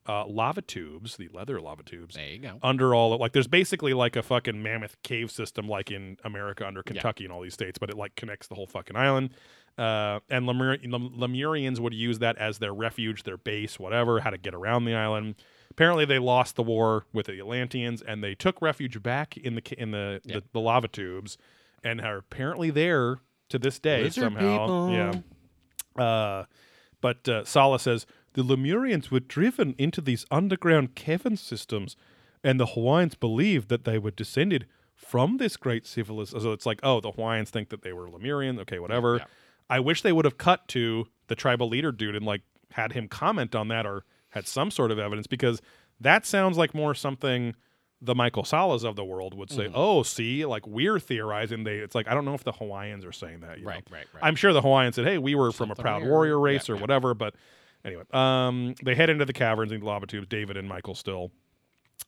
[0.07, 2.59] uh, lava tubes, the leather lava tubes, There you go.
[2.63, 3.33] under all of, like.
[3.33, 7.41] There's basically like a fucking mammoth cave system, like in America under Kentucky and all
[7.41, 9.31] these states, but it like connects the whole fucking island.
[9.77, 14.37] Uh, and Lemur- Lemurians would use that as their refuge, their base, whatever, how to
[14.37, 15.35] get around the island.
[15.69, 19.61] Apparently, they lost the war with the Atlanteans, and they took refuge back in the
[19.77, 20.37] in the, Yeah.
[20.37, 21.37] the, the lava tubes,
[21.83, 23.17] and are apparently there
[23.49, 24.39] to this day Lizard somehow.
[24.57, 24.91] people.
[24.91, 26.03] Yeah.
[26.03, 26.45] Uh,
[27.01, 28.05] but uh, Salla says
[28.37, 31.95] the Lemurians were driven into these underground cavern systems,
[32.43, 36.41] and the Hawaiians believed that they were descended from this great civilization.
[36.41, 38.59] So it's like, oh, the Hawaiians think that they were Lemurian.
[38.59, 39.17] Okay, whatever.
[39.17, 39.25] Yeah.
[39.71, 42.41] I wish they would have cut to the tribal leader dude and like
[42.73, 45.59] had him comment on that or had some sort of evidence because
[45.99, 47.55] that sounds like more something
[47.99, 49.63] the Michael Sallas of the world would say.
[49.63, 49.73] Mm-hmm.
[49.75, 51.63] Oh, see, like we're theorizing.
[51.63, 53.57] They, it's like I don't know if the Hawaiians are saying that.
[53.57, 53.71] you know?
[53.71, 54.23] Right, right, right.
[54.23, 56.75] I'm sure the Hawaiians said, "Hey, we were from a proud warrior race Yeah, or
[56.77, 56.81] yeah.
[56.81, 57.33] whatever." But
[57.85, 60.27] anyway, um, they head into the caverns and the lava tubes.
[60.27, 61.31] David and Michael still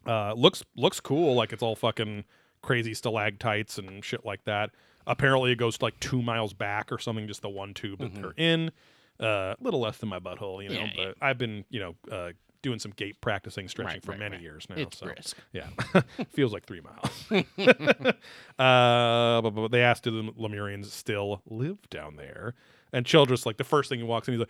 [0.05, 1.35] uh, looks looks cool.
[1.35, 2.25] Like it's all fucking
[2.61, 4.71] crazy stalactites and shit like that.
[5.07, 7.27] Apparently, it goes like two miles back or something.
[7.27, 8.71] Just the one tube that they're in.
[9.19, 10.75] A little less than my butthole, you know.
[10.81, 10.99] Mm-hmm.
[10.99, 14.19] Yeah, but I've been, you know, uh, doing some gate practicing stretching Right, for right,
[14.19, 14.41] many right.
[14.41, 14.75] years now.
[14.75, 15.05] It's so.
[15.07, 15.37] brisk.
[15.53, 15.67] Yeah,
[16.29, 17.25] feels like three miles.
[18.59, 22.55] uh, but, but they asked, do the Lemurians still live down there?
[22.91, 24.49] And Childress, like the first thing he walks in, he's like,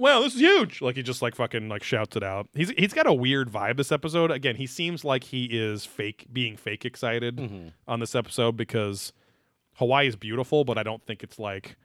[0.00, 2.48] "Wow, this is huge!" Like he just like fucking like shouts it out.
[2.54, 4.30] He's he's got a weird vibe this episode.
[4.30, 7.68] Again, he seems like he is fake, being fake excited Mm-hmm.
[7.86, 9.12] on this episode because
[9.74, 11.76] Hawaii is beautiful, but I don't think it's like.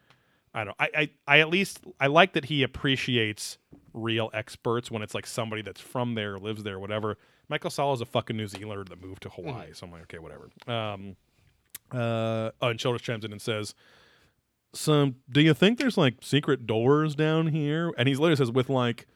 [0.54, 0.76] I don't.
[0.80, 3.58] I, I I at least I like that he appreciates
[3.94, 7.18] real experts when it's like somebody that's from there, lives there, whatever.
[7.50, 10.18] Michael Salla is a fucking New Zealander that moved to Hawaii, so I'm like, okay,
[10.20, 10.50] whatever.
[10.68, 11.16] Um,
[11.92, 13.76] uh, oh, and Childress chimes in and says,
[14.76, 18.70] "So, do you think there's like secret doors down here?" And he literally says, "With
[18.70, 19.08] like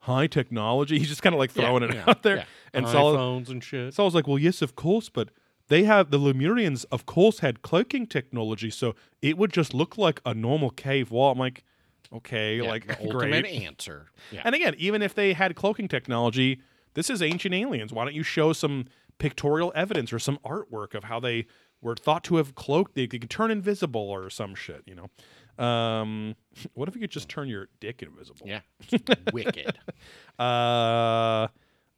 [0.00, 2.36] high technology." He's just kind of like throwing it yeah, out there.
[2.36, 2.44] yeah.
[2.72, 3.94] And Salla, iPhones and shit.
[3.94, 5.30] so I was like, well, yes, of course, but
[5.68, 10.20] they have the Lemurians, of course, had cloaking technology, so it would just look like
[10.24, 11.32] a normal cave wall.
[11.32, 11.64] I'm like,
[12.12, 13.62] okay, Yeah, like the ultimate great.
[13.64, 14.06] answer.
[14.30, 14.42] Yeah.
[14.44, 16.60] And again, even if they had cloaking technology,
[16.94, 17.92] this is ancient aliens.
[17.92, 18.86] Why don't you show some
[19.18, 21.46] pictorial evidence or some artwork of how they
[21.80, 22.94] were thought to have cloaked?
[22.94, 25.64] They, could turn invisible or some shit, you know.
[25.64, 26.36] Um,
[26.74, 28.46] what if you could just turn your dick invisible?
[28.46, 28.60] yeah.
[29.32, 29.78] Wicked.
[30.38, 31.48] Uh,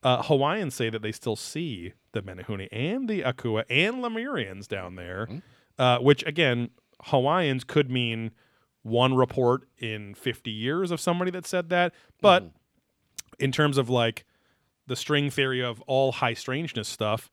[0.03, 4.95] uh, Hawaiians say that they still see the Menehune and the Akua and Lemurians down
[4.95, 5.29] there,
[5.79, 6.71] uh, which again,
[7.05, 8.31] Hawaiians could mean
[8.83, 11.95] one report in 50 years of somebody that said that.
[12.21, 12.51] But
[13.39, 14.25] in terms of like
[14.87, 17.31] the string theory of all high strangeness stuff,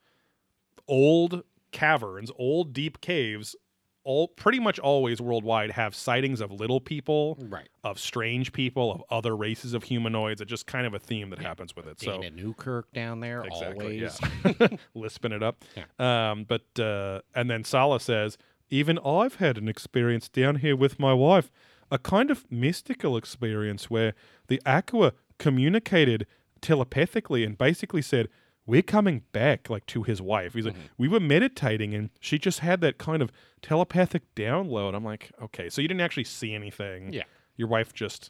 [0.87, 3.55] old caverns, old deep caves,
[4.03, 7.67] all pretty much always worldwide have sightings of little people Right.
[7.83, 10.39] of strange people, of other races of humanoids.
[10.39, 11.99] It's just kind of a theme that happens with it.
[11.99, 14.19] So Dana Newkirk down there exactly, always.
[14.61, 15.65] yeah, lisping it up.
[15.99, 18.37] Um, but uh, and then Salla says,
[18.69, 21.51] even I've had an experience down here with my wife,
[21.91, 24.13] a kind of mystical experience where
[24.47, 26.25] the Akua communicated
[26.61, 28.29] telepathically and basically said,
[28.67, 30.53] "We're coming back," like to his wife.
[30.53, 33.31] He's like, "We were meditating, and she just had that kind of
[33.63, 37.11] telepathic download." I'm like, "Okay, so you didn't actually see anything.
[37.13, 37.23] Yeah.
[37.55, 38.29] your wife just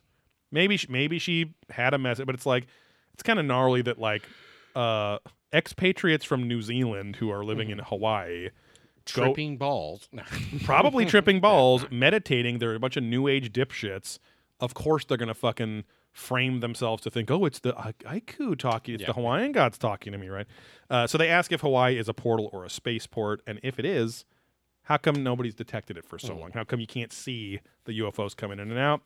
[0.51, 2.67] maybe she, maybe she had a message, but it's like
[3.13, 4.23] it's kind of gnarly that like
[4.75, 5.17] uh
[5.51, 10.07] expatriates from New Zealand who are living in Hawaii." go- Tripping balls.
[10.65, 12.59] Probably tripping balls, meditating.
[12.59, 14.19] They're a bunch of new age dipshits.
[14.59, 15.83] Of course, they're gonna fucking
[16.17, 19.07] frame themselves to think, oh, it's the I- Aiku talking, it's Yeah.
[19.07, 20.47] the Hawaiian gods talking to me, right?
[20.89, 23.85] Uh, so they ask if Hawaii is a portal or a spaceport, and if it
[23.85, 24.25] is,
[24.83, 26.51] how come nobody's detected it for so long?
[26.53, 29.01] How come you can't see the UFOs coming in and out?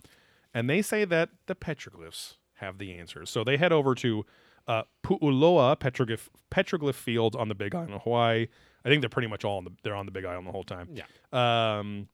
[0.53, 3.29] And they say that the petroglyphs have the answers.
[3.29, 4.25] So they head over to
[4.67, 8.47] uh, Pu'uloa petroglyph petroglyph fields on the Big Island of Hawaii.
[8.85, 10.63] I think they're pretty much all on the they're on the Big Island the whole
[10.63, 10.87] time.
[10.93, 11.05] Yeah.
[11.33, 12.07] Um,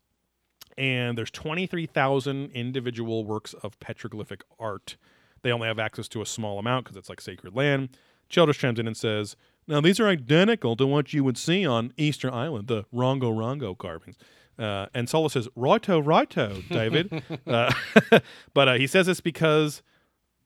[0.78, 4.98] and there's 23,000 individual works of petroglyphic art.
[5.42, 7.98] They only have access to a small amount because it's like sacred land.
[8.30, 9.36] Childress chimes in and says,
[9.68, 13.78] Now, these are identical to what you would see on Easter Island, the Rongo Rongo
[13.78, 14.18] carvings.
[14.60, 17.24] Uh, and Solo says, Righto, righto, David.
[17.48, 17.72] uh,
[18.54, 19.82] but uh, he says this because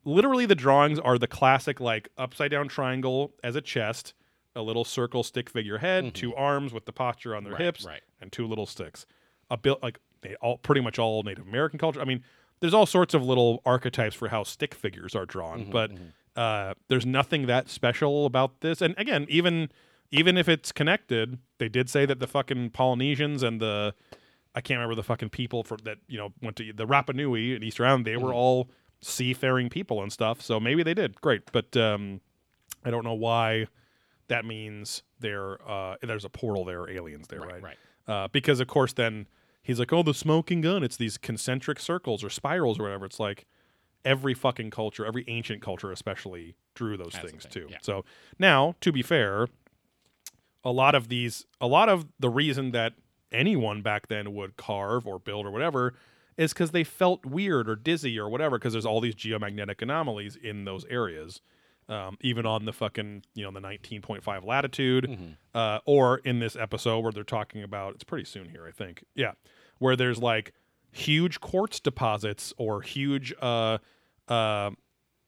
[0.03, 4.14] literally the drawings are the classic, like, upside down triangle as a chest,
[4.56, 7.86] a little circle stick figure head, two arms with the posture on their Right, hips,
[7.86, 8.02] right.
[8.20, 9.06] and two little sticks.
[9.49, 9.99] A bit like
[10.41, 12.02] all pretty much all Native American culture.
[12.02, 12.23] I mean,
[12.60, 15.91] there's all sorts of little archetypes for how stick figures are drawn, Mm-hmm, but
[16.35, 18.81] uh, there's nothing that special about this.
[18.81, 19.69] And again, even
[20.11, 23.93] even if it's connected, they did say that the fucking Polynesians and the
[24.53, 27.56] I can't remember the fucking people for that you know went to the Rapa Nui
[27.56, 28.06] and Easter Island.
[28.06, 28.23] They Mm-hmm.
[28.26, 28.69] were all
[29.02, 30.41] seafaring people and stuff.
[30.41, 32.22] So maybe they did great, but um,
[32.85, 33.68] I don't know why
[34.27, 37.53] that means there uh, there's a portal there, aliens there, right?
[37.61, 37.77] Right, right.
[38.07, 39.26] Uh, because of course then
[39.62, 40.84] he's like, oh, the smoking gun.
[40.84, 43.06] It's these concentric circles or spirals or whatever.
[43.06, 43.46] It's like
[44.04, 47.68] every fucking culture, every ancient culture especially, drew those things thing, too.
[47.70, 47.78] yeah.
[47.82, 48.06] So
[48.40, 49.48] now, to be fair,
[50.64, 52.94] a lot of these, a lot of the reason that
[53.32, 55.94] anyone back then would carve or build or whatever
[56.38, 60.36] is because they felt weird or dizzy or whatever because there's all these geomagnetic anomalies
[60.36, 61.42] in those areas.
[61.91, 65.31] Um, even on the fucking you know the 19.5 latitude, Mm-hmm.
[65.53, 69.03] uh, or in this episode where they're talking about it's pretty soon here I think
[69.13, 69.34] yeah
[69.80, 70.53] where there's like
[70.91, 73.77] huge quartz deposits or huge uh,
[74.30, 74.72] uh,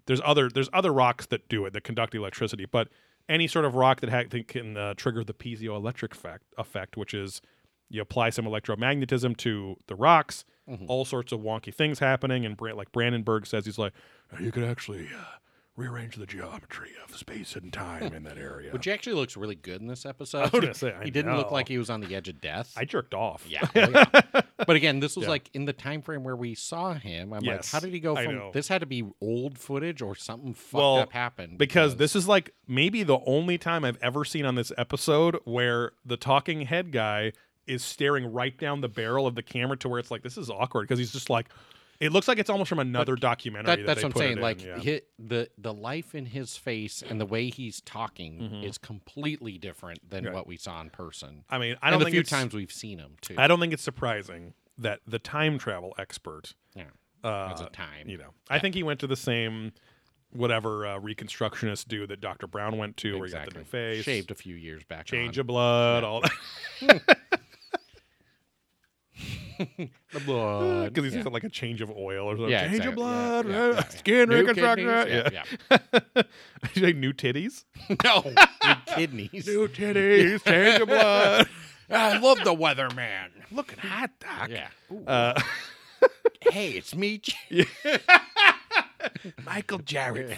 [0.05, 2.87] there's other there's other rocks that do it that conduct electricity, but
[3.29, 7.41] any sort of rock that ha- can uh, trigger the piezoelectric effect, effect, which is
[7.89, 10.43] you apply some electromagnetism to the rocks,
[10.87, 12.45] all sorts of wonky things happening.
[12.45, 13.93] And Bra- like Brandenburg says, he's like,
[14.33, 15.37] "Uh, you could actually uh,
[15.75, 18.71] rearrange the geometry of space and time in that area.
[18.71, 20.51] Which actually looks really good in this episode.
[20.53, 22.73] was say, I he didn't look like he was on the edge of death.
[22.77, 23.43] I jerked off.
[23.47, 24.41] yeah, oh, yeah.
[24.65, 25.31] But again, this was Yeah.
[25.31, 27.33] like in the time frame where we saw him.
[27.33, 28.51] I'm Yes, like, how did he go I from know.
[28.53, 31.57] this had to be old footage or something fucked Well, up happened?
[31.57, 35.93] because this is like maybe the only time I've ever seen on this episode where
[36.05, 37.33] the talking head guy
[37.65, 40.49] is staring right down the barrel of the camera to where it's like this is
[40.49, 41.47] awkward because he's just like
[42.03, 43.65] it looks like it's almost from another documentary.
[43.67, 44.37] that, That, that's they what I'm saying.
[44.37, 44.99] in, Like yeah.
[45.19, 48.63] the the life in his face and the way he's talking Mm-hmm.
[48.63, 50.33] is completely different than Right.
[50.33, 51.43] what we saw in person.
[51.49, 53.35] I mean, I don't the think few times we've seen him too.
[53.37, 56.85] I don't think it's surprising that the time travel expert, yeah,
[57.23, 58.07] uh, as a time.
[58.09, 59.71] you know, I think he went to the same
[60.31, 62.47] whatever uh, reconstructionist dude that Dr.
[62.47, 65.05] Brown went to, where he got the new face, Shaved a few years back.
[65.05, 65.41] change on.
[65.41, 67.17] of blood, all that.
[70.13, 70.83] the blood.
[70.93, 71.23] Because he's yeah.
[71.23, 72.51] got like a change of oil or something.
[72.51, 72.89] Yeah, change exactly.
[72.89, 74.87] of blood, Yeah, skin reconstruction.
[74.87, 75.43] Yeah.
[75.71, 76.23] yeah,
[76.73, 77.65] you new titties?
[78.03, 79.47] no, new kidneys.
[79.47, 81.47] New titties, change of blood.
[81.89, 83.29] I love the weatherman.
[83.51, 84.49] Looking hot, doc.
[84.49, 84.69] Yeah.
[85.05, 85.39] Uh,
[86.41, 87.21] hey, it's me,
[89.45, 90.37] Michael Jarrett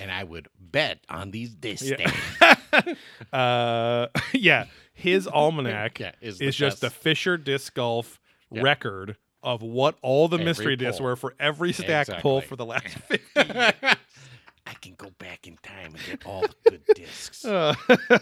[0.00, 1.90] and I would bet on these discs.
[1.90, 2.94] Yeah.
[3.32, 8.18] uh, yeah, his almanac Yeah, is is, just the Fisher disc golf
[8.50, 8.62] Yeah.
[8.62, 12.64] record of what all the Every mystery discs were for every stack pull for the
[12.64, 17.44] last 50 I can go back in time and get all the good discs.
[17.44, 17.74] uh,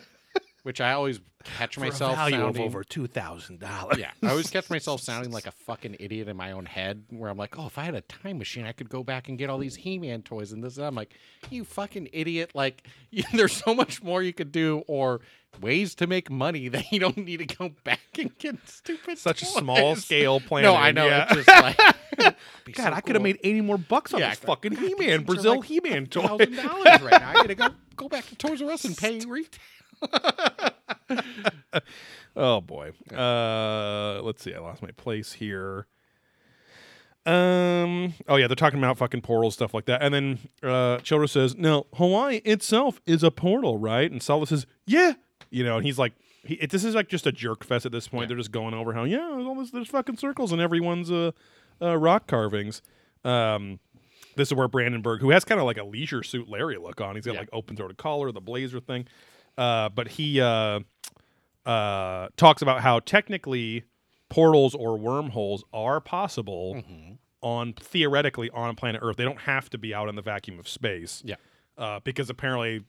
[0.64, 2.62] Which I always catch myself value sounding.
[2.62, 3.98] of over two thousand dollars.
[3.98, 7.28] yeah, I always catch myself sounding like a fucking idiot in my own head, where
[7.28, 9.50] I'm like, "Oh, if I had a time machine, I could go back and get
[9.50, 11.14] all these He-Man toys and this." And I'm like,
[11.50, 12.52] "You fucking idiot!
[12.54, 12.86] Like,
[13.32, 15.20] there's so much more you could do, or
[15.60, 19.42] ways to make money that you don't need to go back and get stupid." Such
[19.42, 20.62] a toys." small scale plan.
[20.62, 21.06] No, I know.
[21.06, 21.26] Yeah.
[21.28, 21.76] It's just like,
[22.16, 22.36] God,
[22.76, 25.64] so I could have made eighty more bucks on Yeah, this fucking He-Man Brazil like
[25.64, 26.22] He Man toy.
[26.22, 27.30] thousand dollars right now.
[27.30, 29.58] I gotta go go back to Toys R Us and pay retail.
[32.34, 32.92] Oh boy.
[33.14, 34.54] Uh let's see.
[34.54, 35.86] I lost my place here.
[37.26, 40.02] Um Oh yeah, they're talking about fucking portals stuff like that.
[40.02, 44.66] And then uh Childress says, "No, Hawaii itself is a portal, right?" And Salla says,
[44.86, 45.12] "Yeah."
[45.50, 46.14] You know, and he's like
[46.44, 48.22] he, it, this is like just a jerk fest at this point.
[48.22, 48.28] Yeah.
[48.28, 51.32] They're just going over how yeah, there's all this there's fucking circles in everyone's uh,
[51.82, 52.80] uh rock carvings.
[53.24, 53.78] Um
[54.34, 57.16] this is where Brandenburg, who has kind of like a leisure suit Larry look on,
[57.16, 57.40] he's got Yeah.
[57.40, 59.06] like open throated collar, the blazer thing.
[59.58, 60.80] Uh, but he uh,
[61.66, 63.84] uh, talks about how technically
[64.28, 67.12] portals or wormholes are possible Mm-hmm.
[67.42, 69.16] on theoretically on planet Earth.
[69.16, 71.22] They don't have to be out in the vacuum of space.
[71.24, 71.36] Yeah.
[71.76, 72.84] Uh, because apparently,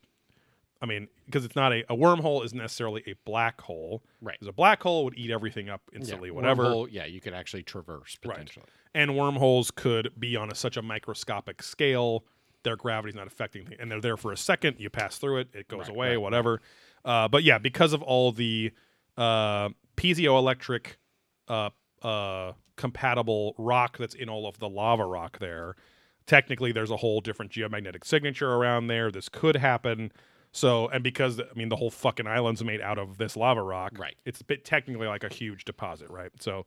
[0.82, 4.04] I mean, because it's not a, a wormhole isn't necessarily a black hole.
[4.22, 4.36] Right.
[4.40, 6.64] Because a black hole would eat everything up instantly, Yeah, whatever.
[6.66, 8.32] wormhole, yeah, you could actually traverse Right.
[8.36, 8.66] potentially.
[8.96, 12.24] And wormholes could be on a, such a microscopic scale,
[12.64, 13.80] their gravity's not affecting things.
[13.80, 16.18] And they're there for a second, you pass through it, it goes Right, away, right,
[16.22, 16.62] whatever.
[17.06, 18.72] Uh, but yeah, because of all the
[19.18, 20.86] uh, piezoelectric
[21.48, 21.70] uh,
[22.02, 25.76] uh, compatible rock that's in all of the lava rock there,
[26.26, 29.12] technically there's a whole different geomagnetic signature around there.
[29.12, 30.12] This could happen.
[30.52, 33.94] So, and because I mean the whole fucking island's made out of this lava rock,
[33.98, 34.16] Right.
[34.26, 36.32] It's a bit technically like a huge deposit, right?
[36.40, 36.66] So,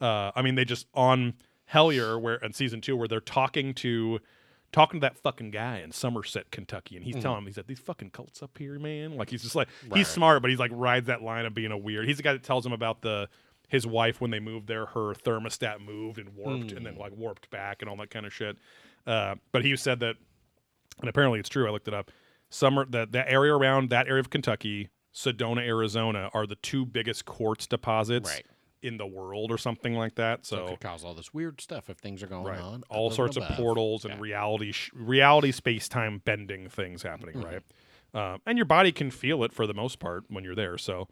[0.00, 1.34] uh, I mean they just on
[1.72, 4.20] Hellier where in season two where they're talking to
[4.72, 7.78] talking to that fucking guy in Somerset, Kentucky, and he's telling him he's like these
[7.78, 9.16] fucking cults up here, man.
[9.16, 9.98] Like he's just like Right.
[9.98, 12.06] he's smart, but he's like rides that line of being a weird.
[12.06, 13.28] He's the guy that tells him about the
[13.68, 17.50] his wife when they moved there, her thermostat moved and warped, and then like warped
[17.50, 18.56] back and all that kind of shit.
[19.06, 20.14] Uh, but he said that,
[21.00, 21.66] and apparently it's true.
[21.66, 22.10] I looked it up.
[22.50, 27.24] Summer that that area around that area of Kentucky, Sedona, Arizona, are the two biggest
[27.24, 28.46] quartz deposits Right.
[28.82, 30.44] In the world, or something like that.
[30.46, 32.84] So, So, it could cause all this weird stuff if things are going right, on.
[32.90, 34.20] all sorts of portals and Yeah.
[34.20, 37.44] reality sh- reality space time bending things happening, Mm-hmm.
[38.14, 38.32] right?
[38.34, 40.78] Um, and your body can feel it for the most part when you're there.
[40.78, 41.08] So,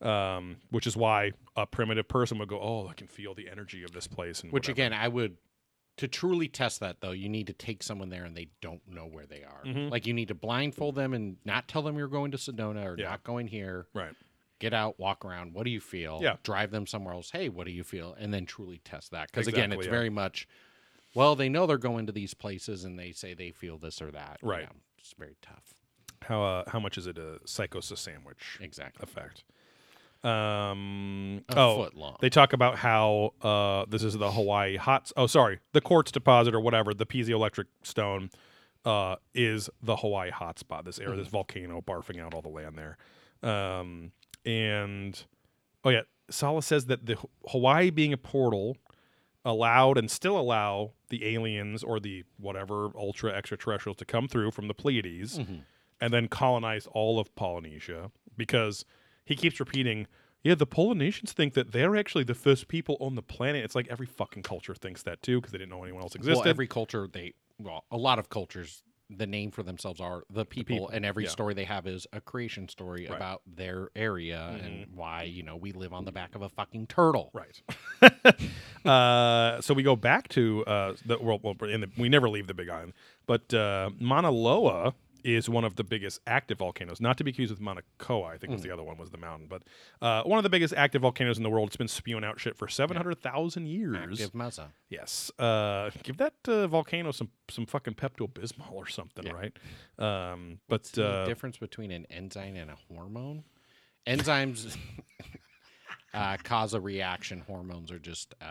[0.00, 3.82] um, which is why a primitive person would go, "Oh, I can feel the energy
[3.82, 4.72] of this place." And Which whatever.
[4.88, 5.36] again, I would
[5.96, 9.06] to truly test that though, you need to take someone there and they don't know
[9.06, 9.62] where they are.
[9.64, 9.90] Mhm.
[9.92, 12.96] Like you need to blindfold them and not tell them you're going to Sedona or
[12.98, 13.10] Yeah.
[13.10, 13.86] not going here.
[13.94, 14.12] right?
[14.64, 15.52] Get out, walk around.
[15.52, 16.20] What do you feel?
[16.22, 16.36] Yeah.
[16.42, 17.30] Drive them somewhere else.
[17.30, 18.16] Hey, what do you feel?
[18.18, 19.30] And then truly test that.
[19.30, 19.90] Because again, it's yeah.
[19.90, 20.48] very much.
[21.14, 24.10] Well, they know they're going to these places and they say they feel this or
[24.12, 24.38] that.
[24.42, 24.62] you Right.
[24.62, 25.74] know, it's very tough.
[26.22, 29.02] How uh, how much is it a psychosis sandwich Exactly.
[29.02, 29.44] effect?
[30.26, 32.16] Um, A oh, foot long.
[32.22, 35.12] they talk about how uh, this is the Hawaii hot.
[35.14, 38.30] Oh, sorry, the quartz deposit or whatever, the piezoelectric stone
[38.86, 40.86] uh, is the Hawaii hotspot.
[40.86, 42.96] This area, this volcano barfing out all the land there.
[43.42, 44.12] Um,
[44.44, 45.24] and
[45.84, 47.16] oh yeah, Salla says that the
[47.48, 48.76] Hawaii being a portal
[49.44, 54.68] allowed and still allow the aliens or the whatever ultra extraterrestrials to come through from
[54.68, 55.56] the Pleiades mm-hmm.
[56.00, 58.84] and then colonize all of Polynesia because
[59.24, 60.06] he keeps repeating,
[60.42, 63.64] yeah, the Polynesians think that they're actually the first people on the planet.
[63.64, 66.40] It's like every fucking culture thinks that too because they didn't know anyone else existed.
[66.40, 70.44] Well, every culture they well, a lot of cultures the name for themselves are the
[70.44, 71.30] people, people, and every yeah.
[71.30, 73.06] story they have is a creation story Right.
[73.06, 73.16] Mm-hmm.
[73.16, 76.86] about their area and why you know we live on the back of a fucking
[76.86, 77.30] turtle.
[77.32, 77.60] Right.
[78.84, 82.46] uh, so we go back to uh, the well, well in the, we never leave
[82.46, 82.92] the Big Island,
[83.26, 84.94] but uh, Mauna Loa
[85.24, 87.00] is one of the biggest active volcanoes.
[87.00, 89.16] Not to be accused with Mauna Koa, I think was the other one was the
[89.18, 89.62] mountain, but
[90.02, 91.68] uh, one of the biggest active volcanoes in the world.
[91.68, 94.20] It's been spewing out shit for seven hundred thousand years.
[94.20, 94.72] Active Mesa.
[94.90, 95.30] Yes.
[95.38, 99.32] Uh, give that uh, volcano some some fucking Pepto Bismol or something, Yeah.
[99.32, 99.58] right?
[99.98, 103.44] Um, but The uh, difference between an enzyme and a hormone?
[104.06, 104.76] Enzymes
[106.14, 107.40] uh, cause a reaction.
[107.46, 108.44] Hormones are just, uh,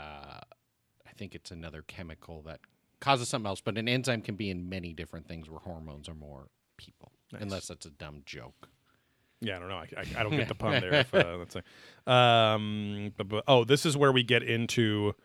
[1.06, 2.60] I think it's another chemical that
[3.00, 3.62] causes something else.
[3.62, 6.48] But an enzyme can be in many different things where hormones are more
[6.78, 8.70] people, unless that's a dumb joke.
[9.42, 9.76] Yeah, I don't know.
[9.76, 10.94] I, I, I don't get the pun there.
[10.94, 11.62] If, uh, let's say.
[12.08, 15.16] Um, but, but oh, this is where we get into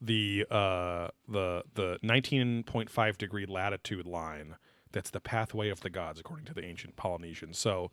[0.00, 4.56] the uh, the the 19.5 degree latitude line.
[4.90, 7.58] That's the pathway of the gods, according to the ancient Polynesians.
[7.58, 7.90] So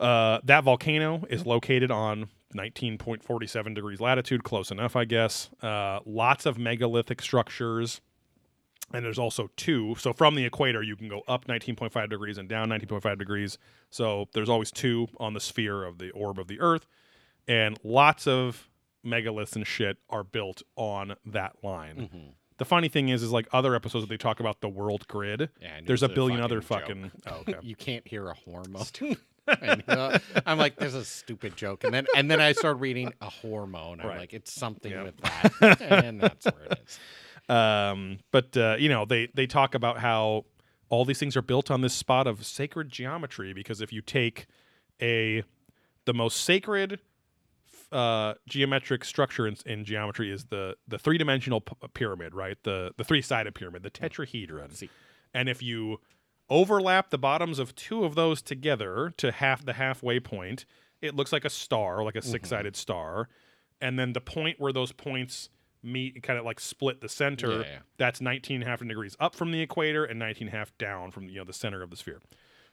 [0.00, 5.50] uh, that volcano is located on 19.47 degrees latitude, close enough, I guess.
[5.60, 8.00] Uh, lots of megalithic structures
[8.92, 9.94] and there's also two.
[9.98, 13.58] So from the equator, you can go up 19.5 degrees and down 19.5 degrees.
[13.90, 16.86] So there's always two on the sphere of the orb of the Earth,
[17.46, 18.68] and lots of
[19.06, 22.34] megaliths and shit are built on that line.
[22.58, 25.48] The funny thing is, is like other episodes that they talk about the world grid.
[25.62, 27.22] Yeah, there's a was a billion other fucking fucking.
[27.32, 27.58] Oh, okay.
[27.62, 28.84] you can't hear a hormone.
[29.62, 33.12] And, uh, I'm like, there's a stupid joke, and then and then I start reading
[33.22, 34.00] a hormone.
[34.00, 34.18] I'm Right.
[34.18, 35.04] like, it's something Yep.
[35.04, 35.16] with
[35.60, 36.98] that, and that's where it is.
[37.48, 40.44] Um, but uh, you know, they they talk about how
[40.90, 44.46] all these things are built on this spot of sacred geometry because if you take
[45.00, 45.42] a
[46.04, 47.00] the most sacred
[47.92, 52.56] uh, geometric structure in, in geometry is the the three dimensional p- pyramid, right?
[52.64, 54.74] The the three sided pyramid, the tetrahedron.
[54.74, 54.90] See.
[55.32, 56.00] And if you
[56.50, 60.64] overlap the bottoms of two of those together to half the halfway point,
[61.00, 62.30] it looks like a star, like a Mm-hmm.
[62.30, 63.28] six sided star.
[63.80, 65.50] And then the point where those points
[65.88, 67.78] meet, kind of like split the center, Yeah, yeah.
[67.96, 71.44] that's 19 half degrees up from the equator and 19 half down from you know
[71.44, 72.20] the center of the sphere.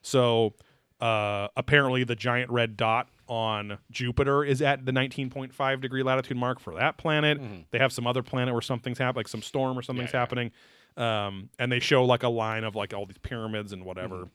[0.02, 0.54] So
[1.02, 6.60] uh, apparently, the giant red dot on Jupiter is at the 19.5 degree latitude mark
[6.60, 7.42] for that planet.
[7.72, 10.20] They have some other planet where something's happening, like some storm or something's yeah.
[10.20, 10.52] happening,
[10.96, 14.30] um, and they show like a line of like all these pyramids and whatever.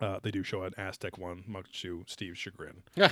[0.00, 2.82] Uh, they do show an Aztec one, much to Steve's chagrin.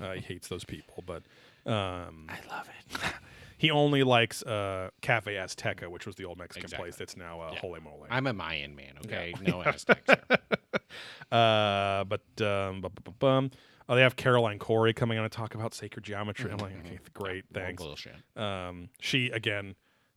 [0.00, 1.22] Uh, he hates those people, but
[1.66, 3.00] um, I love it.
[3.58, 6.84] he only likes uh, Cafe Azteca, which was the old Mexican Exactly.
[6.84, 7.58] place that's now uh, Yeah.
[7.60, 8.06] Holy Mole.
[8.08, 8.94] I'm a Mayan man.
[9.04, 10.08] Okay, no Aztecs.
[11.30, 13.50] Uh, but um, bu- bu- bu- bum.
[13.88, 16.50] Oh, they have Caroline Corey coming on to talk about sacred geometry.
[16.50, 17.82] I'm like, okay, great, thanks.
[18.36, 19.74] Um, she again,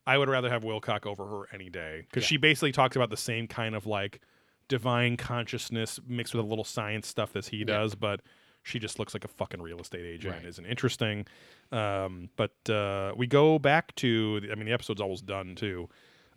[0.08, 3.18] I would rather have Wilcock over her any day because she basically talks about the
[3.18, 4.22] same kind of like
[4.68, 8.22] divine consciousness mixed with a little science stuff as he does, but
[8.64, 10.46] she just looks like a fucking real estate agent Right.
[10.46, 11.26] isn't interesting.
[11.72, 15.90] Um, but uh, we go back to, I mean, the episode's almost done too.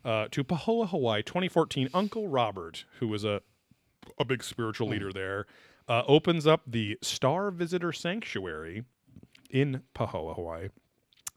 [0.05, 1.89] Uh, to Pahoa, Hawaii, 2014.
[1.95, 3.41] Uncle Robert, who was a
[4.19, 5.47] a big spiritual leader there,
[5.89, 8.85] uh, opens up the Star Visitor Sanctuary
[9.51, 10.69] in Pahoa, Hawaii.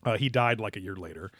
[0.05, 1.31] Uh, he died like a year later.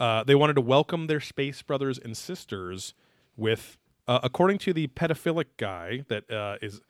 [0.00, 2.94] Uh, they wanted to welcome their space brothers and sisters
[3.36, 6.80] with, uh, according to the pedophilic guy that uh, is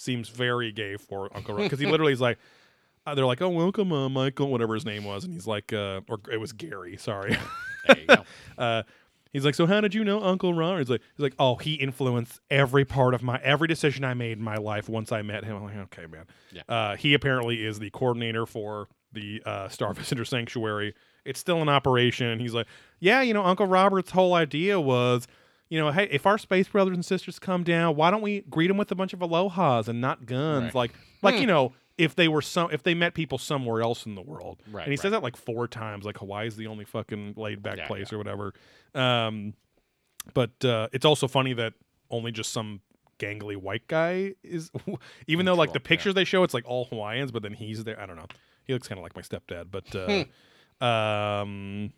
[0.00, 2.38] seems very gay for Uncle Robert because he literally is like.
[3.06, 6.02] Uh, they're like, oh, welcome, uh, Michael, whatever his name was, and he's like, uh,
[6.06, 7.36] or it was Gary, sorry.
[7.86, 8.24] There you go.
[8.58, 8.82] Uh,
[9.32, 10.78] he's like, so how did you know Uncle Ron?
[10.78, 14.36] He's like, he's like, oh, he influenced every part of my every decision I made
[14.36, 15.56] in my life once I met him.
[15.56, 16.26] I'm like, okay, man.
[16.52, 16.62] Yeah.
[16.68, 20.94] Uh, he apparently is the coordinator for the uh, Star Visitor Sanctuary.
[21.24, 22.66] It's still in operation, and he's like,
[22.98, 25.26] yeah, you know, Uncle Robert's whole idea was.
[25.70, 28.66] You know, hey, if our space brothers and sisters come down, why don't we greet
[28.66, 30.66] them with a bunch of alohas and not guns?
[30.66, 30.74] Right.
[30.74, 34.14] Like, like you know, if they were some, if they met people somewhere else in
[34.16, 37.34] the world, Right, and he says that like four times, like Hawaii's the only fucking
[37.36, 38.52] laid back Yeah, place or whatever.
[38.94, 39.54] Um,
[40.34, 41.74] but uh, it's also funny that
[42.10, 42.80] only just some
[43.18, 44.70] gangly white guy is,
[45.28, 45.88] even though like the yeah.
[45.88, 48.00] pictures they show, it's like all Hawaiians, but then he's there.
[48.00, 48.26] I don't know.
[48.64, 51.92] He looks kind of like my stepdad, but uh, um,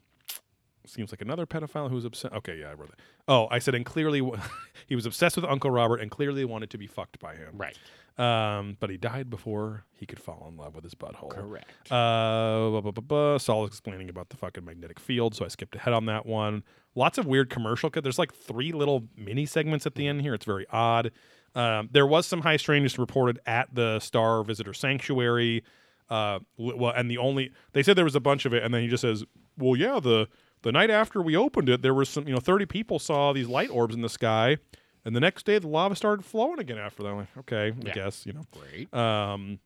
[0.86, 2.34] seems like another pedophile who's obsessed.
[2.34, 3.00] Okay, yeah, I wrote that.
[3.28, 4.22] Oh, I said, and clearly
[4.86, 7.54] he was obsessed with Uncle Robert and clearly wanted to be fucked by him.
[7.54, 7.76] Right.
[8.18, 11.30] Um, but he died before he could fall in love with his butthole.
[11.30, 11.68] Correct.
[11.90, 13.38] Uh, blah, blah, blah, blah.
[13.38, 16.62] Saul is explaining about the fucking magnetic field, so I skipped ahead on that one.
[16.94, 17.88] Lots of weird commercial.
[17.88, 18.02] cut.
[18.02, 20.34] There's like three little mini segments at the end here.
[20.34, 21.10] It's very odd.
[21.54, 25.64] Um, there was some high strangeness reported at the Star Visitor Sanctuary.
[26.10, 28.82] Uh, well, and the only they said there was a bunch of it, and then
[28.82, 29.24] he just says,
[29.56, 30.28] "Well, yeah, the
[30.62, 33.48] the night after we opened it, there was some, you know, 30 people saw these
[33.48, 34.59] light orbs in the sky."
[35.05, 36.78] And the next day, the lava started flowing again.
[36.78, 38.43] After that, I'm like, okay, I guess you know.
[38.52, 38.93] Great.
[38.94, 39.59] Um,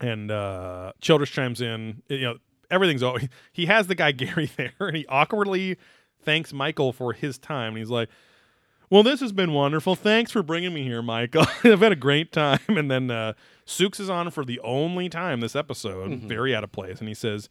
[0.00, 2.02] and uh, Childress chimes in.
[2.08, 2.36] You know,
[2.70, 3.18] everything's all
[3.52, 5.78] he has the guy Gary there, and he awkwardly
[6.22, 7.68] thanks Michael for his time.
[7.68, 8.08] And he's like,
[8.90, 9.94] "Well, this has been wonderful.
[9.94, 11.46] Thanks for bringing me here, Michael.
[11.64, 13.32] I've had a great time." And then uh,
[13.64, 17.14] Sooks is on for the only time this episode, very out of place, and he
[17.14, 17.48] says,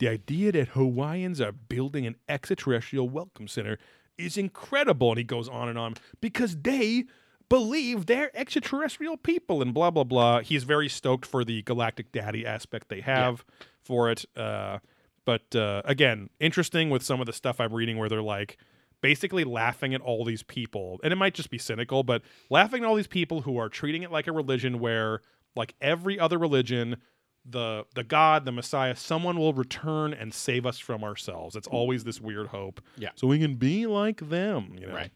[0.00, 3.78] "The idea that Hawaiians are building an extraterrestrial welcome center
[4.18, 7.04] is incredible." And he goes on and on because they
[7.48, 10.40] believe they're extraterrestrial people and blah blah blah.
[10.40, 13.44] He's very stoked for the galactic daddy aspect they have
[13.80, 14.24] for it.
[14.36, 14.78] Uh,
[15.24, 18.56] but uh, again, interesting with some of the stuff I'm reading where they're like
[19.00, 22.86] basically laughing at all these people, and it might just be cynical, but laughing at
[22.86, 25.20] all these people who are treating it like a religion where,
[25.56, 26.96] like every other religion,
[27.44, 31.56] the the God, the Messiah, someone will return and save us from ourselves.
[31.56, 33.10] It's always this weird hope, Yeah.
[33.14, 35.10] so we can be like them, you know Right.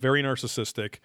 [0.00, 0.96] very narcissistic,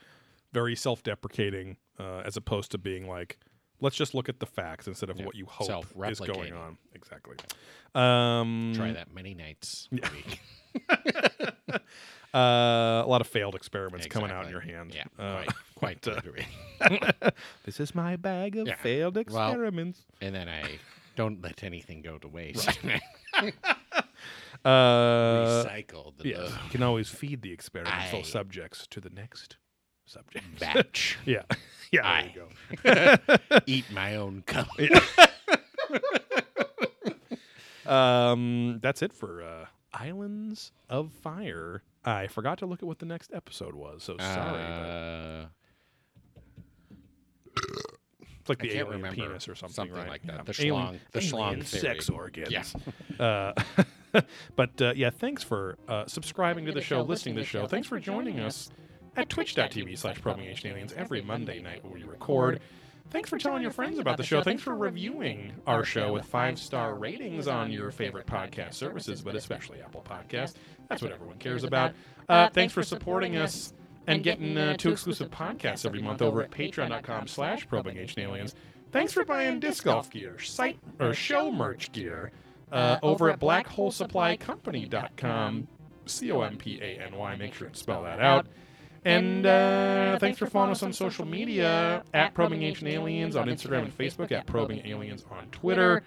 [0.52, 3.38] very self-deprecating, uh, as opposed to being like,
[3.80, 5.26] let's just look at the facts instead of Yeah.
[5.26, 6.78] what you hope is going on.
[6.94, 7.38] Exactly.
[7.96, 10.42] Um, Try that many nights a week.
[12.34, 14.96] Uh, a lot of failed experiments coming out in your Exactly.
[14.96, 15.10] hand.
[15.20, 15.24] Yeah.
[15.24, 15.44] Uh,
[15.76, 16.02] quite.
[16.02, 17.32] Quite uh,
[17.66, 18.76] this is my bag of Yeah.
[18.78, 20.02] failed Well, experiments.
[20.22, 20.80] And then I
[21.16, 22.68] don't let anything go to waste.
[23.36, 23.52] uh,
[24.66, 26.14] Recycled.
[26.24, 29.58] yeah, the you can always feed the experimental I- subjects to the next
[30.06, 30.46] subject.
[30.60, 31.18] batch.
[31.26, 31.44] yeah,
[31.92, 32.08] yeah.
[32.08, 32.32] I-
[32.84, 33.18] There you
[33.50, 33.60] go.
[33.68, 34.66] Eat my own cum.
[37.86, 41.84] Um, that's it for uh, Islands of Fire.
[42.06, 44.52] I forgot to look at what the next episode was, so sorry.
[44.52, 45.46] but Uh,
[48.40, 49.16] It's like the alien remember.
[49.16, 50.10] penis or something, Something right?
[50.10, 50.36] like that.
[50.36, 50.44] Yeah.
[50.44, 51.82] The Alien- schlong- the schlong alien theory.
[51.82, 52.52] sex organs.
[52.52, 53.24] Yeah.
[53.26, 53.54] Uh,
[54.58, 57.68] but uh, yeah, thanks for uh, subscribing to the show, listening to the show.
[57.68, 58.70] Thanks for joining us
[59.16, 62.60] at twitch.tv slash probing ancient aliens every Monday night when we record.
[63.10, 64.42] Thanks for telling your friends about the show.
[64.42, 69.36] Thanks for reviewing our show with five star ratings on your favorite podcast services, but
[69.36, 70.56] especially Apple Podcasts.
[70.90, 71.94] That's what everyone cares about.
[72.28, 73.74] Uh, thanks for supporting us
[74.08, 78.56] and getting uh, two exclusive podcasts every month over at patreon.com slash probing ancient aliens.
[78.92, 82.32] Thanks for buying disc golf gear, site or show merch gear
[82.72, 85.68] uh, over at blackholesupplycompany.com.
[86.06, 87.36] C O M P A N Y.
[87.38, 88.46] Make sure to spell that out.
[89.06, 93.84] And uh, thanks for following us on social media at Probing Ancient Aliens on Instagram
[93.84, 96.04] and Facebook, at Probing Aliens on Twitter.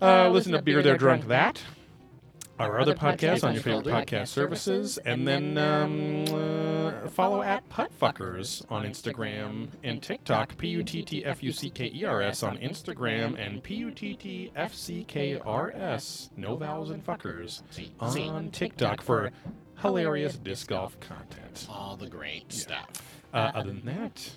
[0.00, 1.62] Uh, listen to Beer There Drunk That,
[2.58, 8.70] our other podcasts on your favorite podcast services, and then um, uh, follow at Puttfuckers
[8.70, 12.42] on Instagram and TikTok, P U T T F U C K E R S
[12.42, 17.02] on Instagram, and P U T T F C K R S, no vowels and
[17.04, 17.62] fuckers,
[18.00, 19.30] on TikTok for
[19.78, 21.66] hilarious disc golf content.
[21.70, 22.88] All the great stuff.
[23.32, 24.30] Uh, other than that,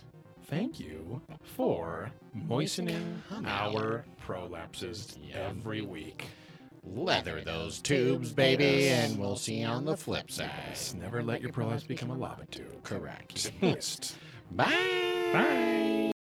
[0.47, 6.25] thank you for moistening our prolapses every week.
[6.83, 10.49] Leather those tubes, baby, and we'll see you on the flip side.
[10.69, 12.83] Yes, never let your prolapse become a lava tube.
[12.83, 13.51] Correct.
[13.61, 14.15] Moist.
[14.51, 14.65] Bye.
[15.33, 16.11] Bye.